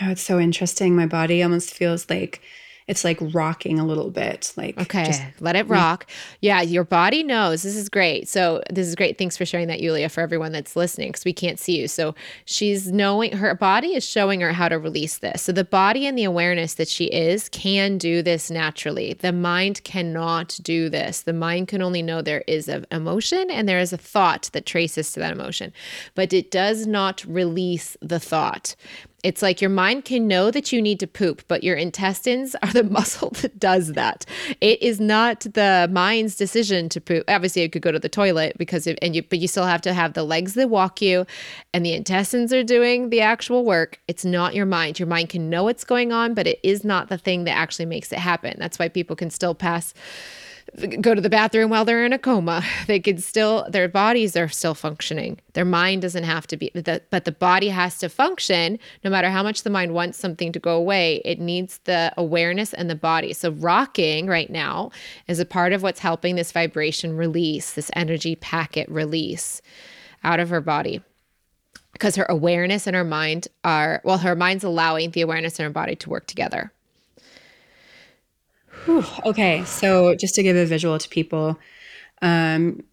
Oh, 0.01 0.11
it's 0.11 0.21
so 0.21 0.39
interesting. 0.39 0.95
My 0.95 1.05
body 1.05 1.43
almost 1.43 1.73
feels 1.73 2.09
like 2.09 2.41
it's 2.89 3.03
like 3.03 3.19
rocking 3.21 3.77
a 3.77 3.85
little 3.85 4.09
bit. 4.09 4.51
Like 4.57 4.75
Okay, 4.79 5.05
just 5.05 5.21
let 5.39 5.55
it 5.55 5.67
rock. 5.67 6.09
Yeah, 6.41 6.61
your 6.61 6.83
body 6.83 7.21
knows. 7.21 7.61
This 7.61 7.75
is 7.75 7.87
great. 7.87 8.27
So 8.27 8.63
this 8.71 8.87
is 8.87 8.95
great. 8.95 9.19
Thanks 9.19 9.37
for 9.37 9.45
sharing 9.45 9.67
that, 9.67 9.79
Yulia, 9.79 10.09
for 10.09 10.21
everyone 10.21 10.51
that's 10.51 10.75
listening, 10.75 11.09
because 11.09 11.23
we 11.23 11.31
can't 11.31 11.59
see 11.59 11.79
you. 11.79 11.87
So 11.87 12.15
she's 12.45 12.91
knowing 12.91 13.37
her 13.37 13.53
body 13.53 13.89
is 13.89 14.03
showing 14.03 14.41
her 14.41 14.51
how 14.51 14.67
to 14.67 14.79
release 14.79 15.19
this. 15.19 15.43
So 15.43 15.51
the 15.51 15.63
body 15.63 16.07
and 16.07 16.17
the 16.17 16.23
awareness 16.23 16.73
that 16.73 16.87
she 16.87 17.05
is 17.05 17.47
can 17.49 17.99
do 17.99 18.23
this 18.23 18.49
naturally. 18.49 19.13
The 19.13 19.33
mind 19.33 19.83
cannot 19.83 20.59
do 20.63 20.89
this. 20.89 21.21
The 21.21 21.31
mind 21.31 21.67
can 21.67 21.83
only 21.83 22.01
know 22.01 22.23
there 22.23 22.43
is 22.47 22.67
an 22.67 22.87
emotion 22.89 23.51
and 23.51 23.69
there 23.69 23.79
is 23.79 23.93
a 23.93 23.97
thought 23.97 24.49
that 24.53 24.65
traces 24.65 25.11
to 25.11 25.19
that 25.19 25.31
emotion, 25.31 25.73
but 26.15 26.33
it 26.33 26.49
does 26.49 26.87
not 26.87 27.23
release 27.25 27.95
the 28.01 28.19
thought. 28.19 28.75
It's 29.23 29.41
like 29.41 29.61
your 29.61 29.69
mind 29.69 30.05
can 30.05 30.27
know 30.27 30.49
that 30.51 30.71
you 30.71 30.81
need 30.81 30.99
to 31.01 31.07
poop, 31.07 31.43
but 31.47 31.63
your 31.63 31.75
intestines 31.75 32.55
are 32.63 32.71
the 32.71 32.83
muscle 32.89 33.31
that 33.41 33.59
does 33.59 33.93
that. 33.93 34.25
It 34.61 34.81
is 34.81 34.99
not 34.99 35.41
the 35.41 35.89
mind's 35.91 36.35
decision 36.35 36.89
to 36.89 37.01
poop. 37.01 37.25
Obviously, 37.27 37.63
it 37.63 37.71
could 37.71 37.81
go 37.81 37.91
to 37.91 37.99
the 37.99 38.09
toilet 38.09 38.57
because, 38.57 38.87
it, 38.87 38.97
and 39.01 39.15
you, 39.15 39.23
but 39.23 39.39
you 39.39 39.47
still 39.47 39.65
have 39.65 39.81
to 39.81 39.93
have 39.93 40.13
the 40.13 40.23
legs 40.23 40.53
that 40.53 40.69
walk 40.69 41.01
you, 41.01 41.25
and 41.73 41.85
the 41.85 41.93
intestines 41.93 42.53
are 42.53 42.63
doing 42.63 43.09
the 43.09 43.21
actual 43.21 43.65
work. 43.65 43.99
It's 44.07 44.23
not 44.23 44.55
your 44.55 44.65
mind. 44.65 44.99
Your 44.99 45.07
mind 45.07 45.29
can 45.29 45.49
know 45.49 45.65
what's 45.65 45.83
going 45.83 46.11
on, 46.11 46.33
but 46.33 46.47
it 46.47 46.59
is 46.63 46.83
not 46.83 47.09
the 47.09 47.17
thing 47.17 47.43
that 47.43 47.57
actually 47.57 47.85
makes 47.85 48.11
it 48.11 48.19
happen. 48.19 48.55
That's 48.57 48.79
why 48.79 48.87
people 48.87 49.15
can 49.15 49.29
still 49.29 49.55
pass 49.55 49.93
go 51.01 51.15
to 51.15 51.21
the 51.21 51.29
bathroom 51.29 51.69
while 51.69 51.85
they're 51.85 52.05
in 52.05 52.13
a 52.13 52.19
coma. 52.19 52.63
They 52.87 52.99
can 52.99 53.19
still, 53.19 53.67
their 53.69 53.87
bodies 53.87 54.35
are 54.35 54.47
still 54.47 54.73
functioning. 54.73 55.39
Their 55.53 55.65
mind 55.65 56.01
doesn't 56.01 56.23
have 56.23 56.47
to 56.47 56.57
be, 56.57 56.71
but 56.73 57.25
the 57.25 57.31
body 57.31 57.69
has 57.69 57.99
to 57.99 58.09
function 58.09 58.79
no 59.03 59.11
matter 59.11 59.29
how 59.29 59.43
much 59.43 59.61
the 59.61 59.69
mind 59.69 59.93
wants 59.93 60.17
something 60.17 60.51
to 60.53 60.59
go 60.59 60.75
away. 60.75 61.21
It 61.23 61.39
needs 61.39 61.79
the 61.83 62.11
awareness 62.17 62.73
and 62.73 62.89
the 62.89 62.95
body. 62.95 63.33
So, 63.33 63.51
rocking 63.51 64.27
right 64.27 64.49
now 64.49 64.91
is 65.27 65.39
a 65.39 65.45
part 65.45 65.71
of 65.71 65.83
what's 65.83 65.99
helping 65.99 66.35
this 66.35 66.51
vibration 66.51 67.15
release, 67.15 67.73
this 67.73 67.91
energy 67.93 68.35
packet 68.35 68.89
release 68.89 69.61
out 70.23 70.39
of 70.39 70.49
her 70.49 70.61
body. 70.61 71.03
Because 71.93 72.15
her 72.15 72.25
awareness 72.29 72.87
and 72.87 72.95
her 72.95 73.03
mind 73.03 73.47
are, 73.63 74.01
well, 74.03 74.19
her 74.19 74.35
mind's 74.35 74.63
allowing 74.63 75.11
the 75.11 75.21
awareness 75.21 75.59
and 75.59 75.65
her 75.65 75.73
body 75.73 75.95
to 75.97 76.09
work 76.09 76.27
together. 76.27 76.71
Okay, 79.25 79.63
so 79.65 80.15
just 80.15 80.35
to 80.35 80.43
give 80.43 80.55
a 80.55 80.65
visual 80.65 80.97
to 80.97 81.09
people, 81.09 81.59
um, 82.21 82.83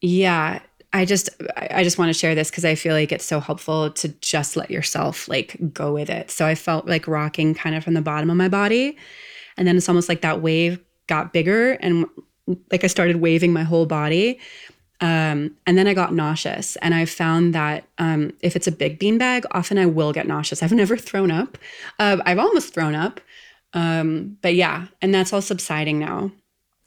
yeah, 0.00 0.60
I 0.92 1.04
just 1.04 1.30
I 1.56 1.84
just 1.84 1.98
want 1.98 2.08
to 2.08 2.18
share 2.18 2.34
this 2.34 2.50
because 2.50 2.64
I 2.64 2.74
feel 2.74 2.94
like 2.94 3.12
it's 3.12 3.24
so 3.24 3.40
helpful 3.40 3.90
to 3.90 4.08
just 4.20 4.56
let 4.56 4.70
yourself 4.70 5.28
like 5.28 5.56
go 5.72 5.92
with 5.92 6.10
it. 6.10 6.30
So 6.30 6.46
I 6.46 6.54
felt 6.54 6.86
like 6.86 7.06
rocking 7.06 7.54
kind 7.54 7.76
of 7.76 7.84
from 7.84 7.94
the 7.94 8.02
bottom 8.02 8.30
of 8.30 8.36
my 8.36 8.48
body, 8.48 8.96
and 9.56 9.66
then 9.66 9.76
it's 9.76 9.88
almost 9.88 10.08
like 10.08 10.22
that 10.22 10.40
wave 10.42 10.80
got 11.06 11.32
bigger 11.32 11.72
and 11.72 12.06
like 12.70 12.84
I 12.84 12.86
started 12.86 13.16
waving 13.16 13.52
my 13.52 13.62
whole 13.62 13.86
body. 13.86 14.38
Um, 15.02 15.56
and 15.66 15.78
then 15.78 15.86
I 15.86 15.94
got 15.94 16.12
nauseous. 16.12 16.76
And 16.76 16.94
I 16.94 17.04
found 17.06 17.54
that 17.54 17.84
um, 17.98 18.32
if 18.40 18.54
it's 18.54 18.66
a 18.66 18.72
big 18.72 18.98
bean 18.98 19.18
bag, 19.18 19.46
often 19.52 19.78
I 19.78 19.86
will 19.86 20.12
get 20.12 20.26
nauseous. 20.26 20.62
I've 20.62 20.72
never 20.72 20.96
thrown 20.96 21.30
up. 21.30 21.56
Uh, 21.98 22.18
I've 22.26 22.38
almost 22.38 22.74
thrown 22.74 22.94
up. 22.94 23.20
Um, 23.72 24.38
but 24.42 24.54
yeah, 24.54 24.86
and 25.00 25.14
that's 25.14 25.32
all 25.32 25.42
subsiding 25.42 25.98
now. 25.98 26.30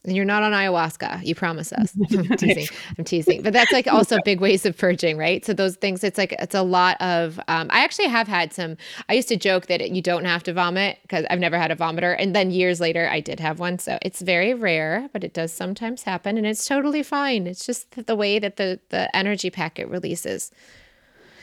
And 0.05 0.17
you're 0.17 0.25
not 0.25 0.43
on 0.43 0.51
ayahuasca, 0.51 1.25
you 1.25 1.33
promise 1.33 1.71
us. 1.71 1.93
I'm 2.11 2.35
teasing. 2.35 2.67
I'm 2.97 3.05
teasing. 3.05 3.41
But 3.41 3.53
that's 3.53 3.71
like 3.71 3.87
also 3.87 4.17
big 4.25 4.41
ways 4.41 4.65
of 4.65 4.77
purging, 4.77 5.17
right? 5.17 5.45
So 5.45 5.53
those 5.53 5.77
things, 5.77 6.03
it's 6.03 6.17
like 6.17 6.33
it's 6.39 6.55
a 6.55 6.61
lot 6.61 7.01
of. 7.01 7.39
Um, 7.47 7.67
I 7.69 7.85
actually 7.85 8.09
have 8.09 8.27
had 8.27 8.51
some. 8.51 8.75
I 9.07 9.13
used 9.13 9.29
to 9.29 9.37
joke 9.37 9.67
that 9.67 9.91
you 9.91 10.01
don't 10.01 10.25
have 10.25 10.43
to 10.43 10.53
vomit 10.53 10.97
because 11.03 11.25
I've 11.29 11.39
never 11.39 11.57
had 11.57 11.71
a 11.71 11.77
vomiter, 11.77 12.17
and 12.19 12.35
then 12.35 12.51
years 12.51 12.81
later 12.81 13.07
I 13.07 13.21
did 13.21 13.39
have 13.39 13.59
one. 13.59 13.79
So 13.79 13.97
it's 14.01 14.21
very 14.21 14.53
rare, 14.53 15.09
but 15.13 15.23
it 15.23 15.33
does 15.33 15.53
sometimes 15.53 16.03
happen, 16.03 16.37
and 16.37 16.45
it's 16.45 16.65
totally 16.65 17.01
fine. 17.01 17.47
It's 17.47 17.65
just 17.65 18.05
the 18.05 18.15
way 18.15 18.39
that 18.39 18.57
the 18.57 18.81
the 18.89 19.13
energy 19.15 19.49
packet 19.49 19.87
releases. 19.87 20.51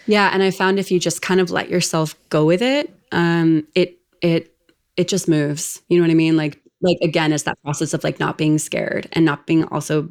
Yeah, 0.06 0.28
and 0.34 0.42
I 0.42 0.50
found 0.50 0.78
if 0.78 0.90
you 0.90 1.00
just 1.00 1.22
kind 1.22 1.40
of 1.40 1.50
let 1.50 1.70
yourself 1.70 2.14
go 2.28 2.44
with 2.44 2.60
it, 2.60 2.94
um, 3.10 3.66
it 3.74 3.96
it 4.20 4.54
it 5.00 5.08
just 5.08 5.28
moves. 5.28 5.80
You 5.88 5.96
know 5.96 6.04
what 6.04 6.10
I 6.10 6.14
mean? 6.14 6.36
Like 6.36 6.60
like 6.82 6.98
again 7.02 7.32
it's 7.32 7.44
that 7.44 7.60
process 7.62 7.94
of 7.94 8.04
like 8.04 8.20
not 8.20 8.36
being 8.36 8.58
scared 8.58 9.08
and 9.12 9.24
not 9.24 9.46
being 9.46 9.64
also 9.64 10.08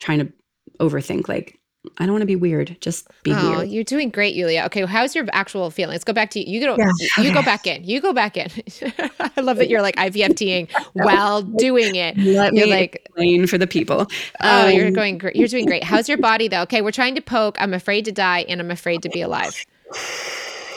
trying 0.00 0.18
to 0.18 0.32
overthink 0.80 1.28
like 1.28 1.58
I 1.96 2.04
don't 2.04 2.12
want 2.12 2.22
to 2.22 2.26
be 2.26 2.36
weird. 2.36 2.76
Just 2.80 3.08
be 3.22 3.32
oh, 3.32 3.50
weird. 3.50 3.68
You're 3.70 3.84
doing 3.84 4.10
great, 4.10 4.34
Yulia. 4.34 4.64
Okay, 4.66 4.80
well, 4.80 4.88
how's 4.88 5.14
your 5.14 5.24
actual 5.32 5.70
feeling? 5.70 5.92
Let's 5.92 6.04
go 6.04 6.12
back 6.12 6.28
to 6.30 6.40
you. 6.40 6.60
You 6.60 6.66
go. 6.66 6.76
Yeah. 6.76 7.22
You 7.22 7.32
go 7.32 7.40
back 7.52 7.66
in. 7.66 7.84
You 7.84 8.00
go 8.00 8.12
back 8.12 8.36
in. 8.36 8.50
I 9.20 9.40
love 9.40 9.56
that 9.56 9.70
you're 9.70 9.80
like 9.80 9.96
IVFTing 9.96 10.70
while 10.92 11.40
doing 11.40 11.94
it. 11.94 12.18
Let 12.18 12.52
you're 12.52 12.66
me 12.66 12.70
like 12.70 12.96
explain 12.96 13.46
for 13.46 13.56
the 13.56 13.66
people. 13.66 14.06
Oh, 14.42 14.66
um, 14.66 14.72
you're 14.72 14.90
going. 14.90 15.16
Great. 15.16 15.36
You're 15.36 15.48
doing 15.48 15.64
great. 15.64 15.84
How's 15.84 16.08
your 16.08 16.18
body 16.18 16.48
though? 16.48 16.62
Okay, 16.62 16.82
we're 16.82 16.90
trying 16.90 17.14
to 17.14 17.22
poke. 17.22 17.56
I'm 17.58 17.72
afraid 17.72 18.04
to 18.04 18.12
die, 18.12 18.44
and 18.48 18.60
I'm 18.60 18.72
afraid 18.72 19.02
to 19.04 19.08
be 19.08 19.22
alive. 19.22 19.64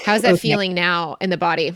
How's 0.05 0.21
that 0.21 0.33
okay. 0.33 0.39
feeling 0.39 0.73
now 0.73 1.17
in 1.19 1.29
the 1.29 1.37
body? 1.37 1.73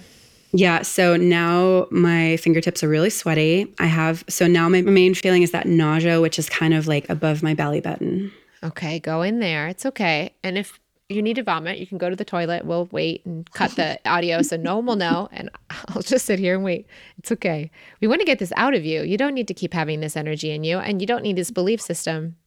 Yeah. 0.56 0.84
So 0.84 1.18
now 1.18 1.88
my 1.91 2.38
fingertips 2.38 2.84
are 2.84 2.88
really 2.88 3.10
sweaty. 3.10 3.74
I 3.80 3.88
have, 3.88 4.24
so 4.30 4.47
now 4.47 4.70
my 4.70 4.82
main 4.82 5.14
feeling 5.14 5.43
is 5.43 5.51
that 5.51 5.68
nausea, 5.68 6.22
which 6.22 6.39
is 6.39 6.49
kind 6.49 6.74
of 6.74 6.88
like 6.88 7.10
above 7.10 7.43
my 7.43 7.53
belly 7.53 7.82
button. 7.82 8.32
Okay. 8.64 8.99
Go 8.99 9.22
in 9.22 9.39
there. 9.39 9.68
It's 9.68 9.86
okay. 9.86 10.34
And 10.43 10.58
if 10.58 10.80
you 11.10 11.22
need 11.22 11.36
to 11.36 11.43
vomit, 11.43 11.78
you 11.78 11.86
can 11.86 11.97
go 11.97 12.10
to 12.10 12.16
the 12.16 12.26
toilet. 12.26 12.66
We'll 12.66 12.88
wait 12.91 13.26
and 13.26 13.49
cut 13.51 13.76
the 13.76 13.99
audio 14.10 14.41
so 14.41 14.56
no 14.56 14.78
one 14.78 14.86
will 14.86 14.95
know. 14.95 15.28
And 15.34 15.49
I'll 15.89 16.01
just 16.01 16.26
sit 16.26 16.39
here 16.39 16.56
and 16.56 16.64
wait. 16.64 16.88
It's 17.18 17.32
okay. 17.34 17.70
We 18.01 18.08
want 18.08 18.22
to 18.22 18.26
get 18.26 18.39
this 18.39 18.53
out 18.56 18.74
of 18.74 18.86
you. 18.86 19.03
You 19.03 19.18
don't 19.18 19.34
need 19.34 19.49
to 19.49 19.53
keep 19.53 19.74
having 19.74 19.99
this 19.99 20.16
energy 20.16 20.51
in 20.51 20.64
you, 20.64 20.80
and 20.80 21.01
you 21.01 21.08
don't 21.08 21.22
need 21.22 21.36
this 21.36 21.51
belief 21.51 21.82
system. 21.82 22.38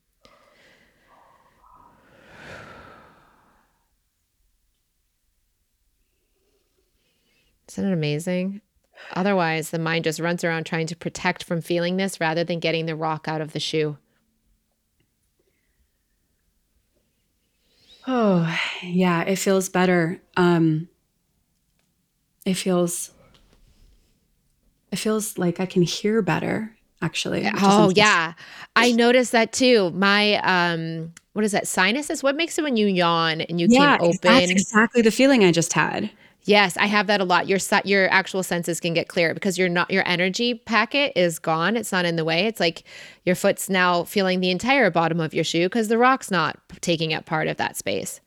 Isn't 7.78 7.90
it 7.90 7.94
amazing? 7.94 8.60
Otherwise, 9.14 9.70
the 9.70 9.78
mind 9.78 10.02
just 10.02 10.18
runs 10.18 10.42
around 10.42 10.66
trying 10.66 10.88
to 10.88 10.96
protect 10.96 11.44
from 11.44 11.60
feeling 11.60 11.96
this 11.96 12.20
rather 12.20 12.42
than 12.42 12.58
getting 12.58 12.86
the 12.86 12.96
rock 12.96 13.28
out 13.28 13.40
of 13.40 13.52
the 13.52 13.60
shoe. 13.60 13.96
Oh, 18.10 18.58
yeah, 18.82 19.20
it 19.24 19.36
feels 19.36 19.68
better. 19.68 20.18
Um 20.34 20.88
it 22.46 22.54
feels 22.54 23.10
it 24.90 24.96
feels 24.96 25.36
like 25.36 25.60
I 25.60 25.66
can 25.66 25.82
hear 25.82 26.22
better 26.22 26.74
actually. 27.02 27.46
Oh, 27.60 27.92
yeah. 27.94 28.32
I 28.74 28.92
noticed 28.92 29.32
that 29.32 29.52
too. 29.52 29.90
My 29.90 30.36
um 30.36 31.12
what 31.34 31.44
is 31.44 31.52
that? 31.52 31.68
Sinuses? 31.68 32.22
What 32.22 32.34
makes 32.34 32.58
it 32.58 32.62
when 32.62 32.78
you 32.78 32.86
yawn 32.86 33.42
and 33.42 33.60
you 33.60 33.66
yeah, 33.68 33.98
can't 33.98 34.02
open? 34.02 34.18
That's 34.22 34.50
exactly 34.50 35.02
the 35.02 35.10
feeling 35.10 35.44
I 35.44 35.52
just 35.52 35.74
had. 35.74 36.10
Yes, 36.48 36.78
I 36.78 36.86
have 36.86 37.08
that 37.08 37.20
a 37.20 37.24
lot. 37.24 37.46
Your 37.46 37.58
your 37.84 38.10
actual 38.10 38.42
senses 38.42 38.80
can 38.80 38.94
get 38.94 39.08
clear 39.08 39.34
because 39.34 39.58
you're 39.58 39.68
not 39.68 39.90
your 39.90 40.02
energy 40.06 40.54
packet 40.54 41.12
is 41.14 41.38
gone. 41.38 41.76
It's 41.76 41.92
not 41.92 42.06
in 42.06 42.16
the 42.16 42.24
way. 42.24 42.46
It's 42.46 42.58
like 42.58 42.84
your 43.26 43.34
foot's 43.34 43.68
now 43.68 44.04
feeling 44.04 44.40
the 44.40 44.50
entire 44.50 44.90
bottom 44.90 45.20
of 45.20 45.34
your 45.34 45.44
shoe 45.44 45.66
because 45.66 45.88
the 45.88 45.98
rock's 45.98 46.30
not 46.30 46.58
taking 46.80 47.12
up 47.12 47.26
part 47.26 47.48
of 47.48 47.58
that 47.58 47.76
space. 47.76 48.22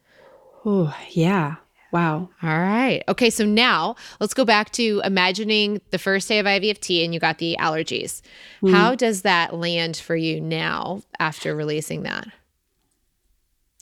Oh, 0.63 0.95
yeah. 1.09 1.55
Wow. 1.91 2.29
All 2.41 2.59
right. 2.59 3.03
Okay, 3.09 3.29
so 3.29 3.43
now 3.43 3.95
let's 4.19 4.33
go 4.33 4.45
back 4.45 4.71
to 4.73 5.01
imagining 5.03 5.81
the 5.89 5.97
first 5.97 6.27
day 6.27 6.39
of 6.39 6.45
IVFT 6.45 7.03
and 7.03 7.13
you 7.13 7.19
got 7.19 7.39
the 7.39 7.57
allergies. 7.59 8.21
Mm. 8.61 8.71
How 8.71 8.95
does 8.95 9.23
that 9.23 9.55
land 9.55 9.97
for 9.97 10.15
you 10.15 10.39
now 10.39 11.01
after 11.19 11.55
releasing 11.55 12.03
that? 12.03 12.27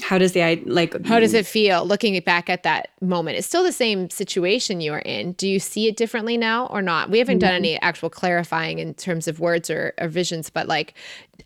How 0.01 0.17
does 0.17 0.31
the 0.31 0.55
like 0.65 1.05
how 1.05 1.19
does 1.19 1.33
it 1.33 1.45
feel 1.45 1.85
looking 1.85 2.19
back 2.21 2.49
at 2.49 2.63
that 2.63 2.89
moment? 3.01 3.37
It's 3.37 3.47
still 3.47 3.63
the 3.63 3.71
same 3.71 4.09
situation 4.09 4.81
you 4.81 4.93
are 4.93 4.99
in. 4.99 5.33
Do 5.33 5.47
you 5.47 5.59
see 5.59 5.87
it 5.87 5.97
differently 5.97 6.37
now 6.37 6.67
or 6.67 6.81
not? 6.81 7.09
We 7.09 7.19
haven't 7.19 7.39
done 7.39 7.53
any 7.53 7.79
actual 7.81 8.09
clarifying 8.09 8.79
in 8.79 8.93
terms 8.93 9.27
of 9.27 9.39
words 9.39 9.69
or, 9.69 9.93
or 9.97 10.07
visions 10.07 10.49
but 10.49 10.67
like 10.67 10.93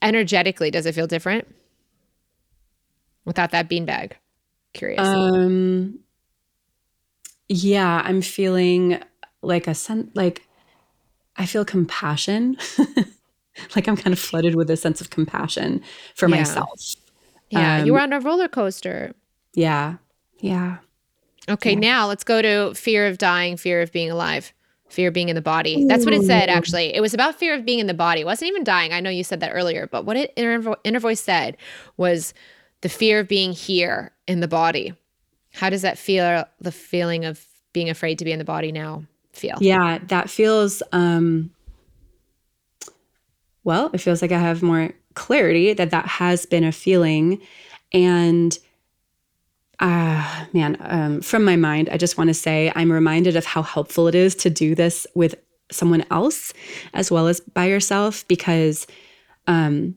energetically 0.01 0.71
does 0.71 0.85
it 0.85 0.95
feel 0.95 1.07
different? 1.07 1.47
Without 3.25 3.51
that 3.51 3.69
beanbag 3.69 4.13
curious. 4.73 5.07
Um 5.07 5.99
yeah 7.49 8.01
i'm 8.05 8.21
feeling 8.21 8.99
like 9.41 9.67
a 9.67 9.75
sense 9.75 10.09
like 10.15 10.47
i 11.37 11.45
feel 11.45 11.65
compassion. 11.65 12.57
Like 13.75 13.87
i'm 13.87 13.95
kind 13.95 14.11
of 14.11 14.17
flooded 14.17 14.55
with 14.55 14.71
a 14.71 14.75
sense 14.75 14.99
of 14.99 15.11
compassion 15.11 15.83
for 16.15 16.27
yeah. 16.27 16.37
myself 16.37 16.95
yeah, 17.53 17.77
um, 17.77 17.85
you 17.85 17.93
were 17.93 17.99
on 17.99 18.13
a 18.13 18.19
roller 18.19 18.47
coaster. 18.47 19.13
Yeah. 19.53 19.95
Yeah. 20.39 20.77
Okay, 21.49 21.73
yeah. 21.73 21.79
now 21.79 22.07
let's 22.07 22.23
go 22.23 22.41
to 22.41 22.73
fear 22.73 23.07
of 23.07 23.17
dying, 23.17 23.57
fear 23.57 23.81
of 23.81 23.91
being 23.91 24.09
alive, 24.09 24.53
fear 24.89 25.09
of 25.09 25.13
being 25.13 25.29
in 25.29 25.35
the 25.35 25.41
body. 25.41 25.85
That's 25.85 26.05
what 26.05 26.13
it 26.13 26.23
said, 26.23 26.49
actually. 26.49 26.95
It 26.95 27.01
was 27.01 27.13
about 27.13 27.35
fear 27.35 27.53
of 27.53 27.65
being 27.65 27.79
in 27.79 27.87
the 27.87 27.93
body. 27.93 28.21
It 28.21 28.25
wasn't 28.25 28.49
even 28.49 28.63
dying. 28.63 28.93
I 28.93 29.01
know 29.01 29.09
you 29.09 29.23
said 29.23 29.41
that 29.41 29.51
earlier, 29.51 29.87
but 29.87 30.05
what 30.05 30.15
it 30.15 30.31
inner, 30.35 30.75
inner 30.83 30.99
voice 30.99 31.19
said 31.19 31.57
was 31.97 32.33
the 32.81 32.89
fear 32.89 33.19
of 33.19 33.27
being 33.27 33.51
here 33.51 34.11
in 34.27 34.39
the 34.39 34.47
body. 34.47 34.93
How 35.53 35.69
does 35.69 35.81
that 35.81 35.97
feel, 35.97 36.45
the 36.59 36.71
feeling 36.71 37.25
of 37.25 37.45
being 37.73 37.89
afraid 37.89 38.19
to 38.19 38.25
be 38.25 38.31
in 38.31 38.39
the 38.39 38.45
body 38.45 38.71
now 38.71 39.03
feel? 39.33 39.57
Yeah, 39.59 39.99
that 40.07 40.29
feels, 40.29 40.81
um, 40.91 41.51
well, 43.63 43.89
it 43.93 43.99
feels 43.99 44.21
like 44.21 44.31
I 44.31 44.39
have 44.39 44.61
more 44.61 44.91
clarity 45.15 45.73
that 45.73 45.91
that 45.91 46.05
has 46.05 46.45
been 46.45 46.63
a 46.63 46.71
feeling. 46.71 47.41
And 47.93 48.57
ah 49.79 50.43
uh, 50.43 50.45
man 50.53 50.77
um, 50.81 51.21
from 51.21 51.43
my 51.43 51.55
mind 51.55 51.89
i 51.89 51.97
just 51.97 52.17
want 52.17 52.27
to 52.27 52.33
say 52.33 52.71
i'm 52.75 52.91
reminded 52.91 53.35
of 53.35 53.45
how 53.45 53.61
helpful 53.61 54.07
it 54.07 54.15
is 54.15 54.35
to 54.35 54.49
do 54.49 54.75
this 54.75 55.07
with 55.15 55.35
someone 55.71 56.05
else 56.11 56.53
as 56.93 57.09
well 57.09 57.27
as 57.27 57.39
by 57.39 57.65
yourself 57.65 58.27
because 58.27 58.85
um 59.47 59.95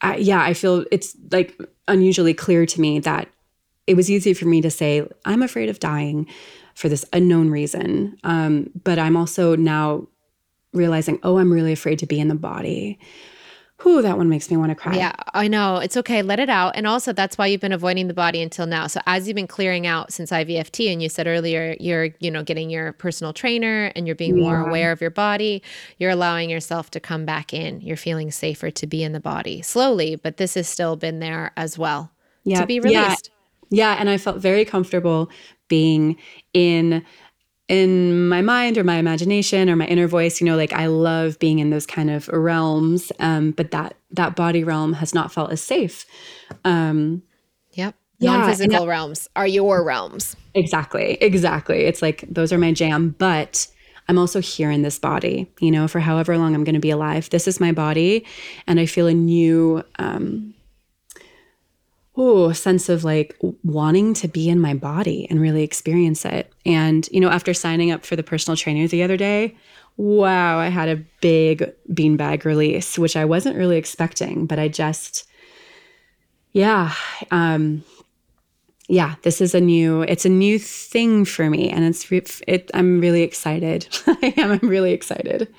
I, 0.00 0.16
yeah 0.16 0.42
i 0.42 0.54
feel 0.54 0.84
it's 0.90 1.14
like 1.30 1.58
unusually 1.86 2.34
clear 2.34 2.64
to 2.66 2.80
me 2.80 2.98
that 3.00 3.28
it 3.86 3.94
was 3.94 4.10
easy 4.10 4.32
for 4.34 4.46
me 4.46 4.60
to 4.62 4.70
say 4.70 5.06
i'm 5.24 5.42
afraid 5.42 5.68
of 5.68 5.78
dying 5.78 6.26
for 6.74 6.88
this 6.88 7.04
unknown 7.12 7.50
reason. 7.50 8.16
Um, 8.24 8.70
but 8.82 8.98
i'm 8.98 9.16
also 9.16 9.54
now 9.56 10.06
realizing 10.72 11.18
oh 11.22 11.36
i'm 11.38 11.52
really 11.52 11.72
afraid 11.72 11.98
to 11.98 12.06
be 12.06 12.18
in 12.18 12.28
the 12.28 12.34
body 12.34 12.98
Whew, 13.82 14.00
that 14.02 14.16
one 14.16 14.28
makes 14.28 14.50
me 14.50 14.56
want 14.56 14.70
to 14.70 14.76
cry. 14.76 14.94
Yeah, 14.94 15.12
I 15.34 15.48
know. 15.48 15.78
It's 15.78 15.96
okay. 15.96 16.22
Let 16.22 16.38
it 16.38 16.48
out. 16.48 16.76
And 16.76 16.86
also, 16.86 17.12
that's 17.12 17.36
why 17.36 17.46
you've 17.46 17.60
been 17.60 17.72
avoiding 17.72 18.06
the 18.06 18.14
body 18.14 18.40
until 18.40 18.66
now. 18.66 18.86
So, 18.86 19.00
as 19.06 19.26
you've 19.26 19.34
been 19.34 19.48
clearing 19.48 19.86
out 19.86 20.12
since 20.12 20.30
IVFT, 20.30 20.92
and 20.92 21.02
you 21.02 21.08
said 21.08 21.26
earlier, 21.26 21.74
you're, 21.80 22.10
you 22.20 22.30
know, 22.30 22.44
getting 22.44 22.70
your 22.70 22.92
personal 22.92 23.32
trainer 23.32 23.90
and 23.96 24.06
you're 24.06 24.16
being 24.16 24.36
yeah. 24.36 24.44
more 24.44 24.60
aware 24.60 24.92
of 24.92 25.00
your 25.00 25.10
body, 25.10 25.62
you're 25.98 26.10
allowing 26.10 26.48
yourself 26.48 26.90
to 26.92 27.00
come 27.00 27.24
back 27.24 27.52
in. 27.52 27.80
You're 27.80 27.96
feeling 27.96 28.30
safer 28.30 28.70
to 28.70 28.86
be 28.86 29.02
in 29.02 29.12
the 29.12 29.20
body 29.20 29.62
slowly, 29.62 30.16
but 30.16 30.36
this 30.36 30.54
has 30.54 30.68
still 30.68 30.94
been 30.96 31.18
there 31.18 31.52
as 31.56 31.76
well 31.76 32.12
yeah. 32.44 32.60
to 32.60 32.66
be 32.66 32.78
released. 32.78 33.30
Yeah. 33.70 33.94
yeah. 33.94 33.96
And 33.98 34.08
I 34.08 34.16
felt 34.16 34.38
very 34.38 34.64
comfortable 34.64 35.28
being 35.68 36.16
in 36.54 37.04
in 37.68 38.28
my 38.28 38.42
mind 38.42 38.76
or 38.76 38.84
my 38.84 38.96
imagination 38.96 39.70
or 39.70 39.76
my 39.76 39.86
inner 39.86 40.08
voice 40.08 40.40
you 40.40 40.44
know 40.44 40.56
like 40.56 40.72
i 40.72 40.86
love 40.86 41.38
being 41.38 41.58
in 41.60 41.70
those 41.70 41.86
kind 41.86 42.10
of 42.10 42.28
realms 42.28 43.12
um, 43.20 43.52
but 43.52 43.70
that 43.70 43.94
that 44.12 44.36
body 44.36 44.62
realm 44.62 44.92
has 44.94 45.14
not 45.14 45.32
felt 45.32 45.50
as 45.50 45.60
safe. 45.60 46.04
Um, 46.64 47.22
yep. 47.72 47.94
Non-physical 48.20 48.86
realms 48.86 49.26
are 49.34 49.46
your 49.46 49.82
realms. 49.82 50.36
Exactly 50.54 51.14
exactly. 51.20 51.80
It's 51.84 52.02
like 52.02 52.24
those 52.28 52.52
are 52.52 52.58
my 52.58 52.72
jam 52.72 53.14
but 53.18 53.66
i'm 54.08 54.18
also 54.18 54.40
here 54.40 54.70
in 54.70 54.82
this 54.82 54.98
body 54.98 55.48
you 55.60 55.70
know 55.70 55.86
for 55.86 56.00
however 56.00 56.36
long 56.36 56.54
i'm 56.54 56.64
going 56.64 56.74
to 56.74 56.80
be 56.80 56.90
alive. 56.90 57.30
This 57.30 57.48
is 57.48 57.60
my 57.60 57.72
body 57.72 58.24
and 58.66 58.78
i 58.78 58.86
feel 58.86 59.06
a 59.06 59.14
new 59.14 59.82
um, 59.98 60.54
oh 62.22 62.52
sense 62.52 62.88
of 62.88 63.04
like 63.04 63.36
wanting 63.62 64.14
to 64.14 64.28
be 64.28 64.48
in 64.48 64.60
my 64.60 64.74
body 64.74 65.26
and 65.28 65.40
really 65.40 65.62
experience 65.62 66.24
it 66.24 66.52
and 66.64 67.08
you 67.10 67.20
know 67.20 67.30
after 67.30 67.52
signing 67.52 67.90
up 67.90 68.04
for 68.04 68.16
the 68.16 68.22
personal 68.22 68.56
trainer 68.56 68.86
the 68.86 69.02
other 69.02 69.16
day 69.16 69.56
wow, 69.96 70.58
I 70.58 70.68
had 70.68 70.88
a 70.88 71.02
big 71.20 71.72
beanbag 71.90 72.44
release, 72.44 72.98
which 72.98 73.16
I 73.16 73.24
wasn't 73.24 73.56
really 73.56 73.76
expecting, 73.76 74.46
but 74.46 74.58
I 74.58 74.68
just, 74.68 75.28
yeah, 76.52 76.94
um, 77.30 77.84
yeah, 78.88 79.14
this 79.22 79.40
is 79.40 79.54
a 79.54 79.60
new, 79.60 80.02
it's 80.02 80.24
a 80.24 80.30
new 80.30 80.58
thing 80.58 81.24
for 81.24 81.48
me, 81.48 81.70
and 81.70 81.84
it's, 81.84 82.10
it, 82.46 82.70
I'm 82.74 83.00
really 83.00 83.22
excited. 83.22 83.86
I 84.06 84.34
am. 84.36 84.52
I'm 84.52 84.68
really 84.68 84.92
excited. 84.92 85.52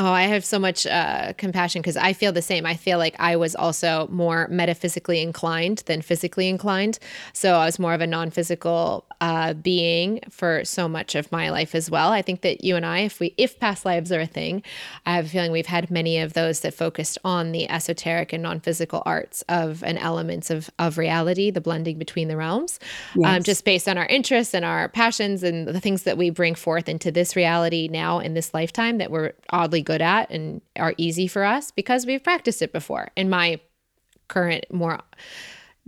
Oh, 0.00 0.12
I 0.12 0.22
have 0.22 0.44
so 0.44 0.60
much 0.60 0.86
uh, 0.86 1.32
compassion 1.38 1.82
because 1.82 1.96
I 1.96 2.12
feel 2.12 2.30
the 2.30 2.40
same. 2.40 2.64
I 2.64 2.74
feel 2.74 2.98
like 2.98 3.16
I 3.18 3.34
was 3.34 3.56
also 3.56 4.06
more 4.12 4.46
metaphysically 4.48 5.20
inclined 5.20 5.78
than 5.86 6.02
physically 6.02 6.48
inclined. 6.48 7.00
So 7.32 7.54
I 7.54 7.66
was 7.66 7.80
more 7.80 7.94
of 7.94 8.00
a 8.00 8.06
non 8.06 8.30
physical 8.30 9.04
uh, 9.20 9.52
being 9.54 10.20
for 10.30 10.64
so 10.64 10.88
much 10.88 11.14
of 11.14 11.30
my 11.32 11.50
life 11.50 11.74
as 11.74 11.90
well. 11.90 12.12
I 12.12 12.22
think 12.22 12.42
that 12.42 12.62
you 12.62 12.76
and 12.76 12.86
I, 12.86 13.00
if 13.00 13.18
we, 13.18 13.34
if 13.36 13.58
past 13.58 13.84
lives 13.84 14.12
are 14.12 14.20
a 14.20 14.26
thing, 14.26 14.62
I 15.06 15.16
have 15.16 15.26
a 15.26 15.28
feeling 15.28 15.50
we've 15.50 15.66
had 15.66 15.90
many 15.90 16.18
of 16.18 16.34
those 16.34 16.60
that 16.60 16.74
focused 16.74 17.18
on 17.24 17.52
the 17.52 17.68
esoteric 17.68 18.32
and 18.32 18.42
non 18.42 18.60
physical 18.60 19.02
arts 19.04 19.42
of 19.48 19.82
and 19.82 19.98
elements 19.98 20.50
of, 20.50 20.70
of 20.78 20.98
reality, 20.98 21.50
the 21.50 21.60
blending 21.60 21.98
between 21.98 22.28
the 22.28 22.36
realms, 22.36 22.78
um, 23.16 23.22
yes. 23.22 23.36
um, 23.36 23.42
just 23.42 23.64
based 23.64 23.88
on 23.88 23.98
our 23.98 24.06
interests 24.06 24.54
and 24.54 24.64
our 24.64 24.88
passions 24.88 25.42
and 25.42 25.66
the 25.66 25.80
things 25.80 26.04
that 26.04 26.16
we 26.16 26.30
bring 26.30 26.54
forth 26.54 26.88
into 26.88 27.10
this 27.10 27.34
reality 27.34 27.88
now 27.90 28.18
in 28.20 28.34
this 28.34 28.54
lifetime 28.54 28.98
that 28.98 29.10
we're 29.10 29.32
oddly 29.50 29.82
good 29.82 30.02
at 30.02 30.30
and 30.30 30.60
are 30.76 30.94
easy 30.96 31.26
for 31.26 31.44
us 31.44 31.70
because 31.70 32.06
we've 32.06 32.22
practiced 32.22 32.62
it 32.62 32.72
before 32.72 33.08
in 33.16 33.28
my 33.28 33.60
current 34.28 34.64
more 34.70 35.00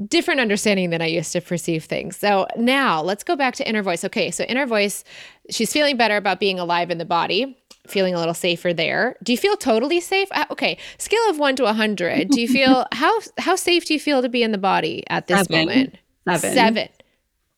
different 0.07 0.41
understanding 0.41 0.91
than 0.91 1.03
I 1.03 1.07
used 1.07 1.33
to 1.33 1.41
perceive 1.41 1.85
things. 1.85 2.17
So 2.17 2.47
now 2.57 3.03
let's 3.03 3.23
go 3.25 3.37
back 3.37 3.55
to 3.57 3.69
inner 3.69 3.83
voice. 3.83 4.05
Okay, 4.05 4.31
so 4.31 4.45
inner 4.45 4.67
voice, 4.67 5.05
she's 5.51 5.73
feeling 5.73 5.97
better 5.97 6.17
about 6.17 6.41
being 6.41 6.59
alive 6.59 6.91
in 6.91 6.99
the 6.99 7.05
body, 7.05 7.57
feeling 7.87 8.15
a 8.15 8.19
little 8.19 8.35
safer 8.35 8.73
there. 8.73 9.17
Do 9.23 9.33
you 9.33 9.39
feel 9.39 9.57
totally 9.57 10.01
safe? 10.01 10.29
Uh, 10.33 10.47
okay, 10.51 10.79
scale 10.99 11.29
of 11.29 11.39
1 11.39 11.57
to 11.57 11.63
a 11.65 11.67
100. 11.67 12.29
Do 12.29 12.41
you 12.41 12.49
feel 12.53 12.87
how 12.93 13.13
how 13.39 13.57
safe 13.57 13.85
do 13.85 13.95
you 13.95 14.01
feel 14.01 14.23
to 14.23 14.29
be 14.29 14.43
in 14.43 14.53
the 14.53 14.59
body 14.59 15.05
at 15.09 15.27
this 15.27 15.41
Seven. 15.47 15.67
moment? 15.67 15.97
Seven. 16.27 16.55
7. 16.55 16.89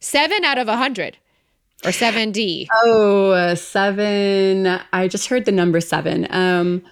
7 0.01 0.45
out 0.45 0.59
of 0.59 0.69
a 0.69 0.73
100 0.73 1.17
or 1.85 1.91
7D? 1.91 2.69
Oh, 2.85 3.31
uh, 3.31 3.55
seven. 3.55 4.67
I 4.93 5.09
just 5.09 5.29
heard 5.29 5.45
the 5.45 5.53
number 5.53 5.81
seven. 5.81 6.27
Um, 6.31 6.83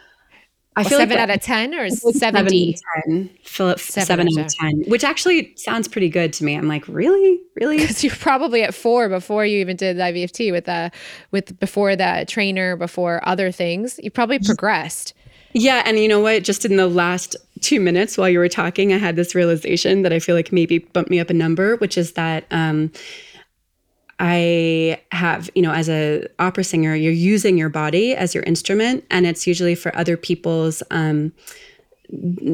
I 0.81 0.85
feel 0.85 0.99
seven 0.99 1.19
like 1.19 1.29
out 1.29 1.37
of 1.37 1.43
10 1.43 1.75
or 1.75 1.87
7D? 1.87 2.79
10. 3.07 3.31
Philip, 3.45 3.79
seven, 3.79 4.07
seven 4.07 4.39
out 4.39 4.47
of 4.47 4.55
10, 4.55 4.85
which 4.89 5.05
actually 5.05 5.55
sounds 5.57 5.89
pretty 5.89 6.09
good 6.09 6.33
to 6.35 6.45
me. 6.45 6.55
I'm 6.55 6.69
like, 6.69 6.87
really? 6.89 7.41
Really? 7.57 7.77
Because 7.81 8.05
you're 8.05 8.15
probably 8.15 8.63
at 8.63 8.75
four 8.75 9.09
before 9.09 9.47
you 9.47 9.59
even 9.61 9.77
did 9.77 9.97
the 9.97 10.03
IVFT 10.03 10.53
with, 10.53 10.67
the 10.67 10.91
with 11.31 11.59
before 11.59 11.97
the 11.97 12.25
trainer, 12.29 12.77
before 12.77 13.27
other 13.27 13.51
things. 13.51 13.99
You 14.03 14.11
probably 14.11 14.39
progressed. 14.39 15.15
Yeah. 15.53 15.83
And 15.85 15.99
you 15.99 16.07
know 16.09 16.21
what? 16.21 16.45
Just 16.45 16.65
in 16.65 16.77
the 16.77 16.87
last 16.87 17.37
two 17.61 17.81
minutes 17.81 18.17
while 18.17 18.29
you 18.29 18.39
were 18.39 18.49
talking, 18.49 18.93
I 18.93 18.99
had 18.99 19.17
this 19.17 19.35
realization 19.35 20.03
that 20.03 20.13
I 20.13 20.19
feel 20.19 20.37
like 20.37 20.53
maybe 20.53 20.79
bumped 20.79 21.11
me 21.11 21.21
up 21.21 21.31
a 21.31 21.35
number, 21.35 21.77
which 21.77 21.99
is 21.99 22.13
that, 22.13 22.45
um, 22.51 22.93
I 24.23 25.01
have, 25.13 25.49
you 25.55 25.63
know, 25.63 25.73
as 25.73 25.89
a 25.89 26.27
opera 26.39 26.63
singer, 26.63 26.95
you're 26.95 27.11
using 27.11 27.57
your 27.57 27.71
body 27.71 28.15
as 28.15 28.35
your 28.35 28.45
instrument, 28.45 29.05
and 29.11 29.27
it's 29.27 29.47
usually 29.47 29.75
for 29.75 29.97
other 29.97 30.19
people's 30.19 30.83
um, 30.91 31.33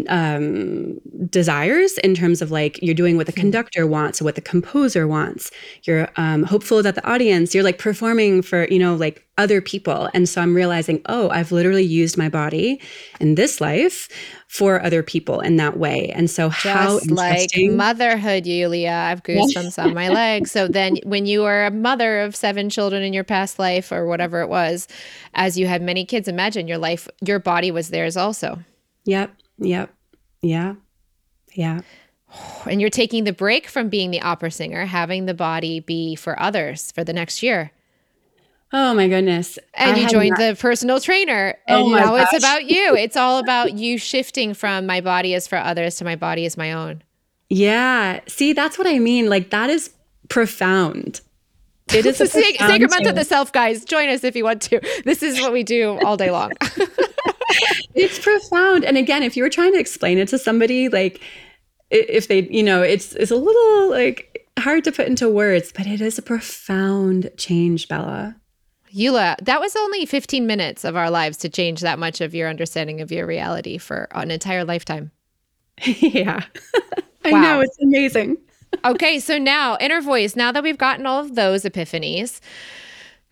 um, 0.09 0.99
desires 1.31 1.97
in 1.99 2.15
terms 2.15 2.43
of 2.43 2.51
like 2.51 2.79
you're 2.83 2.95
doing 2.95 3.17
what 3.17 3.27
the 3.27 3.33
hmm. 3.33 3.41
conductor 3.41 3.87
wants 3.87 4.21
what 4.27 4.35
the 4.35 4.41
composer 4.41 5.07
wants. 5.07 5.51
You're 5.85 6.09
um, 6.17 6.43
hopeful 6.43 6.83
that 6.83 6.97
the 6.97 7.09
audience, 7.09 7.55
you're 7.55 7.65
like 7.65 7.79
performing 7.79 8.43
for, 8.43 8.67
you 8.69 8.79
know, 8.79 8.95
like 8.95 9.27
other 9.39 9.61
people. 9.61 10.09
And 10.15 10.29
so 10.29 10.41
I'm 10.41 10.55
realizing, 10.55 11.03
oh, 11.07 11.31
I've 11.31 11.53
literally 11.53 11.85
used 11.85 12.19
my 12.19 12.29
body 12.29 12.81
in 13.21 13.35
this 13.35 13.61
life 13.61 14.09
for 14.49 14.83
other 14.83 15.03
people 15.03 15.41
in 15.41 15.57
that 15.57 15.77
way. 15.77 16.11
And 16.11 16.31
so 16.31 16.49
Just 16.49 16.63
how 16.67 17.01
like 17.09 17.51
motherhood, 17.57 18.47
Yulia, 18.47 18.91
I've 18.91 19.23
goosebumps 19.23 19.83
on 19.83 19.95
my 19.95 20.09
legs. 20.23 20.51
So 20.51 20.69
then 20.69 20.97
when 21.05 21.27
you 21.27 21.43
were 21.43 21.67
a 21.67 21.71
mother 21.71 22.21
of 22.21 22.35
seven 22.35 22.71
children 22.71 23.03
in 23.03 23.13
your 23.13 23.25
past 23.25 23.59
life 23.59 23.93
or 23.93 24.07
whatever 24.07 24.41
it 24.41 24.49
was, 24.49 24.89
as 25.35 25.59
you 25.59 25.67
had 25.67 25.83
many 25.83 26.05
kids, 26.05 26.29
imagine 26.29 26.67
your 26.67 26.79
life, 26.79 27.09
your 27.25 27.39
body 27.39 27.71
was 27.71 27.91
theirs 27.91 28.17
also. 28.17 28.59
Yep. 29.05 29.31
Yep. 29.59 29.93
Yeah. 30.43 30.75
Yeah. 31.55 31.81
And 32.67 32.81
you're 32.81 32.91
taking 32.91 33.25
the 33.25 33.33
break 33.33 33.69
from 33.69 33.89
being 33.89 34.11
the 34.11 34.21
opera 34.21 34.51
singer, 34.51 34.85
having 34.85 35.27
the 35.27 35.35
body 35.35 35.81
be 35.81 36.15
for 36.17 36.39
others 36.41 36.93
for 36.93 37.03
the 37.05 37.13
next 37.13 37.43
year. 37.43 37.73
Oh 38.73 38.95
my 38.95 39.09
goodness. 39.09 39.59
And 39.75 39.97
I 39.97 40.01
you 40.01 40.09
joined 40.09 40.31
not- 40.31 40.39
the 40.39 40.57
personal 40.61 41.01
trainer. 41.01 41.57
Oh 41.69 41.87
and 41.87 41.95
oh 41.95 41.97
now 41.97 42.17
gosh. 42.17 42.29
it's 42.33 42.45
about 42.45 42.65
you. 42.67 42.95
It's 42.99 43.17
all 43.17 43.39
about 43.39 43.75
you 43.79 43.97
shifting 43.97 44.55
from 44.55 44.87
my 44.87 45.01
body 45.01 45.35
is 45.35 45.47
for 45.47 45.57
others 45.57 45.97
to 45.97 46.05
my 46.05 46.17
body 46.17 46.45
is 46.45 46.57
my 46.57 46.73
own. 46.73 47.03
Yeah. 47.49 48.21
See, 48.27 48.53
that's 48.53 48.77
what 48.77 48.87
I 48.87 48.99
mean. 48.99 49.31
Like 49.31 49.51
that 49.51 49.71
is 49.71 49.93
profound. 50.29 51.21
It 51.95 52.05
is 52.05 52.21
a 52.21 52.27
sacred 52.27 52.91
month 52.91 53.07
of 53.07 53.15
the 53.15 53.25
self, 53.25 53.53
guys. 53.53 53.85
Join 53.85 54.09
us 54.09 54.25
if 54.25 54.35
you 54.35 54.43
want 54.45 54.63
to. 54.63 54.81
This 55.05 55.23
is 55.23 55.41
what 55.41 55.53
we 55.53 55.63
do 55.63 55.99
all 56.05 56.17
day 56.17 56.31
long. 56.33 56.53
it's 57.95 58.19
profound. 58.19 58.85
And 58.85 58.97
again, 58.97 59.23
if 59.23 59.37
you 59.37 59.43
were 59.43 59.51
trying 59.51 59.73
to 59.73 59.79
explain 59.79 60.19
it 60.19 60.29
to 60.29 60.39
somebody, 60.39 60.89
like 60.89 61.21
if 61.91 62.29
they, 62.29 62.43
you 62.49 62.63
know, 62.63 62.83
it's 62.83 63.13
it's 63.15 63.31
a 63.31 63.37
little 63.37 63.91
like 63.91 64.49
hard 64.59 64.85
to 64.85 64.93
put 64.93 65.07
into 65.07 65.29
words, 65.29 65.73
but 65.73 65.87
it 65.87 66.01
is 66.01 66.19
a 66.19 66.23
profound 66.23 67.31
change, 67.37 67.89
Bella. 67.89 68.37
Yulia, 68.91 69.37
that 69.43 69.61
was 69.61 69.77
only 69.77 70.07
15 70.07 70.47
minutes 70.47 70.85
of 70.85 70.97
our 70.97 71.11
lives 71.11 71.37
to 71.39 71.49
change 71.49 71.81
that 71.81 71.99
much 71.99 72.21
of 72.21 72.35
your 72.35 72.49
understanding 72.49 73.01
of 73.01 73.13
your 73.13 73.27
reality 73.27 73.77
for 73.79 74.09
an 74.13 74.31
entire 74.31 74.65
lifetime. 74.65 75.11
yeah. 75.85 76.45
I 77.25 77.33
wow. 77.33 77.41
know, 77.43 77.61
it's 77.61 77.79
amazing. 77.83 78.39
okay, 78.85 79.19
so 79.19 79.37
now 79.39 79.77
inner 79.81 80.01
voice, 80.01 80.35
now 80.35 80.51
that 80.53 80.63
we've 80.63 80.79
gotten 80.79 81.05
all 81.05 81.21
of 81.21 81.35
those 81.35 81.65
epiphanies, 81.65 82.41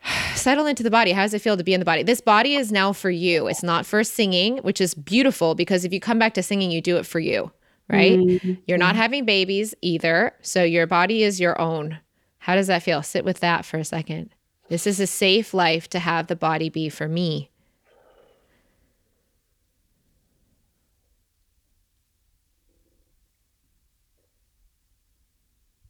settle 0.35 0.67
into 0.67 0.83
the 0.83 0.91
body. 0.91 1.13
How 1.13 1.23
does 1.23 1.35
it 1.35 1.43
feel 1.43 1.57
to 1.57 1.65
be 1.65 1.75
in 1.75 1.81
the 1.81 1.85
body? 1.85 2.03
This 2.03 2.21
body 2.21 2.55
is 2.55 2.73
now 2.73 2.93
for 2.93 3.11
you. 3.11 3.47
It's 3.47 3.63
not 3.63 3.87
for 3.87 4.05
singing, 4.05 4.59
which 4.59 4.81
is 4.81 4.95
beautiful 4.95 5.55
because 5.55 5.85
if 5.85 5.93
you 5.93 6.01
come 6.01 6.19
back 6.19 6.35
to 6.35 6.43
singing, 6.43 6.71
you 6.71 6.81
do 6.81 6.97
it 6.97 7.07
for 7.07 7.21
you, 7.21 7.51
right? 7.89 8.19
Mm-hmm. 8.19 8.55
You're 8.67 8.79
not 8.79 8.97
having 8.97 9.25
babies 9.25 9.75
either. 9.81 10.33
So 10.43 10.63
your 10.63 10.87
body 10.87 11.23
is 11.23 11.41
your 11.41 11.61
own. 11.61 11.99
How 12.39 12.55
does 12.55 12.67
that 12.67 12.83
feel? 12.83 13.03
Sit 13.03 13.25
with 13.25 13.41
that 13.41 13.65
for 13.65 13.79
a 13.79 13.85
second. 13.85 14.31
This 14.69 14.87
is 14.87 15.01
a 15.01 15.07
safe 15.07 15.55
life 15.55 15.89
to 15.91 15.99
have 15.99 16.27
the 16.27 16.37
body 16.37 16.69
be 16.69 16.89
for 16.89 17.09
me. 17.09 17.51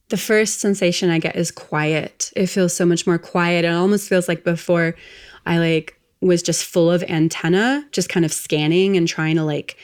The 0.08 0.16
first 0.16 0.60
sensation 0.60 1.10
I 1.10 1.18
get 1.18 1.36
is 1.36 1.50
quiet. 1.50 2.32
It 2.36 2.46
feels 2.46 2.74
so 2.74 2.84
much 2.84 3.06
more 3.06 3.18
quiet. 3.18 3.64
It 3.64 3.72
almost 3.72 4.08
feels 4.08 4.28
like 4.28 4.44
before 4.44 4.94
I 5.46 5.58
like 5.58 5.98
was 6.20 6.42
just 6.42 6.64
full 6.64 6.90
of 6.90 7.02
antenna, 7.04 7.86
just 7.92 8.08
kind 8.08 8.24
of 8.24 8.32
scanning 8.32 8.96
and 8.96 9.08
trying 9.08 9.36
to 9.36 9.44
like, 9.44 9.76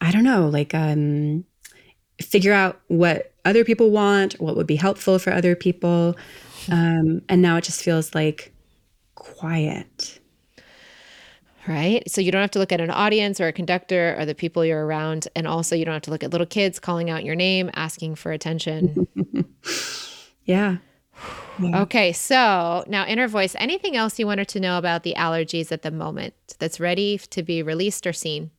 I 0.00 0.10
don't 0.10 0.24
know, 0.24 0.48
like 0.48 0.74
um 0.74 1.44
figure 2.22 2.52
out 2.52 2.80
what 2.88 3.32
other 3.44 3.64
people 3.64 3.90
want, 3.90 4.34
what 4.34 4.56
would 4.56 4.66
be 4.66 4.76
helpful 4.76 5.18
for 5.18 5.32
other 5.32 5.54
people. 5.54 6.16
Um, 6.70 7.22
and 7.28 7.40
now 7.40 7.56
it 7.56 7.64
just 7.64 7.82
feels 7.82 8.14
like 8.14 8.52
quiet 9.14 10.20
right? 11.68 12.10
So 12.10 12.20
you 12.20 12.32
don't 12.32 12.40
have 12.40 12.50
to 12.52 12.58
look 12.58 12.72
at 12.72 12.80
an 12.80 12.90
audience 12.90 13.40
or 13.40 13.46
a 13.46 13.52
conductor 13.52 14.16
or 14.18 14.24
the 14.24 14.34
people 14.34 14.64
you're 14.64 14.84
around. 14.84 15.28
And 15.36 15.46
also, 15.46 15.76
you 15.76 15.84
don't 15.84 15.94
have 15.94 16.02
to 16.02 16.10
look 16.10 16.24
at 16.24 16.30
little 16.30 16.46
kids 16.46 16.80
calling 16.80 17.10
out 17.10 17.24
your 17.24 17.34
name, 17.34 17.70
asking 17.74 18.14
for 18.14 18.32
attention. 18.32 19.06
yeah. 20.44 20.78
yeah. 21.58 21.82
Okay. 21.82 22.12
So 22.12 22.84
now, 22.88 23.04
inner 23.06 23.28
voice, 23.28 23.54
anything 23.58 23.96
else 23.96 24.18
you 24.18 24.26
wanted 24.26 24.48
to 24.48 24.60
know 24.60 24.78
about 24.78 25.02
the 25.02 25.14
allergies 25.16 25.70
at 25.70 25.82
the 25.82 25.90
moment 25.90 26.34
that's 26.58 26.80
ready 26.80 27.18
to 27.18 27.42
be 27.42 27.62
released 27.62 28.06
or 28.06 28.12
seen? 28.12 28.50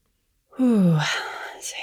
Ooh, 0.60 0.94
let's 0.94 1.74
see. 1.74 1.76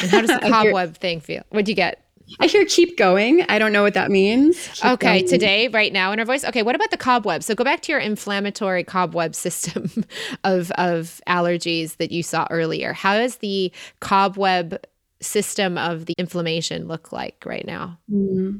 And 0.00 0.10
how 0.10 0.20
does 0.20 0.40
the 0.40 0.48
cobweb 0.48 0.96
thing 0.96 1.20
feel? 1.20 1.42
What'd 1.50 1.68
you 1.68 1.74
get? 1.74 2.01
I 2.40 2.46
hear 2.46 2.64
keep 2.64 2.96
going. 2.96 3.42
I 3.48 3.58
don't 3.58 3.72
know 3.72 3.82
what 3.82 3.94
that 3.94 4.10
means. 4.10 4.68
Keep 4.74 4.92
okay, 4.92 5.18
going. 5.18 5.28
today, 5.28 5.68
right 5.68 5.92
now 5.92 6.12
in 6.12 6.18
our 6.18 6.24
voice. 6.24 6.44
Okay, 6.44 6.62
what 6.62 6.74
about 6.74 6.90
the 6.90 6.96
cobweb? 6.96 7.42
So 7.42 7.54
go 7.54 7.64
back 7.64 7.82
to 7.82 7.92
your 7.92 8.00
inflammatory 8.00 8.84
cobweb 8.84 9.34
system 9.36 10.04
of 10.44 10.70
of 10.72 11.20
allergies 11.28 11.96
that 11.96 12.12
you 12.12 12.22
saw 12.22 12.46
earlier. 12.50 12.92
How 12.92 13.16
does 13.16 13.36
the 13.36 13.72
cobweb 14.00 14.84
system 15.20 15.78
of 15.78 16.06
the 16.06 16.14
inflammation 16.18 16.88
look 16.88 17.12
like 17.12 17.42
right 17.46 17.66
now? 17.66 17.98
Mm-hmm. 18.10 18.58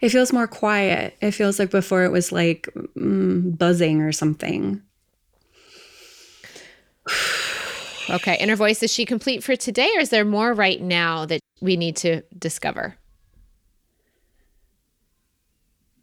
It 0.00 0.08
feels 0.10 0.32
more 0.32 0.46
quiet. 0.46 1.16
It 1.20 1.32
feels 1.32 1.58
like 1.58 1.70
before 1.70 2.04
it 2.04 2.12
was 2.12 2.32
like 2.32 2.68
mm, 2.96 3.58
buzzing 3.58 4.00
or 4.00 4.12
something. 4.12 4.82
Okay. 8.08 8.36
Inner 8.38 8.56
voice, 8.56 8.82
is 8.82 8.92
she 8.92 9.04
complete 9.04 9.42
for 9.42 9.56
today 9.56 9.90
or 9.96 10.00
is 10.00 10.10
there 10.10 10.24
more 10.24 10.52
right 10.52 10.80
now 10.80 11.26
that 11.26 11.40
we 11.60 11.76
need 11.76 11.96
to 11.96 12.22
discover? 12.38 12.96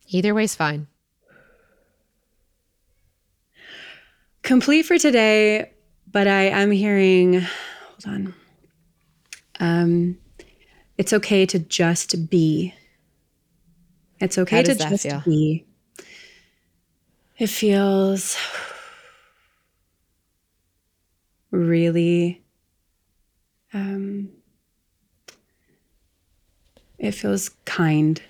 Either 0.07 0.33
way's 0.33 0.55
fine. 0.55 0.87
Complete 4.41 4.83
for 4.83 4.97
today, 4.97 5.71
but 6.11 6.27
I 6.27 6.43
am 6.43 6.69
hearing, 6.71 7.41
hold 7.41 8.05
on. 8.05 8.33
Um, 9.59 10.17
it's 10.97 11.13
okay 11.13 11.45
to 11.45 11.59
just 11.59 12.29
be. 12.29 12.73
It's 14.19 14.37
okay 14.37 14.63
to 14.63 14.75
just 14.75 15.03
feel? 15.03 15.21
be. 15.25 15.65
It 17.37 17.47
feels 17.47 18.37
really 21.53 22.41
um 23.73 24.29
it 26.97 27.11
feels 27.11 27.49
kind 27.65 28.21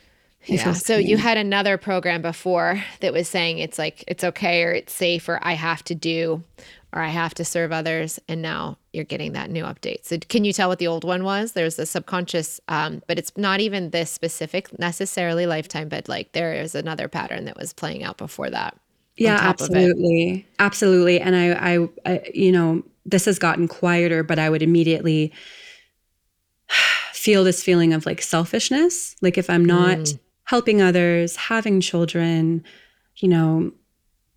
yeah. 0.45 0.73
So 0.73 0.97
you 0.97 1.15
had 1.15 1.37
another 1.37 1.77
program 1.77 2.21
before 2.21 2.83
that 2.99 3.13
was 3.13 3.29
saying 3.29 3.59
it's 3.59 3.79
like 3.79 4.03
it's 4.07 4.23
okay 4.23 4.63
or 4.63 4.73
it's 4.73 4.93
safe 4.93 5.29
or 5.29 5.39
I 5.41 5.53
have 5.53 5.83
to 5.85 5.95
do 5.95 6.43
or 6.93 7.01
I 7.01 7.07
have 7.07 7.33
to 7.35 7.45
serve 7.45 7.71
others, 7.71 8.19
and 8.27 8.41
now 8.41 8.77
you're 8.91 9.03
getting 9.03 9.33
that 9.33 9.49
new 9.49 9.63
update. 9.63 10.05
So 10.05 10.17
can 10.19 10.45
you 10.45 10.53
tell 10.53 10.69
what 10.69 10.77
the 10.77 10.85
old 10.85 11.03
one 11.03 11.23
was? 11.23 11.53
There's 11.53 11.79
a 11.79 11.87
subconscious, 11.87 12.61
um, 12.67 13.01
but 13.07 13.17
it's 13.17 13.31
not 13.35 13.59
even 13.61 13.89
this 13.89 14.11
specific 14.11 14.77
necessarily 14.77 15.47
lifetime, 15.47 15.89
but 15.89 16.07
like 16.07 16.33
there 16.33 16.53
is 16.53 16.75
another 16.75 17.07
pattern 17.07 17.45
that 17.45 17.57
was 17.57 17.73
playing 17.73 18.03
out 18.03 18.17
before 18.17 18.51
that. 18.51 18.77
Yeah, 19.17 19.39
absolutely, 19.41 20.45
absolutely. 20.59 21.19
And 21.19 21.35
I, 21.35 21.73
I, 21.75 21.89
I, 22.05 22.31
you 22.33 22.51
know, 22.51 22.83
this 23.05 23.25
has 23.25 23.39
gotten 23.39 23.67
quieter, 23.67 24.23
but 24.23 24.39
I 24.39 24.49
would 24.49 24.61
immediately 24.61 25.33
feel 27.13 27.43
this 27.43 27.63
feeling 27.63 27.93
of 27.93 28.05
like 28.05 28.21
selfishness. 28.21 29.15
Like 29.21 29.37
if 29.37 29.49
I'm 29.49 29.65
not 29.65 29.97
mm 29.97 30.19
helping 30.45 30.81
others, 30.81 31.35
having 31.35 31.79
children, 31.79 32.63
you 33.17 33.29
know, 33.29 33.71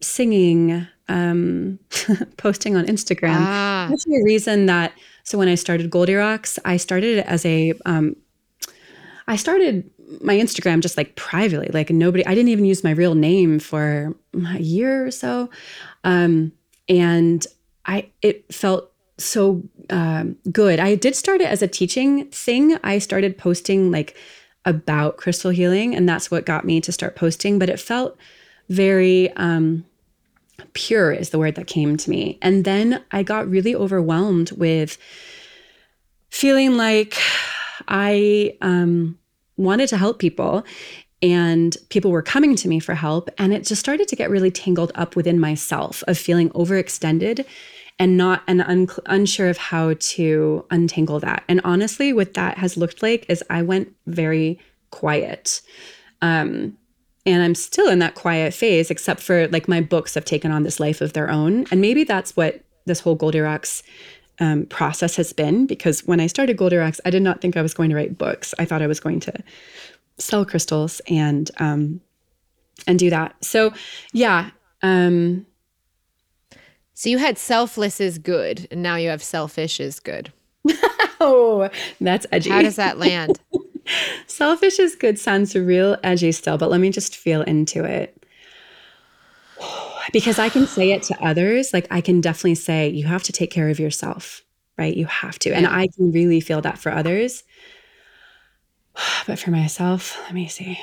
singing, 0.01 0.87
um, 1.09 1.79
posting 2.37 2.77
on 2.77 2.87
Instagram. 2.87 3.37
Ah. 3.37 3.87
That's 3.91 4.05
the 4.05 4.23
reason 4.25 4.67
that. 4.67 4.93
So 5.25 5.39
when 5.39 5.49
I 5.49 5.57
started 5.57 5.91
Goldirocks, 5.91 6.59
I 6.64 6.77
started 6.77 7.19
it 7.19 7.27
as 7.27 7.45
a. 7.45 7.73
Um, 7.85 8.17
I 9.29 9.37
started 9.37 9.91
my 10.21 10.37
Instagram 10.37 10.81
just 10.81 10.97
like 10.97 11.17
privately, 11.17 11.69
like 11.73 11.91
nobody. 11.91 12.25
I 12.25 12.35
didn't 12.35 12.51
even 12.51 12.64
use 12.64 12.85
my 12.85 12.93
real 12.93 13.14
name 13.14 13.59
for 13.59 14.14
a 14.35 14.59
year 14.59 15.07
or 15.07 15.11
so, 15.11 15.51
um, 16.05 16.53
and 16.89 17.45
I 17.87 18.11
it 18.22 18.53
felt 18.53 18.93
so 19.18 19.62
um, 19.91 20.37
good. 20.53 20.78
I 20.78 20.95
did 20.95 21.16
start 21.16 21.41
it 21.41 21.49
as 21.49 21.62
a 21.62 21.68
teaching 21.68 22.26
thing. 22.26 22.78
I 22.84 22.99
started 22.99 23.39
posting 23.39 23.91
like 23.91 24.16
about 24.64 25.16
crystal 25.16 25.51
healing, 25.51 25.95
and 25.95 26.09
that's 26.09 26.30
what 26.30 26.45
got 26.45 26.64
me 26.64 26.80
to 26.80 26.93
start 26.93 27.16
posting. 27.16 27.59
But 27.59 27.70
it 27.70 27.80
felt 27.80 28.18
very 28.68 29.30
um, 29.37 29.84
pure, 30.72 31.12
is 31.12 31.30
the 31.30 31.39
word 31.39 31.55
that 31.55 31.66
came 31.66 31.97
to 31.97 32.11
me. 32.11 32.39
And 32.43 32.64
then 32.64 33.03
I 33.12 33.22
got 33.22 33.49
really 33.49 33.74
overwhelmed 33.74 34.53
with 34.53 34.99
feeling 36.30 36.76
like 36.76 37.16
I 37.89 38.57
um, 38.61 39.18
wanted 39.57 39.89
to 39.91 39.97
help 39.97 40.18
people 40.18 40.64
and 41.22 41.76
people 41.89 42.11
were 42.11 42.22
coming 42.22 42.57
to 42.57 42.68
me 42.68 42.78
for 42.78 42.95
help 42.95 43.30
and 43.39 43.55
it 43.55 43.64
just 43.64 43.80
started 43.80 44.07
to 44.09 44.16
get 44.16 44.28
really 44.28 44.51
tangled 44.51 44.93
up 44.95 45.16
within 45.16 45.41
myself 45.41 46.05
of 46.07 46.18
feeling 46.18 46.51
overextended 46.51 47.47
and 47.99 48.16
not 48.16 48.42
and 48.47 48.62
un- 48.62 48.88
unsure 49.07 49.49
of 49.49 49.57
how 49.57 49.94
to 49.99 50.64
untangle 50.70 51.20
that. 51.20 51.44
And 51.49 51.61
honestly, 51.64 52.12
what 52.12 52.34
that 52.34 52.59
has 52.59 52.76
looked 52.76 53.03
like 53.03 53.24
is 53.28 53.42
I 53.49 53.62
went 53.62 53.94
very 54.07 54.59
quiet. 54.90 55.62
Um, 56.22 56.76
and 57.24 57.42
I'm 57.42 57.55
still 57.55 57.88
in 57.88 57.99
that 57.99 58.14
quiet 58.14 58.55
phase, 58.55 58.90
except 58.90 59.20
for 59.20 59.49
like 59.49 59.66
my 59.66 59.80
books 59.80 60.14
have 60.14 60.24
taken 60.24 60.51
on 60.51 60.62
this 60.62 60.78
life 60.78 61.01
of 61.01 61.12
their 61.12 61.30
own. 61.30 61.66
And 61.70 61.80
maybe 61.80 62.05
that's 62.05 62.36
what 62.36 62.61
this 62.84 63.01
whole 63.01 63.16
Goldirocks 63.16 63.82
um, 64.38 64.66
process 64.66 65.16
has 65.16 65.32
been. 65.32 65.66
Because 65.66 66.07
when 66.07 66.20
I 66.20 66.28
started 66.28 66.57
Goldirocks, 66.57 67.01
I 67.05 67.11
did 67.11 67.22
not 67.22 67.40
think 67.40 67.57
I 67.57 67.62
was 67.62 67.74
going 67.74 67.90
to 67.90 67.97
write 67.97 68.16
books. 68.16 68.55
I 68.59 68.64
thought 68.64 68.82
I 68.82 68.86
was 68.86 69.01
going 69.01 69.20
to 69.20 69.32
sell 70.18 70.44
crystals 70.44 71.01
and 71.09 71.51
um, 71.59 72.01
and 72.86 72.99
do 72.99 73.11
that. 73.11 73.34
So 73.44 73.72
yeah, 74.12 74.51
um, 74.82 75.47
so 76.97 77.11
you 77.11 77.18
had 77.18 77.36
selfless 77.36 78.01
is 78.01 78.16
good, 78.16 78.66
and 78.70 78.82
now 78.82 78.97
you 78.97 79.11
have 79.11 79.22
selfish 79.22 79.80
is 79.80 80.01
good. 80.01 80.32
oh, 81.20 81.68
that's 82.01 82.26
edgy. 82.32 82.49
How 82.49 82.62
does 82.62 82.76
that 82.76 82.97
land? 82.97 83.38
selfish 84.26 84.78
is 84.78 84.97
good 84.97 85.18
sounds 85.18 85.55
real 85.55 85.99
edgy 86.03 86.32
still, 86.32 86.57
but 86.57 86.70
let 86.70 86.80
me 86.80 86.88
just 86.88 87.14
feel 87.14 87.42
into 87.42 87.84
it. 87.84 88.24
Because 90.11 90.38
I 90.38 90.49
can 90.49 90.66
say 90.66 90.92
it 90.92 91.03
to 91.03 91.22
others, 91.22 91.74
like 91.74 91.86
I 91.90 92.01
can 92.01 92.22
definitely 92.22 92.55
say, 92.55 92.88
you 92.88 93.05
have 93.05 93.24
to 93.24 93.32
take 93.32 93.51
care 93.51 93.68
of 93.68 93.78
yourself, 93.78 94.42
right? 94.78 94.97
You 94.97 95.05
have 95.05 95.38
to. 95.40 95.51
And 95.55 95.66
I 95.66 95.88
can 95.88 96.12
really 96.12 96.40
feel 96.40 96.62
that 96.62 96.78
for 96.78 96.90
others. 96.90 97.44
But 99.26 99.38
for 99.38 99.51
myself, 99.51 100.18
let 100.24 100.32
me 100.32 100.49
see. 100.49 100.78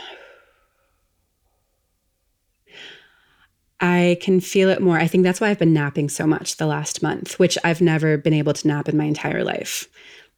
I 3.80 4.18
can 4.22 4.40
feel 4.40 4.70
it 4.70 4.82
more. 4.82 4.98
I 4.98 5.08
think 5.08 5.24
that's 5.24 5.42
why 5.42 5.50
I've 5.50 5.60
been 5.60 5.74
napping 5.74 6.10
so 6.10 6.26
much 6.26 6.58
the 6.58 6.66
last 6.66 7.04
month, 7.04 7.38
which 7.40 7.58
I've 7.64 7.82
never 7.82 8.18
been 8.18 8.34
able 8.34 8.54
to 8.54 8.68
nap 8.68 8.88
in 8.88 8.98
my 8.98 9.06
entire 9.06 9.44
life 9.44 9.88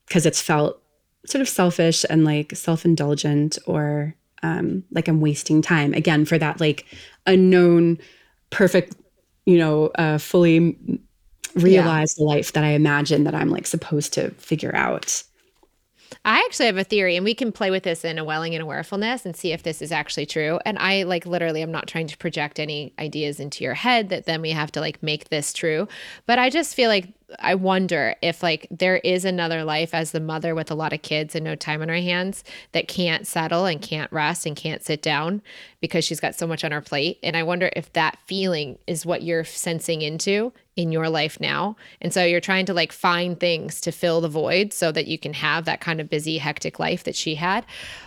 because 0.07 0.25
it's 0.25 0.41
felt 0.41 0.81
sort 1.25 1.41
of 1.41 1.49
selfish 1.49 2.05
and 2.09 2.23
like 2.23 2.55
self 2.55 2.86
indulgent 2.86 3.57
or 3.65 4.15
um, 4.43 4.83
like 4.91 5.07
I'm 5.07 5.21
wasting 5.21 5.61
time 5.61 5.93
again 5.93 6.25
for 6.25 6.38
that 6.38 6.59
like 6.59 6.86
unknown, 7.25 7.97
perfect, 8.49 8.95
you 9.45 9.57
know, 9.57 9.88
uh, 9.95 10.17
fully 10.17 10.77
realized 11.55 12.17
yeah. 12.19 12.25
life 12.25 12.53
that 12.53 12.63
I 12.63 12.69
imagine 12.69 13.23
that 13.23 13.36
I'm 13.36 13.49
like 13.49 13.67
supposed 13.67 14.13
to 14.13 14.31
figure 14.31 14.75
out. 14.75 15.23
I 16.24 16.39
actually 16.39 16.66
have 16.68 16.78
a 16.78 16.84
theory, 16.84 17.16
and 17.16 17.24
we 17.24 17.36
can 17.36 17.51
play 17.51 17.70
with 17.72 17.84
this 17.84 18.03
in 18.03 18.18
a 18.18 18.24
welling 18.24 18.53
in 18.53 18.62
awarefulness 18.62 19.26
and 19.26 19.36
see 19.36 19.51
if 19.51 19.64
this 19.64 19.82
is 19.82 19.91
actually 19.91 20.26
true. 20.26 20.60
And 20.66 20.78
I 20.80 21.03
like 21.03 21.26
literally, 21.26 21.62
I'm 21.62 21.72
not 21.72 21.88
trying 21.88 22.08
to 22.08 22.18
project 22.18 22.60
any 22.60 22.93
ideas 22.99 23.39
into 23.39 23.64
your 23.64 23.74
head 23.74 24.10
that 24.10 24.26
then 24.26 24.41
we 24.41 24.51
have 24.51 24.72
to 24.74 24.80
like 24.80 25.03
make 25.03 25.30
this 25.30 25.53
true. 25.53 25.88
But 26.26 26.39
I 26.39 26.49
just 26.49 26.76
feel 26.76 26.89
like 26.89 27.14
I 27.39 27.56
wonder 27.56 28.16
if 28.22 28.43
like 28.43 28.68
there 28.70 28.97
is 28.97 29.26
another 29.26 29.64
life 29.64 29.93
as 29.93 30.12
the 30.12 30.20
mother 30.20 30.53
with 30.56 30.72
a 30.72 30.76
lot 30.76 30.93
of 30.93 31.01
kids 31.01 31.36
and 31.36 31.43
no 31.43 31.56
time 31.56 31.82
on 31.82 31.89
her 31.89 31.95
hands 31.95 32.43
that 32.72 32.88
can't 32.88 33.26
settle 33.26 33.66
and 33.66 33.82
can't 33.82 34.12
rest 34.12 34.45
and 34.45 34.56
can't 34.56 34.84
sit 34.84 35.01
down 35.01 35.41
because 35.82 36.06
she's 36.06 36.20
got 36.20 36.36
so 36.36 36.47
much 36.47 36.64
on 36.64 36.72
her 36.72 36.82
plate. 36.82 37.20
And 37.24 37.36
I 37.36 37.43
wonder 37.43 37.70
if 37.76 37.91
that 37.93 38.18
feeling 38.26 38.78
is 38.88 39.06
what 39.06 39.24
you're 39.24 39.43
sensing 39.43 40.01
into 40.01 40.53
in 40.76 40.91
your 40.91 41.09
life 41.09 41.39
now. 41.39 41.76
And 42.01 42.13
so 42.13 42.23
you're 42.23 42.41
trying 42.41 42.65
to 42.65 42.73
like 42.73 42.91
find 42.91 43.39
things 43.39 43.80
to 43.82 43.91
fill 43.91 44.21
the 44.21 44.28
void 44.28 44.73
so 44.73 44.91
that 44.91 45.07
you 45.07 45.17
can 45.17 45.34
have 45.34 45.65
that 45.65 45.82
kind 45.82 46.01
of 46.01 46.09
busy, 46.09 46.38
hectic 46.38 46.80
life 46.80 47.03
that 47.05 47.15
she 47.15 47.36
had. 47.36 47.65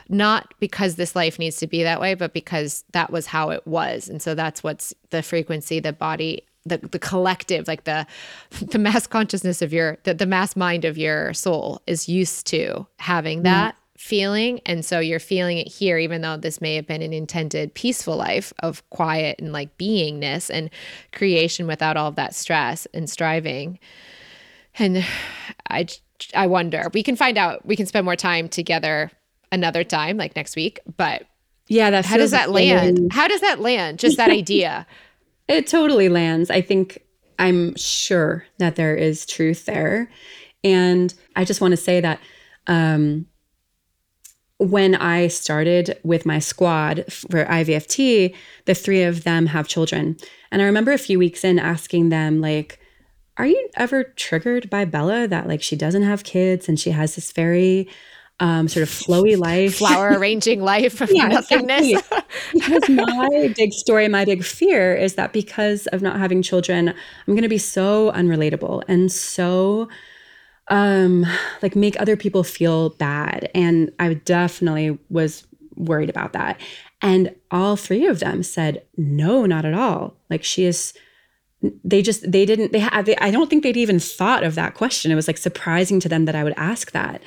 Not 0.08 0.52
because 0.60 0.96
this 0.96 1.16
life 1.16 1.38
needs 1.38 1.56
to 1.58 1.66
be 1.66 1.82
that 1.82 2.00
way, 2.00 2.14
but 2.14 2.32
because 2.32 2.84
that 2.92 3.10
was 3.10 3.26
how 3.26 3.50
it 3.50 3.66
was. 3.66 4.08
And 4.08 4.20
so 4.20 4.34
that's 4.34 4.62
what's 4.62 4.94
the 5.10 5.22
frequency 5.22 5.80
the 5.80 5.92
body 5.92 6.44
the 6.66 6.78
the 6.78 6.98
collective 6.98 7.66
like 7.66 7.84
the 7.84 8.06
the 8.60 8.78
mass 8.78 9.06
consciousness 9.06 9.62
of 9.62 9.72
your 9.72 9.96
the, 10.02 10.12
the 10.12 10.26
mass 10.26 10.56
mind 10.56 10.84
of 10.84 10.98
your 10.98 11.32
soul 11.32 11.80
is 11.86 12.08
used 12.08 12.46
to 12.46 12.86
having 12.98 13.42
that 13.42 13.74
mm. 13.74 13.78
Feeling. 13.98 14.60
And 14.64 14.84
so 14.84 15.00
you're 15.00 15.18
feeling 15.18 15.58
it 15.58 15.68
here 15.68 15.98
even 15.98 16.22
though 16.22 16.36
this 16.36 16.60
may 16.60 16.76
have 16.76 16.86
been 16.86 17.02
an 17.02 17.12
intended 17.12 17.74
peaceful 17.74 18.16
life 18.16 18.52
of 18.60 18.88
quiet 18.90 19.40
and 19.40 19.52
like 19.52 19.76
beingness 19.76 20.50
and 20.50 20.70
creation 21.12 21.66
without 21.66 21.96
all 21.96 22.08
of 22.08 22.16
that 22.16 22.34
stress 22.34 22.86
and 22.94 23.10
striving. 23.10 23.78
And 24.78 25.04
i 25.68 25.86
i 26.34 26.46
wonder. 26.46 26.90
We 26.94 27.02
can 27.02 27.16
find 27.16 27.36
out. 27.36 27.66
We 27.66 27.76
can 27.76 27.86
spend 27.86 28.04
more 28.04 28.16
time 28.16 28.48
together 28.48 29.10
another 29.50 29.84
time 29.84 30.16
like 30.16 30.36
next 30.36 30.56
week. 30.56 30.80
But 30.96 31.24
yeah 31.66 31.90
that 31.90 32.06
how 32.06 32.16
does 32.16 32.30
that 32.30 32.50
land. 32.50 33.12
How 33.12 33.28
does 33.28 33.40
that 33.40 33.60
land? 33.60 33.98
Just 33.98 34.16
that 34.16 34.30
idea. 34.30 34.86
It 35.48 35.66
totally 35.66 36.10
lands. 36.10 36.50
I 36.50 36.60
think 36.60 37.02
I'm 37.38 37.74
sure 37.74 38.44
that 38.58 38.76
there 38.76 38.94
is 38.94 39.24
truth 39.24 39.64
there. 39.64 40.10
And 40.62 41.14
I 41.36 41.46
just 41.46 41.62
want 41.62 41.72
to 41.72 41.78
say 41.78 42.02
that 42.02 42.20
um, 42.66 43.24
when 44.58 44.94
I 44.96 45.28
started 45.28 45.98
with 46.02 46.26
my 46.26 46.38
squad 46.40 47.04
for 47.10 47.44
IVFT, 47.44 48.34
the 48.64 48.74
three 48.74 49.02
of 49.02 49.24
them 49.24 49.46
have 49.46 49.68
children. 49.68 50.16
And 50.50 50.60
I 50.60 50.64
remember 50.64 50.92
a 50.92 50.98
few 50.98 51.18
weeks 51.18 51.44
in 51.44 51.58
asking 51.58 52.08
them, 52.08 52.40
like, 52.40 52.80
are 53.36 53.46
you 53.46 53.68
ever 53.76 54.02
triggered 54.02 54.68
by 54.68 54.84
Bella 54.84 55.28
that 55.28 55.46
like 55.46 55.62
she 55.62 55.76
doesn't 55.76 56.02
have 56.02 56.24
kids 56.24 56.68
and 56.68 56.78
she 56.78 56.90
has 56.90 57.14
this 57.14 57.30
very 57.30 57.88
um, 58.40 58.68
sort 58.68 58.82
of 58.82 58.88
flowy 58.88 59.36
life, 59.36 59.76
flower 59.76 60.08
arranging 60.18 60.60
life 60.60 61.00
of 61.00 61.10
yeah, 61.10 61.28
nothingness. 61.28 61.88
Exactly. 61.88 62.22
because 62.54 62.88
my 62.88 63.52
big 63.56 63.72
story, 63.72 64.08
my 64.08 64.24
big 64.24 64.44
fear 64.44 64.94
is 64.94 65.14
that 65.14 65.32
because 65.32 65.86
of 65.88 66.02
not 66.02 66.18
having 66.18 66.42
children, 66.42 66.88
I'm 66.88 67.34
going 67.34 67.42
to 67.42 67.48
be 67.48 67.58
so 67.58 68.12
unrelatable 68.12 68.84
and 68.88 69.10
so 69.10 69.88
um 70.70 71.26
like 71.62 71.74
make 71.74 71.98
other 72.00 72.16
people 72.16 72.42
feel 72.44 72.90
bad 72.90 73.50
and 73.54 73.90
i 73.98 74.14
definitely 74.14 74.98
was 75.08 75.46
worried 75.76 76.10
about 76.10 76.32
that 76.32 76.60
And 77.00 77.34
all 77.50 77.76
three 77.76 78.06
of 78.06 78.18
them 78.18 78.42
said, 78.42 78.82
no, 78.96 79.46
not 79.46 79.64
at 79.64 79.74
all. 79.74 80.16
Like 80.30 80.42
she 80.42 80.64
is, 80.64 80.92
they 81.84 82.02
just, 82.02 82.30
they 82.30 82.44
didn't, 82.44 82.72
they 82.72 82.80
had, 82.80 83.08
I 83.20 83.30
don't 83.30 83.48
think 83.48 83.62
they'd 83.62 83.76
even 83.76 84.00
thought 84.00 84.42
of 84.42 84.56
that 84.56 84.74
question. 84.74 85.12
It 85.12 85.14
was 85.14 85.28
like 85.28 85.38
surprising 85.38 86.00
to 86.00 86.08
them 86.08 86.24
that 86.24 86.34
I 86.34 86.42
would 86.42 86.54
ask 86.56 86.90
that. 86.90 87.22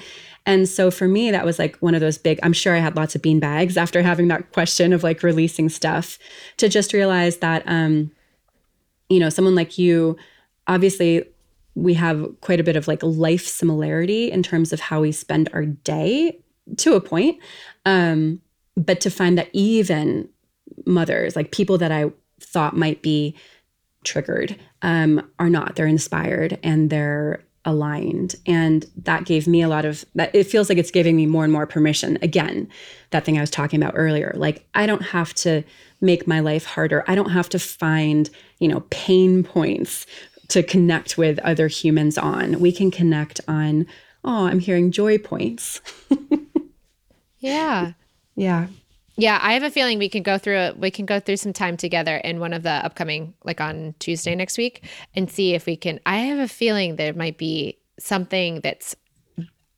And 0.45 0.67
so 0.67 0.91
for 0.91 1.07
me, 1.07 1.31
that 1.31 1.45
was 1.45 1.57
like 1.57 1.77
one 1.77 1.95
of 1.95 2.01
those 2.01 2.17
big, 2.17 2.39
I'm 2.43 2.51
sure 2.53 2.75
I 2.75 2.79
had 2.79 2.97
lots 2.97 3.15
of 3.15 3.21
bean 3.21 3.39
bags 3.39 3.77
after 3.77 4.01
having 4.01 4.27
that 4.27 4.51
question 4.51 4.91
of 4.91 5.03
like 5.03 5.23
releasing 5.23 5.69
stuff 5.69 6.19
to 6.57 6.67
just 6.67 6.91
realize 6.91 7.37
that, 7.37 7.63
um, 7.65 8.11
you 9.09 9.19
know, 9.19 9.29
someone 9.29 9.55
like 9.55 9.77
you, 9.77 10.17
obviously 10.67 11.23
we 11.75 11.93
have 11.93 12.27
quite 12.41 12.59
a 12.59 12.63
bit 12.63 12.75
of 12.75 12.87
like 12.87 13.01
life 13.01 13.47
similarity 13.47 14.31
in 14.31 14.43
terms 14.43 14.73
of 14.73 14.79
how 14.79 15.01
we 15.01 15.11
spend 15.11 15.49
our 15.53 15.65
day 15.65 16.39
to 16.77 16.95
a 16.95 17.01
point. 17.01 17.39
Um, 17.85 18.41
but 18.75 19.01
to 19.01 19.09
find 19.09 19.37
that 19.37 19.49
even 19.53 20.29
mothers, 20.85 21.35
like 21.35 21.51
people 21.51 21.77
that 21.77 21.91
I 21.91 22.11
thought 22.39 22.75
might 22.75 23.01
be 23.01 23.35
triggered, 24.03 24.57
um, 24.81 25.29
are 25.39 25.49
not. 25.49 25.75
They're 25.75 25.87
inspired 25.87 26.59
and 26.63 26.89
they're 26.89 27.43
aligned. 27.65 28.35
And 28.47 28.85
that 29.03 29.25
gave 29.25 29.47
me 29.47 29.61
a 29.61 29.67
lot 29.67 29.85
of 29.85 30.03
that. 30.15 30.33
It 30.33 30.45
feels 30.45 30.67
like 30.67 30.77
it's 30.77 30.91
giving 30.91 31.15
me 31.15 31.27
more 31.27 31.43
and 31.43 31.53
more 31.53 31.67
permission. 31.67 32.17
Again, 32.21 32.67
that 33.11 33.23
thing 33.23 33.37
I 33.37 33.41
was 33.41 33.51
talking 33.51 33.81
about 33.81 33.93
earlier. 33.95 34.33
Like, 34.35 34.65
I 34.73 34.87
don't 34.87 35.03
have 35.03 35.33
to 35.35 35.63
make 35.99 36.25
my 36.25 36.39
life 36.39 36.65
harder. 36.65 37.03
I 37.07 37.13
don't 37.13 37.29
have 37.29 37.49
to 37.49 37.59
find, 37.59 38.29
you 38.59 38.67
know, 38.67 38.83
pain 38.89 39.43
points 39.43 40.07
to 40.51 40.63
connect 40.63 41.17
with 41.17 41.39
other 41.39 41.67
humans 41.67 42.17
on. 42.17 42.59
We 42.59 42.71
can 42.71 42.91
connect 42.91 43.39
on, 43.47 43.87
oh, 44.23 44.45
I'm 44.47 44.59
hearing 44.59 44.91
joy 44.91 45.17
points. 45.17 45.79
yeah. 47.39 47.93
Yeah. 48.35 48.67
Yeah, 49.15 49.39
I 49.41 49.53
have 49.53 49.63
a 49.63 49.71
feeling 49.71 49.97
we 49.97 50.09
can 50.09 50.23
go 50.23 50.37
through 50.37 50.57
it. 50.57 50.77
We 50.77 50.91
can 50.91 51.05
go 51.05 51.19
through 51.19 51.37
some 51.37 51.53
time 51.53 51.77
together 51.77 52.17
in 52.17 52.39
one 52.39 52.53
of 52.53 52.63
the 52.63 52.71
upcoming, 52.71 53.33
like 53.43 53.61
on 53.61 53.93
Tuesday 53.99 54.35
next 54.35 54.57
week, 54.57 54.85
and 55.15 55.29
see 55.29 55.53
if 55.53 55.65
we 55.65 55.75
can. 55.75 55.99
I 56.05 56.17
have 56.17 56.39
a 56.39 56.47
feeling 56.47 56.95
there 56.95 57.13
might 57.13 57.37
be 57.37 57.77
something 57.99 58.61
that's 58.61 58.95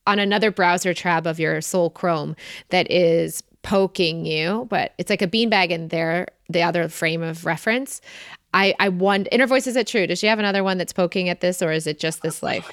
on 0.07 0.19
another 0.19 0.51
browser 0.51 0.93
tab 0.93 1.27
of 1.27 1.39
your 1.39 1.61
Soul 1.61 1.89
Chrome 1.89 2.35
that 2.69 2.89
is 2.91 3.43
poking 3.63 4.25
you, 4.25 4.67
but 4.69 4.93
it's 4.97 5.09
like 5.09 5.21
a 5.21 5.27
beanbag 5.27 5.69
in 5.69 5.87
there, 5.87 6.27
the 6.49 6.61
other 6.61 6.87
frame 6.89 7.21
of 7.21 7.45
reference. 7.45 8.01
I 8.53 8.75
I 8.79 8.89
wonder, 8.89 9.29
inner 9.31 9.47
voice 9.47 9.67
is 9.67 9.75
it 9.75 9.87
true? 9.87 10.07
Does 10.07 10.19
she 10.19 10.27
have 10.27 10.39
another 10.39 10.63
one 10.63 10.77
that's 10.77 10.93
poking 10.93 11.29
at 11.29 11.41
this, 11.41 11.61
or 11.61 11.71
is 11.71 11.87
it 11.87 11.99
just 11.99 12.21
this 12.21 12.43
life? 12.43 12.71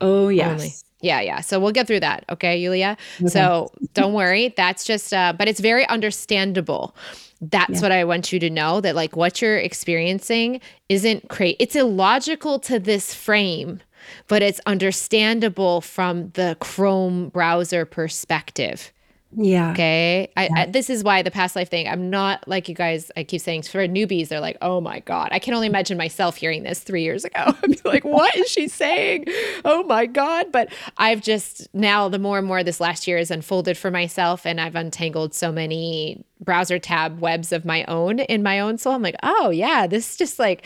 Oh 0.00 0.28
yes. 0.28 0.50
Only? 0.50 0.72
Yeah, 1.00 1.20
yeah. 1.20 1.40
So 1.40 1.60
we'll 1.60 1.72
get 1.72 1.86
through 1.86 2.00
that. 2.00 2.24
Okay, 2.28 2.58
Yulia. 2.58 2.96
Okay. 3.20 3.28
So 3.28 3.70
don't 3.94 4.14
worry. 4.14 4.52
That's 4.56 4.84
just, 4.84 5.12
uh, 5.12 5.32
but 5.32 5.46
it's 5.46 5.60
very 5.60 5.86
understandable. 5.86 6.96
That's 7.40 7.74
yeah. 7.74 7.80
what 7.82 7.92
I 7.92 8.04
want 8.04 8.32
you 8.32 8.40
to 8.40 8.50
know 8.50 8.80
that 8.80 8.96
like 8.96 9.14
what 9.14 9.40
you're 9.40 9.58
experiencing 9.58 10.60
isn't 10.88 11.28
crazy. 11.28 11.56
It's 11.60 11.76
illogical 11.76 12.58
to 12.60 12.80
this 12.80 13.14
frame, 13.14 13.80
but 14.26 14.42
it's 14.42 14.60
understandable 14.66 15.82
from 15.82 16.30
the 16.30 16.56
Chrome 16.58 17.28
browser 17.28 17.84
perspective. 17.84 18.92
Yeah. 19.36 19.72
Okay. 19.72 20.32
I, 20.36 20.44
yeah. 20.44 20.50
I, 20.56 20.66
this 20.66 20.88
is 20.88 21.04
why 21.04 21.22
the 21.22 21.30
past 21.30 21.54
life 21.54 21.68
thing, 21.70 21.86
I'm 21.86 22.08
not 22.08 22.46
like 22.48 22.68
you 22.68 22.74
guys, 22.74 23.10
I 23.16 23.24
keep 23.24 23.42
saying 23.42 23.62
for 23.62 23.86
newbies, 23.86 24.28
they're 24.28 24.40
like, 24.40 24.56
oh 24.62 24.80
my 24.80 25.00
God. 25.00 25.28
I 25.32 25.38
can 25.38 25.54
only 25.54 25.66
imagine 25.66 25.98
myself 25.98 26.36
hearing 26.36 26.62
this 26.62 26.80
three 26.80 27.02
years 27.02 27.24
ago. 27.24 27.40
I'd 27.62 27.70
be 27.70 27.80
like, 27.84 28.04
what 28.06 28.34
is 28.36 28.48
she 28.48 28.68
saying? 28.68 29.26
Oh 29.64 29.82
my 29.84 30.06
God. 30.06 30.50
But 30.50 30.72
I've 30.96 31.20
just 31.20 31.68
now, 31.74 32.08
the 32.08 32.18
more 32.18 32.38
and 32.38 32.46
more 32.46 32.64
this 32.64 32.80
last 32.80 33.06
year 33.06 33.18
has 33.18 33.30
unfolded 33.30 33.76
for 33.76 33.90
myself, 33.90 34.46
and 34.46 34.60
I've 34.60 34.76
untangled 34.76 35.34
so 35.34 35.52
many 35.52 36.24
browser 36.40 36.78
tab 36.78 37.20
webs 37.20 37.52
of 37.52 37.64
my 37.64 37.84
own 37.84 38.20
in 38.20 38.42
my 38.42 38.60
own 38.60 38.78
soul. 38.78 38.94
I'm 38.94 39.02
like, 39.02 39.16
oh 39.22 39.50
yeah, 39.50 39.86
this 39.86 40.10
is 40.10 40.16
just 40.16 40.38
like 40.38 40.64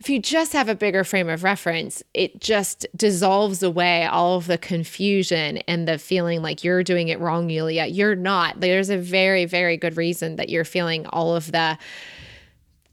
if 0.00 0.08
you 0.08 0.18
just 0.18 0.52
have 0.52 0.68
a 0.68 0.74
bigger 0.74 1.04
frame 1.04 1.28
of 1.28 1.44
reference, 1.44 2.02
it 2.14 2.40
just 2.40 2.86
dissolves 2.96 3.62
away 3.62 4.06
all 4.06 4.36
of 4.36 4.46
the 4.46 4.58
confusion 4.58 5.58
and 5.68 5.86
the 5.86 5.98
feeling 5.98 6.42
like 6.42 6.64
you're 6.64 6.82
doing 6.82 7.08
it 7.08 7.20
wrong, 7.20 7.50
Yulia. 7.50 7.86
You're 7.86 8.16
not. 8.16 8.60
There's 8.60 8.90
a 8.90 8.98
very, 8.98 9.44
very 9.44 9.76
good 9.76 9.96
reason 9.96 10.36
that 10.36 10.48
you're 10.48 10.64
feeling 10.64 11.06
all 11.06 11.34
of 11.36 11.52
the 11.52 11.78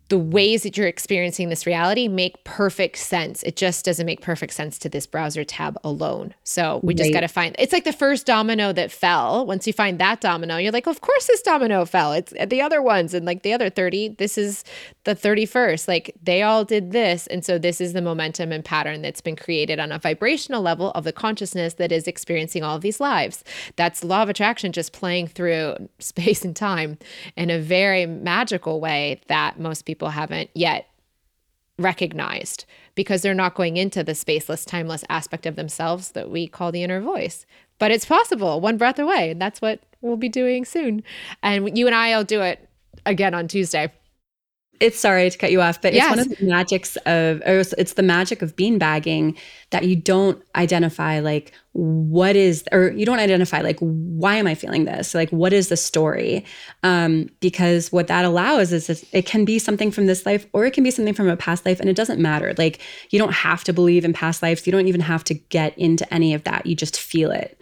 the 0.09 0.17
ways 0.17 0.63
that 0.63 0.75
you're 0.75 0.87
experiencing 0.87 1.49
this 1.49 1.67
reality 1.67 2.07
make 2.07 2.43
perfect 2.43 2.97
sense. 2.97 3.43
It 3.43 3.55
just 3.55 3.85
doesn't 3.85 4.07
make 4.07 4.21
perfect 4.21 4.53
sense 4.53 4.79
to 4.79 4.89
this 4.89 5.05
browser 5.05 5.43
tab 5.43 5.77
alone. 5.83 6.33
So 6.43 6.79
we 6.81 6.93
right. 6.93 6.97
just 6.97 7.13
got 7.13 7.19
to 7.21 7.27
find 7.27 7.55
it's 7.59 7.71
like 7.71 7.83
the 7.83 7.93
first 7.93 8.25
domino 8.25 8.73
that 8.73 8.91
fell. 8.91 9.45
Once 9.45 9.67
you 9.67 9.73
find 9.73 9.99
that 9.99 10.19
domino, 10.19 10.57
you're 10.57 10.71
like, 10.71 10.87
of 10.87 11.01
course 11.01 11.27
this 11.27 11.43
domino 11.43 11.85
fell. 11.85 12.13
It's 12.13 12.33
the 12.47 12.59
other 12.59 12.81
ones 12.81 13.13
and 13.13 13.23
like 13.23 13.43
the 13.43 13.53
other 13.53 13.69
30, 13.69 14.15
this 14.17 14.35
is 14.35 14.63
the 15.03 15.15
31st. 15.15 15.87
Like 15.87 16.15
they 16.21 16.41
all 16.41 16.65
did 16.65 16.91
this. 16.91 17.27
And 17.27 17.45
so 17.45 17.59
this 17.59 17.79
is 17.79 17.93
the 17.93 18.01
momentum 18.01 18.51
and 18.51 18.65
pattern 18.65 19.03
that's 19.03 19.21
been 19.21 19.35
created 19.35 19.79
on 19.79 19.91
a 19.91 19.99
vibrational 19.99 20.63
level 20.63 20.89
of 20.91 21.03
the 21.03 21.13
consciousness 21.13 21.75
that 21.75 21.91
is 21.91 22.07
experiencing 22.07 22.63
all 22.63 22.75
of 22.75 22.81
these 22.81 22.99
lives. 22.99 23.43
That's 23.75 24.03
law 24.03 24.23
of 24.23 24.29
attraction 24.29 24.71
just 24.71 24.91
playing 24.91 25.27
through 25.27 25.75
space 25.99 26.43
and 26.43 26.55
time 26.55 26.97
in 27.35 27.51
a 27.51 27.59
very 27.59 28.07
magical 28.07 28.79
way 28.79 29.21
that 29.27 29.59
most 29.59 29.83
people 29.85 29.98
people 29.99 30.11
haven't 30.11 30.49
yet 30.53 30.87
recognized 31.77 32.65
because 32.95 33.21
they're 33.21 33.33
not 33.33 33.53
going 33.53 33.75
into 33.75 34.01
the 34.01 34.13
spaceless, 34.13 34.65
timeless 34.65 35.03
aspect 35.09 35.45
of 35.45 35.57
themselves 35.57 36.11
that 36.13 36.29
we 36.29 36.47
call 36.47 36.71
the 36.71 36.83
inner 36.83 37.01
voice. 37.01 37.45
But 37.79 37.91
it's 37.91 38.05
possible, 38.05 38.61
one 38.61 38.77
breath 38.77 38.97
away. 38.97 39.31
And 39.31 39.41
that's 39.41 39.61
what 39.61 39.81
we'll 40.01 40.15
be 40.15 40.29
doing 40.29 40.63
soon. 40.63 41.03
And 41.43 41.77
you 41.77 41.85
and 41.85 41.95
I 41.95 42.15
will 42.15 42.23
do 42.23 42.39
it 42.41 42.65
again 43.05 43.33
on 43.33 43.49
Tuesday 43.49 43.91
it's 44.79 44.99
sorry 44.99 45.29
to 45.29 45.37
cut 45.37 45.51
you 45.51 45.61
off, 45.61 45.81
but 45.81 45.93
yes. 45.93 46.05
it's 46.05 46.09
one 46.09 46.19
of 46.19 46.37
the 46.37 46.45
magics 46.45 46.95
of, 47.05 47.41
it's 47.45 47.93
the 47.93 48.03
magic 48.03 48.41
of 48.41 48.55
beanbagging 48.55 49.37
that 49.71 49.83
you 49.83 49.95
don't 49.95 50.41
identify 50.55 51.19
like 51.19 51.51
what 51.73 52.35
is, 52.35 52.63
or 52.71 52.91
you 52.91 53.05
don't 53.05 53.19
identify 53.19 53.61
like 53.61 53.77
why 53.79 54.35
am 54.35 54.47
I 54.47 54.55
feeling 54.55 54.85
this? 54.85 55.13
Like 55.13 55.29
what 55.31 55.53
is 55.53 55.69
the 55.69 55.77
story? 55.77 56.45
Um, 56.83 57.29
because 57.39 57.91
what 57.91 58.07
that 58.07 58.25
allows 58.25 58.71
is 58.71 59.05
it 59.11 59.25
can 59.25 59.45
be 59.45 59.59
something 59.59 59.91
from 59.91 60.05
this 60.05 60.25
life 60.25 60.47
or 60.53 60.65
it 60.65 60.71
can 60.71 60.83
be 60.83 60.91
something 60.91 61.13
from 61.13 61.27
a 61.27 61.37
past 61.37 61.65
life, 61.65 61.79
and 61.79 61.89
it 61.89 61.95
doesn't 61.95 62.19
matter. 62.19 62.53
Like 62.57 62.79
you 63.09 63.19
don't 63.19 63.33
have 63.33 63.63
to 63.65 63.73
believe 63.73 64.05
in 64.05 64.13
past 64.13 64.41
lives. 64.41 64.65
You 64.65 64.71
don't 64.71 64.87
even 64.87 65.01
have 65.01 65.23
to 65.25 65.33
get 65.33 65.77
into 65.77 66.11
any 66.13 66.33
of 66.33 66.43
that. 66.45 66.65
You 66.65 66.75
just 66.75 66.99
feel 66.99 67.31
it, 67.31 67.61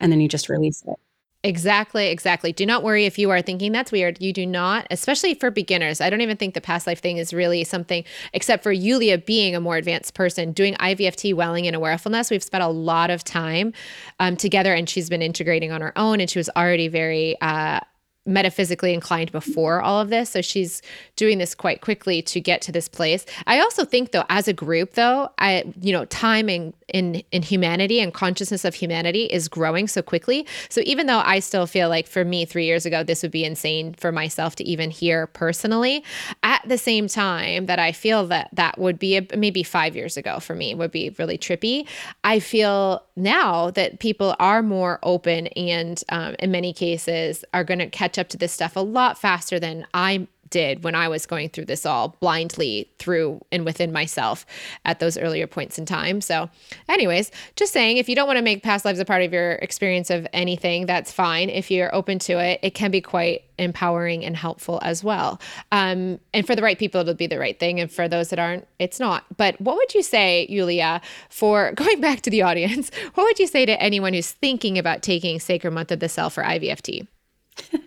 and 0.00 0.10
then 0.10 0.20
you 0.20 0.28
just 0.28 0.48
release 0.48 0.82
it. 0.86 0.96
Exactly, 1.44 2.08
exactly. 2.08 2.52
Do 2.52 2.66
not 2.66 2.82
worry 2.82 3.06
if 3.06 3.16
you 3.16 3.30
are 3.30 3.40
thinking 3.40 3.70
that's 3.70 3.92
weird. 3.92 4.20
You 4.20 4.32
do 4.32 4.44
not, 4.44 4.88
especially 4.90 5.34
for 5.34 5.52
beginners. 5.52 6.00
I 6.00 6.10
don't 6.10 6.20
even 6.20 6.36
think 6.36 6.54
the 6.54 6.60
past 6.60 6.84
life 6.84 7.00
thing 7.00 7.16
is 7.16 7.32
really 7.32 7.62
something, 7.62 8.02
except 8.32 8.64
for 8.64 8.72
Yulia 8.72 9.18
being 9.18 9.54
a 9.54 9.60
more 9.60 9.76
advanced 9.76 10.14
person, 10.14 10.50
doing 10.50 10.74
IVFT 10.74 11.34
welling 11.34 11.68
and 11.68 11.76
awareness. 11.76 12.30
We've 12.30 12.42
spent 12.42 12.64
a 12.64 12.68
lot 12.68 13.10
of 13.10 13.22
time 13.22 13.72
um, 14.18 14.36
together, 14.36 14.74
and 14.74 14.88
she's 14.88 15.08
been 15.08 15.22
integrating 15.22 15.70
on 15.70 15.80
her 15.80 15.96
own, 15.96 16.20
and 16.20 16.28
she 16.28 16.40
was 16.40 16.50
already 16.56 16.88
very. 16.88 17.40
Uh, 17.40 17.80
metaphysically 18.28 18.94
inclined 18.94 19.32
before 19.32 19.80
all 19.80 20.00
of 20.00 20.10
this 20.10 20.30
so 20.30 20.40
she's 20.40 20.82
doing 21.16 21.38
this 21.38 21.54
quite 21.54 21.80
quickly 21.80 22.22
to 22.22 22.40
get 22.40 22.60
to 22.60 22.70
this 22.70 22.88
place 22.88 23.24
i 23.46 23.58
also 23.58 23.84
think 23.84 24.12
though 24.12 24.24
as 24.28 24.46
a 24.46 24.52
group 24.52 24.92
though 24.92 25.28
i 25.38 25.64
you 25.80 25.92
know 25.92 26.04
timing 26.06 26.72
in 26.88 27.22
in 27.32 27.42
humanity 27.42 28.00
and 28.00 28.12
consciousness 28.14 28.64
of 28.64 28.74
humanity 28.74 29.24
is 29.24 29.48
growing 29.48 29.86
so 29.86 30.02
quickly. 30.02 30.46
So 30.68 30.80
even 30.84 31.06
though 31.06 31.20
I 31.24 31.38
still 31.40 31.66
feel 31.66 31.88
like 31.88 32.06
for 32.06 32.24
me 32.24 32.44
3 32.44 32.64
years 32.64 32.86
ago 32.86 33.02
this 33.02 33.22
would 33.22 33.30
be 33.30 33.44
insane 33.44 33.94
for 33.94 34.10
myself 34.10 34.56
to 34.56 34.64
even 34.64 34.90
hear 34.90 35.26
personally, 35.26 36.04
at 36.42 36.62
the 36.66 36.78
same 36.78 37.08
time 37.08 37.66
that 37.66 37.78
I 37.78 37.92
feel 37.92 38.26
that 38.28 38.48
that 38.54 38.78
would 38.78 38.98
be 38.98 39.16
a, 39.16 39.26
maybe 39.36 39.62
5 39.62 39.96
years 39.96 40.16
ago 40.16 40.40
for 40.40 40.54
me 40.54 40.74
would 40.74 40.90
be 40.90 41.14
really 41.18 41.38
trippy, 41.38 41.86
I 42.24 42.40
feel 42.40 43.02
now 43.16 43.70
that 43.72 44.00
people 44.00 44.34
are 44.38 44.62
more 44.62 44.98
open 45.02 45.48
and 45.48 46.02
um, 46.08 46.36
in 46.38 46.50
many 46.50 46.72
cases 46.72 47.44
are 47.52 47.64
going 47.64 47.80
to 47.80 47.88
catch 47.88 48.17
up 48.18 48.28
to 48.28 48.36
this 48.36 48.52
stuff 48.52 48.76
a 48.76 48.80
lot 48.80 49.18
faster 49.18 49.58
than 49.58 49.86
I 49.94 50.26
did 50.50 50.84
when 50.84 50.94
I 50.94 51.08
was 51.08 51.26
going 51.26 51.48
through 51.50 51.66
this 51.66 51.86
all 51.86 52.16
blindly 52.20 52.90
through 52.98 53.40
and 53.52 53.64
within 53.64 53.92
myself 53.92 54.46
at 54.84 55.00
those 55.00 55.18
earlier 55.18 55.46
points 55.46 55.78
in 55.78 55.86
time. 55.86 56.20
So, 56.20 56.50
anyways, 56.88 57.30
just 57.56 57.72
saying 57.72 57.96
if 57.96 58.08
you 58.08 58.14
don't 58.14 58.26
want 58.26 58.38
to 58.38 58.42
make 58.42 58.62
past 58.62 58.84
lives 58.84 59.00
a 59.00 59.04
part 59.04 59.22
of 59.22 59.32
your 59.32 59.52
experience 59.52 60.10
of 60.10 60.26
anything, 60.32 60.86
that's 60.86 61.12
fine. 61.12 61.50
If 61.50 61.70
you're 61.70 61.94
open 61.94 62.18
to 62.20 62.38
it, 62.38 62.60
it 62.62 62.74
can 62.74 62.90
be 62.90 63.00
quite 63.00 63.42
empowering 63.58 64.24
and 64.24 64.36
helpful 64.36 64.78
as 64.82 65.02
well. 65.02 65.40
Um, 65.72 66.20
and 66.32 66.46
for 66.46 66.54
the 66.54 66.62
right 66.62 66.78
people, 66.78 67.00
it'll 67.00 67.14
be 67.14 67.26
the 67.26 67.38
right 67.38 67.58
thing. 67.58 67.80
And 67.80 67.90
for 67.90 68.08
those 68.08 68.30
that 68.30 68.38
aren't, 68.38 68.66
it's 68.78 69.00
not. 69.00 69.24
But 69.36 69.60
what 69.60 69.76
would 69.76 69.94
you 69.94 70.02
say, 70.02 70.46
Yulia, 70.48 71.00
for 71.28 71.72
going 71.74 72.00
back 72.00 72.20
to 72.22 72.30
the 72.30 72.42
audience, 72.42 72.90
what 73.14 73.24
would 73.24 73.38
you 73.38 73.46
say 73.46 73.66
to 73.66 73.80
anyone 73.82 74.14
who's 74.14 74.30
thinking 74.30 74.78
about 74.78 75.02
taking 75.02 75.40
Sacred 75.40 75.72
Month 75.72 75.90
of 75.90 76.00
the 76.00 76.08
Self 76.08 76.38
or 76.38 76.42
IVFT? 76.42 77.06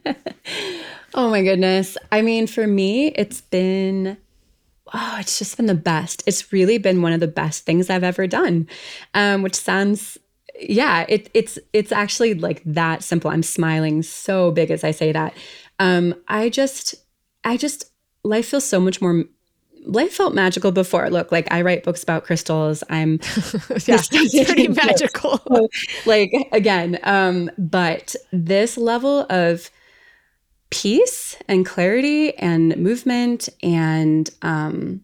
Oh 1.14 1.30
my 1.30 1.44
goodness. 1.44 1.98
I 2.12 2.22
mean, 2.22 2.48
for 2.48 2.66
me, 2.66 3.08
it's 3.08 3.42
been 3.42 4.18
oh, 4.94 5.18
it's 5.20 5.40
just 5.40 5.58
been 5.58 5.66
the 5.66 5.76
best. 5.76 6.24
It's 6.26 6.52
really 6.52 6.78
been 6.78 7.02
one 7.02 7.14
of 7.14 7.20
the 7.20 7.28
best 7.28 7.66
things 7.66 7.90
I've 7.90 8.04
ever 8.04 8.28
done. 8.28 8.68
Um, 9.14 9.42
which 9.42 9.56
sounds 9.56 10.18
yeah, 10.60 11.06
it, 11.10 11.30
it's 11.34 11.60
it's 11.74 11.92
actually 11.92 12.34
like 12.36 12.62
that 12.66 13.04
simple. 13.04 13.32
I'm 13.32 13.44
smiling 13.44 14.04
so 14.04 14.52
big 14.52 14.72
as 14.72 14.84
I 14.84 14.92
say 14.92 15.12
that. 15.12 15.36
Um, 15.80 16.16
I 16.28 16.50
just, 16.50 16.96
I 17.44 17.58
just, 17.58 17.92
life 18.24 18.50
feels 18.50 18.66
so 18.66 18.80
much 18.80 19.02
more 19.02 19.26
life 19.86 20.14
felt 20.14 20.34
magical 20.34 20.72
before. 20.72 21.10
Look, 21.10 21.32
like 21.32 21.52
I 21.52 21.62
write 21.62 21.84
books 21.84 22.04
about 22.04 22.24
crystals. 22.24 22.84
I'm 22.90 23.14
yeah, 23.86 24.00
it's 24.12 24.46
pretty 24.46 24.68
magical. 24.68 25.38
So, 25.48 25.68
like 26.06 26.32
again, 26.52 27.00
um, 27.04 27.52
but 27.58 28.16
this 28.32 28.78
level 28.78 29.26
of 29.30 29.70
peace 30.70 31.36
and 31.48 31.66
clarity 31.66 32.36
and 32.38 32.78
movement 32.78 33.50
and 33.62 34.30
um 34.42 35.02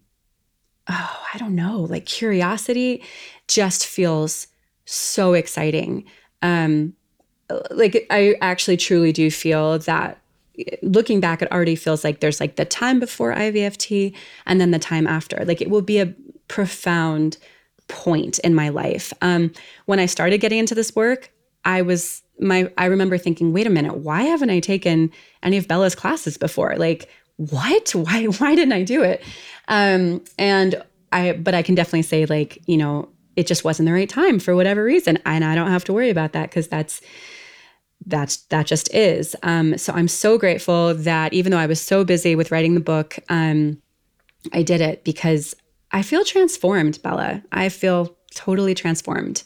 oh, 0.90 1.24
I 1.34 1.38
don't 1.38 1.56
know, 1.56 1.82
like 1.82 2.06
curiosity 2.06 3.04
just 3.48 3.86
feels 3.86 4.48
so 4.86 5.34
exciting. 5.34 6.06
Um 6.42 6.94
like 7.72 8.08
I 8.10 8.36
actually 8.42 8.78
truly 8.78 9.12
do 9.12 9.30
feel 9.32 9.80
that 9.80 10.22
looking 10.82 11.20
back 11.20 11.42
it 11.42 11.52
already 11.52 11.76
feels 11.76 12.04
like 12.04 12.20
there's 12.20 12.40
like 12.40 12.56
the 12.56 12.66
time 12.66 13.00
before 13.00 13.34
IVFT 13.34 14.14
and 14.46 14.60
then 14.60 14.72
the 14.72 14.80
time 14.80 15.08
after. 15.08 15.44
Like 15.46 15.62
it 15.62 15.70
will 15.70 15.82
be 15.82 16.00
a 16.00 16.14
profound 16.48 17.38
point 17.88 18.40
in 18.40 18.54
my 18.56 18.70
life. 18.70 19.14
Um 19.22 19.52
when 19.86 20.00
I 20.00 20.06
started 20.06 20.40
getting 20.40 20.60
into 20.60 20.76
this 20.76 20.96
work, 20.96 21.32
I 21.66 21.82
was 21.82 22.24
my 22.40 22.72
I 22.78 22.86
remember 22.86 23.18
thinking, 23.18 23.54
wait 23.54 23.68
a 23.68 23.72
minute, 23.72 23.98
why 23.98 24.24
haven't 24.24 24.50
I 24.50 24.60
taken 24.60 25.12
any 25.44 25.58
of 25.58 25.68
Bella's 25.68 25.96
classes 25.96 26.38
before? 26.38 26.76
Like, 26.78 27.10
what? 27.38 27.92
Why 27.92 28.26
why 28.40 28.56
didn't 28.56 28.74
I 28.74 28.84
do 28.84 29.04
it? 29.04 29.24
Um, 29.68 30.24
and 30.38 30.82
I 31.12 31.34
but 31.34 31.54
I 31.54 31.62
can 31.62 31.76
definitely 31.76 32.04
say, 32.04 32.26
like, 32.26 32.62
you 32.68 32.78
know, 32.78 33.10
it 33.36 33.48
just 33.48 33.64
wasn't 33.64 33.88
the 33.88 33.94
right 33.94 34.10
time 34.10 34.40
for 34.40 34.56
whatever 34.56 34.84
reason. 34.84 35.20
And 35.26 35.46
I 35.46 35.56
don't 35.56 35.72
have 35.72 35.84
to 35.86 35.94
worry 35.94 36.10
about 36.10 36.34
that 36.34 36.50
because 36.50 36.68
that's 36.68 37.02
that's 38.08 38.38
that 38.48 38.66
just 38.66 38.94
is. 38.94 39.36
Um, 39.44 39.78
so 39.78 39.94
I'm 39.94 40.08
so 40.08 40.38
grateful 40.38 40.94
that 40.96 41.34
even 41.34 41.52
though 41.52 41.58
I 41.58 41.68
was 41.68 41.82
so 41.82 42.04
busy 42.04 42.36
with 42.36 42.52
writing 42.52 42.74
the 42.74 42.80
book, 42.80 43.20
um, 43.30 43.82
I 44.54 44.64
did 44.64 44.82
it 44.82 45.04
because 45.04 45.56
I 45.92 46.02
feel 46.02 46.24
transformed, 46.24 47.02
Bella. 47.02 47.44
I 47.52 47.70
feel 47.70 48.16
totally 48.34 48.74
transformed. 48.74 49.44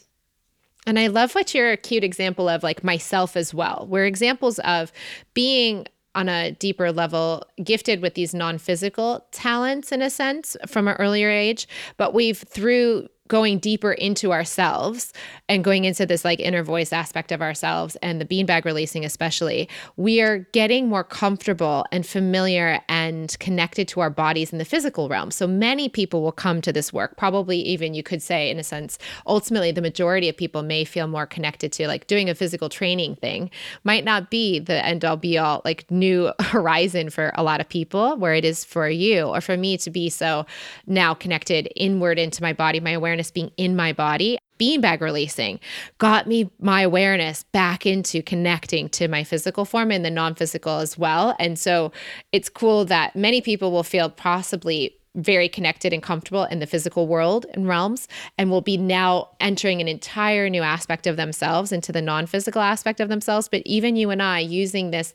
And 0.86 0.98
I 0.98 1.06
love 1.06 1.34
what 1.34 1.54
you're 1.54 1.70
a 1.70 1.76
cute 1.76 2.02
example 2.02 2.48
of, 2.48 2.62
like 2.62 2.82
myself 2.82 3.36
as 3.36 3.54
well. 3.54 3.86
We're 3.88 4.06
examples 4.06 4.58
of 4.60 4.92
being 5.34 5.86
on 6.14 6.28
a 6.28 6.52
deeper 6.52 6.92
level 6.92 7.44
gifted 7.62 8.02
with 8.02 8.14
these 8.14 8.34
non-physical 8.34 9.26
talents 9.30 9.92
in 9.92 10.02
a 10.02 10.10
sense 10.10 10.56
from 10.66 10.88
an 10.88 10.94
earlier 10.98 11.30
age 11.30 11.66
but 11.96 12.12
we've 12.12 12.38
through 12.38 13.08
going 13.28 13.58
deeper 13.58 13.92
into 13.92 14.32
ourselves 14.32 15.12
and 15.48 15.62
going 15.62 15.84
into 15.84 16.04
this 16.04 16.24
like 16.24 16.40
inner 16.40 16.62
voice 16.62 16.92
aspect 16.92 17.30
of 17.30 17.40
ourselves 17.40 17.96
and 18.02 18.20
the 18.20 18.24
beanbag 18.24 18.64
releasing 18.64 19.04
especially 19.04 19.68
we 19.96 20.20
are 20.20 20.40
getting 20.52 20.88
more 20.88 21.04
comfortable 21.04 21.86
and 21.92 22.04
familiar 22.04 22.80
and 22.88 23.38
connected 23.38 23.86
to 23.86 24.00
our 24.00 24.10
bodies 24.10 24.52
in 24.52 24.58
the 24.58 24.64
physical 24.64 25.08
realm. 25.08 25.30
So 25.30 25.46
many 25.46 25.88
people 25.88 26.22
will 26.22 26.32
come 26.32 26.60
to 26.62 26.72
this 26.72 26.92
work. 26.92 27.16
Probably 27.16 27.58
even 27.58 27.94
you 27.94 28.02
could 28.02 28.22
say 28.22 28.50
in 28.50 28.58
a 28.58 28.64
sense 28.64 28.98
ultimately 29.26 29.70
the 29.70 29.80
majority 29.80 30.28
of 30.28 30.36
people 30.36 30.62
may 30.62 30.84
feel 30.84 31.06
more 31.06 31.26
connected 31.26 31.72
to 31.72 31.86
like 31.86 32.08
doing 32.08 32.28
a 32.28 32.34
physical 32.34 32.68
training 32.68 33.16
thing. 33.16 33.50
Might 33.84 34.04
not 34.04 34.30
be 34.30 34.58
the 34.58 34.84
end 34.84 35.04
all 35.04 35.16
be 35.16 35.38
all 35.38 35.62
like 35.64 35.88
new 35.90 36.32
horizon 36.40 37.08
for 37.08 37.32
a 37.34 37.42
lot 37.42 37.60
of 37.60 37.68
people 37.68 38.16
where 38.16 38.34
it 38.34 38.44
is 38.44 38.64
for 38.64 38.88
you 38.88 39.22
or 39.22 39.40
for 39.40 39.56
me 39.56 39.78
to 39.78 39.90
be 39.90 40.10
so 40.10 40.44
now 40.86 41.14
connected 41.14 41.70
inward 41.76 42.18
into 42.18 42.42
my 42.42 42.52
body 42.52 42.80
my 42.80 42.90
awareness 42.90 43.11
awareness 43.12 43.30
being 43.30 43.52
in 43.58 43.76
my 43.76 43.92
body, 43.92 44.38
beanbag 44.58 45.00
releasing 45.00 45.60
got 45.98 46.26
me 46.26 46.50
my 46.60 46.80
awareness 46.80 47.44
back 47.52 47.84
into 47.84 48.22
connecting 48.22 48.88
to 48.88 49.06
my 49.06 49.22
physical 49.22 49.66
form 49.66 49.90
and 49.90 50.02
the 50.02 50.10
non 50.10 50.34
physical 50.34 50.78
as 50.78 50.96
well. 50.96 51.36
And 51.38 51.58
so 51.58 51.92
it's 52.32 52.48
cool 52.48 52.86
that 52.86 53.14
many 53.14 53.42
people 53.42 53.70
will 53.70 53.82
feel 53.82 54.08
possibly 54.08 54.96
very 55.14 55.46
connected 55.46 55.92
and 55.92 56.02
comfortable 56.02 56.44
in 56.44 56.58
the 56.58 56.66
physical 56.66 57.06
world 57.06 57.44
and 57.52 57.68
realms 57.68 58.08
and 58.38 58.50
will 58.50 58.62
be 58.62 58.78
now 58.78 59.28
entering 59.40 59.82
an 59.82 59.88
entire 59.88 60.48
new 60.48 60.62
aspect 60.62 61.06
of 61.06 61.18
themselves 61.18 61.70
into 61.70 61.92
the 61.92 62.00
non-physical 62.00 62.62
aspect 62.62 62.98
of 62.98 63.10
themselves 63.10 63.46
but 63.46 63.60
even 63.66 63.94
you 63.94 64.08
and 64.08 64.22
I 64.22 64.38
using 64.38 64.90
this 64.90 65.14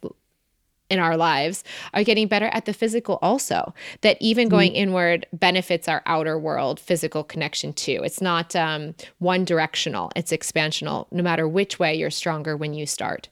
in 0.89 0.99
our 0.99 1.17
lives 1.17 1.63
are 1.93 2.03
getting 2.03 2.27
better 2.27 2.47
at 2.53 2.65
the 2.65 2.73
physical 2.73 3.19
also 3.21 3.73
that 4.01 4.17
even 4.19 4.49
going 4.49 4.71
mm-hmm. 4.71 4.83
inward 4.83 5.25
benefits 5.33 5.87
our 5.87 6.01
outer 6.05 6.37
world 6.37 6.79
physical 6.79 7.23
connection 7.23 7.73
too 7.73 8.01
it's 8.03 8.21
not 8.21 8.55
um, 8.55 8.95
one 9.19 9.43
directional 9.43 10.11
it's 10.15 10.31
expansional 10.31 11.07
no 11.11 11.23
matter 11.23 11.47
which 11.47 11.79
way 11.79 11.93
you're 11.93 12.09
stronger 12.09 12.55
when 12.55 12.73
you 12.73 12.85
start 12.85 13.29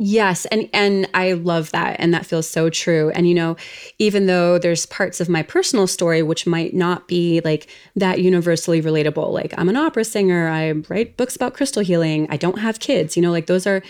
Yes, 0.00 0.44
and 0.46 0.70
and 0.72 1.08
I 1.12 1.32
love 1.32 1.72
that 1.72 1.96
and 1.98 2.14
that 2.14 2.24
feels 2.24 2.48
so 2.48 2.70
true. 2.70 3.10
And 3.16 3.28
you 3.28 3.34
know, 3.34 3.56
even 3.98 4.26
though 4.26 4.56
there's 4.56 4.86
parts 4.86 5.20
of 5.20 5.28
my 5.28 5.42
personal 5.42 5.88
story 5.88 6.22
which 6.22 6.46
might 6.46 6.72
not 6.72 7.08
be 7.08 7.40
like 7.44 7.68
that 7.96 8.20
universally 8.20 8.80
relatable, 8.80 9.32
like 9.32 9.52
I'm 9.58 9.68
an 9.68 9.76
opera 9.76 10.04
singer, 10.04 10.48
I 10.48 10.70
write 10.88 11.16
books 11.16 11.34
about 11.34 11.54
crystal 11.54 11.82
healing, 11.82 12.28
I 12.30 12.36
don't 12.36 12.60
have 12.60 12.78
kids, 12.78 13.16
you 13.16 13.22
know, 13.22 13.32
like 13.32 13.46
those 13.46 13.66
are 13.66 13.82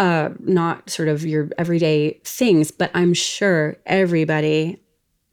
uh, 0.00 0.30
not 0.40 0.88
sort 0.88 1.08
of 1.08 1.26
your 1.26 1.50
everyday 1.58 2.18
things, 2.24 2.70
but 2.70 2.90
I'm 2.94 3.12
sure 3.12 3.76
everybody, 3.84 4.80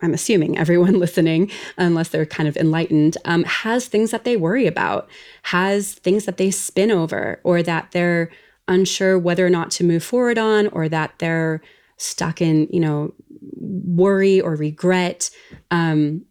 I'm 0.01 0.13
assuming 0.13 0.57
everyone 0.57 0.99
listening, 0.99 1.49
unless 1.77 2.09
they're 2.09 2.25
kind 2.25 2.49
of 2.49 2.57
enlightened, 2.57 3.15
um, 3.23 3.45
has 3.45 3.87
things 3.87 4.11
that 4.11 4.25
they 4.25 4.35
worry 4.35 4.67
about, 4.67 5.09
has 5.43 5.93
things 5.93 6.25
that 6.25 6.35
they 6.35 6.51
spin 6.51 6.91
over, 6.91 7.39
or 7.45 7.63
that 7.63 7.91
they're 7.91 8.29
unsure 8.67 9.17
whether 9.17 9.45
or 9.45 9.49
not 9.49 9.71
to 9.71 9.85
move 9.85 10.03
forward 10.03 10.37
on, 10.37 10.67
or 10.67 10.89
that 10.89 11.13
they're 11.19 11.61
stuck 11.95 12.41
in, 12.41 12.67
you 12.69 12.81
know, 12.81 13.13
worry 13.55 14.41
or 14.41 14.57
regret. 14.57 15.29
Um, 15.71 16.25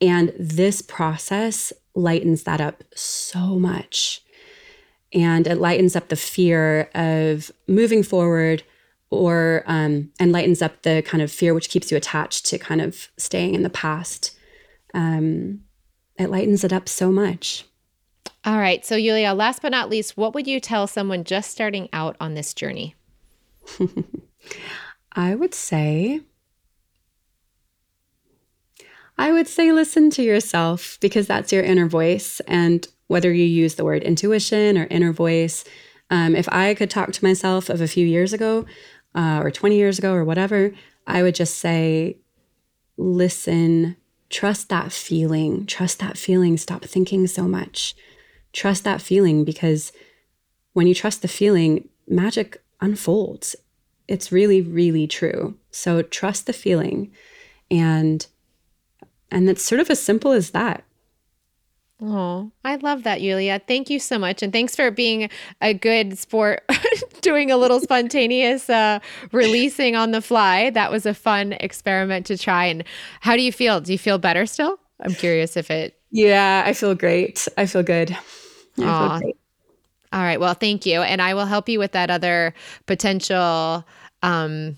and 0.00 0.32
this 0.38 0.80
process 0.80 1.72
lightens 1.96 2.44
that 2.44 2.60
up 2.60 2.84
so 2.94 3.58
much 3.58 4.22
and 5.12 5.46
it 5.46 5.56
lightens 5.56 5.96
up 5.96 6.08
the 6.08 6.16
fear 6.16 6.88
of 6.94 7.50
moving 7.66 8.02
forward 8.02 8.62
or 9.10 9.64
um, 9.66 10.10
and 10.20 10.32
lightens 10.32 10.62
up 10.62 10.82
the 10.82 11.02
kind 11.02 11.22
of 11.22 11.32
fear 11.32 11.52
which 11.52 11.68
keeps 11.68 11.90
you 11.90 11.96
attached 11.96 12.46
to 12.46 12.58
kind 12.58 12.80
of 12.80 13.08
staying 13.16 13.54
in 13.54 13.62
the 13.62 13.70
past. 13.70 14.36
Um, 14.94 15.60
it 16.16 16.30
lightens 16.30 16.62
it 16.64 16.72
up 16.72 16.88
so 16.88 17.10
much. 17.10 17.64
All 18.44 18.58
right. 18.58 18.84
So 18.86 18.96
yulia 18.96 19.34
last 19.34 19.62
but 19.62 19.72
not 19.72 19.90
least 19.90 20.16
what 20.16 20.34
would 20.34 20.46
you 20.46 20.60
tell 20.60 20.86
someone 20.86 21.24
just 21.24 21.50
starting 21.50 21.88
out 21.92 22.16
on 22.20 22.34
this 22.34 22.54
journey? 22.54 22.94
I 25.12 25.34
would 25.34 25.54
say 25.54 26.20
I 29.20 29.32
would 29.32 29.48
say 29.48 29.70
listen 29.70 30.08
to 30.10 30.22
yourself 30.22 30.96
because 31.00 31.26
that's 31.26 31.52
your 31.52 31.62
inner 31.62 31.86
voice. 31.86 32.40
And 32.46 32.88
whether 33.10 33.32
you 33.32 33.44
use 33.44 33.74
the 33.74 33.84
word 33.84 34.04
intuition 34.04 34.78
or 34.78 34.86
inner 34.88 35.12
voice. 35.12 35.64
Um, 36.10 36.36
if 36.36 36.48
I 36.52 36.74
could 36.74 36.90
talk 36.90 37.10
to 37.10 37.24
myself 37.24 37.68
of 37.68 37.80
a 37.80 37.88
few 37.88 38.06
years 38.06 38.32
ago 38.32 38.66
uh, 39.16 39.40
or 39.42 39.50
20 39.50 39.74
years 39.74 39.98
ago 39.98 40.14
or 40.14 40.24
whatever, 40.24 40.72
I 41.08 41.24
would 41.24 41.34
just 41.34 41.58
say, 41.58 42.18
listen, 42.96 43.96
trust 44.28 44.68
that 44.68 44.92
feeling, 44.92 45.66
trust 45.66 45.98
that 45.98 46.18
feeling, 46.18 46.56
stop 46.56 46.84
thinking 46.84 47.26
so 47.26 47.48
much. 47.48 47.96
Trust 48.52 48.84
that 48.84 49.02
feeling 49.02 49.44
because 49.44 49.90
when 50.74 50.86
you 50.86 50.94
trust 50.94 51.20
the 51.20 51.26
feeling, 51.26 51.88
magic 52.06 52.62
unfolds. 52.80 53.56
It's 54.06 54.30
really, 54.30 54.62
really 54.62 55.08
true. 55.08 55.56
So 55.72 56.02
trust 56.02 56.46
the 56.46 56.52
feeling. 56.52 57.10
And 57.72 58.24
and 59.32 59.50
it's 59.50 59.64
sort 59.64 59.80
of 59.80 59.90
as 59.90 60.00
simple 60.00 60.30
as 60.30 60.50
that. 60.50 60.84
Oh, 62.02 62.50
I 62.64 62.76
love 62.76 63.02
that, 63.02 63.20
Yulia. 63.20 63.60
Thank 63.66 63.90
you 63.90 63.98
so 63.98 64.18
much. 64.18 64.42
And 64.42 64.52
thanks 64.52 64.74
for 64.74 64.90
being 64.90 65.28
a 65.60 65.74
good 65.74 66.18
sport, 66.18 66.64
doing 67.20 67.50
a 67.50 67.58
little 67.58 67.78
spontaneous 67.78 68.70
uh, 68.70 69.00
releasing 69.32 69.96
on 69.96 70.12
the 70.12 70.22
fly. 70.22 70.70
That 70.70 70.90
was 70.90 71.04
a 71.04 71.12
fun 71.12 71.52
experiment 71.54 72.24
to 72.26 72.38
try. 72.38 72.66
And 72.66 72.84
how 73.20 73.36
do 73.36 73.42
you 73.42 73.52
feel? 73.52 73.80
Do 73.80 73.92
you 73.92 73.98
feel 73.98 74.16
better 74.16 74.46
still? 74.46 74.78
I'm 75.00 75.14
curious 75.14 75.56
if 75.56 75.70
it. 75.70 75.98
Yeah, 76.10 76.62
I 76.64 76.72
feel 76.72 76.94
great. 76.94 77.46
I 77.58 77.66
feel 77.66 77.82
good. 77.82 78.10
I 78.12 78.16
feel 78.76 79.18
great. 79.20 79.36
All 80.12 80.22
right. 80.22 80.40
Well, 80.40 80.54
thank 80.54 80.86
you. 80.86 81.02
And 81.02 81.22
I 81.22 81.34
will 81.34 81.46
help 81.46 81.68
you 81.68 81.78
with 81.78 81.92
that 81.92 82.10
other 82.10 82.54
potential 82.86 83.86
um, 84.22 84.76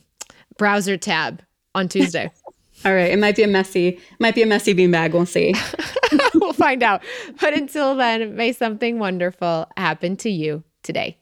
browser 0.58 0.96
tab 0.96 1.42
on 1.74 1.88
Tuesday. 1.88 2.30
All 2.84 2.92
right. 2.92 3.10
It 3.12 3.18
might 3.18 3.36
be 3.36 3.44
a 3.44 3.48
messy, 3.48 4.00
might 4.18 4.34
be 4.34 4.42
a 4.42 4.46
messy 4.46 4.74
beanbag. 4.74 5.12
We'll 5.12 5.24
see. 5.24 5.54
find 6.62 6.82
out. 6.82 7.02
But 7.40 7.54
until 7.54 7.96
then, 7.96 8.36
may 8.36 8.52
something 8.52 8.98
wonderful 8.98 9.68
happen 9.76 10.16
to 10.18 10.30
you 10.30 10.62
today. 10.82 11.18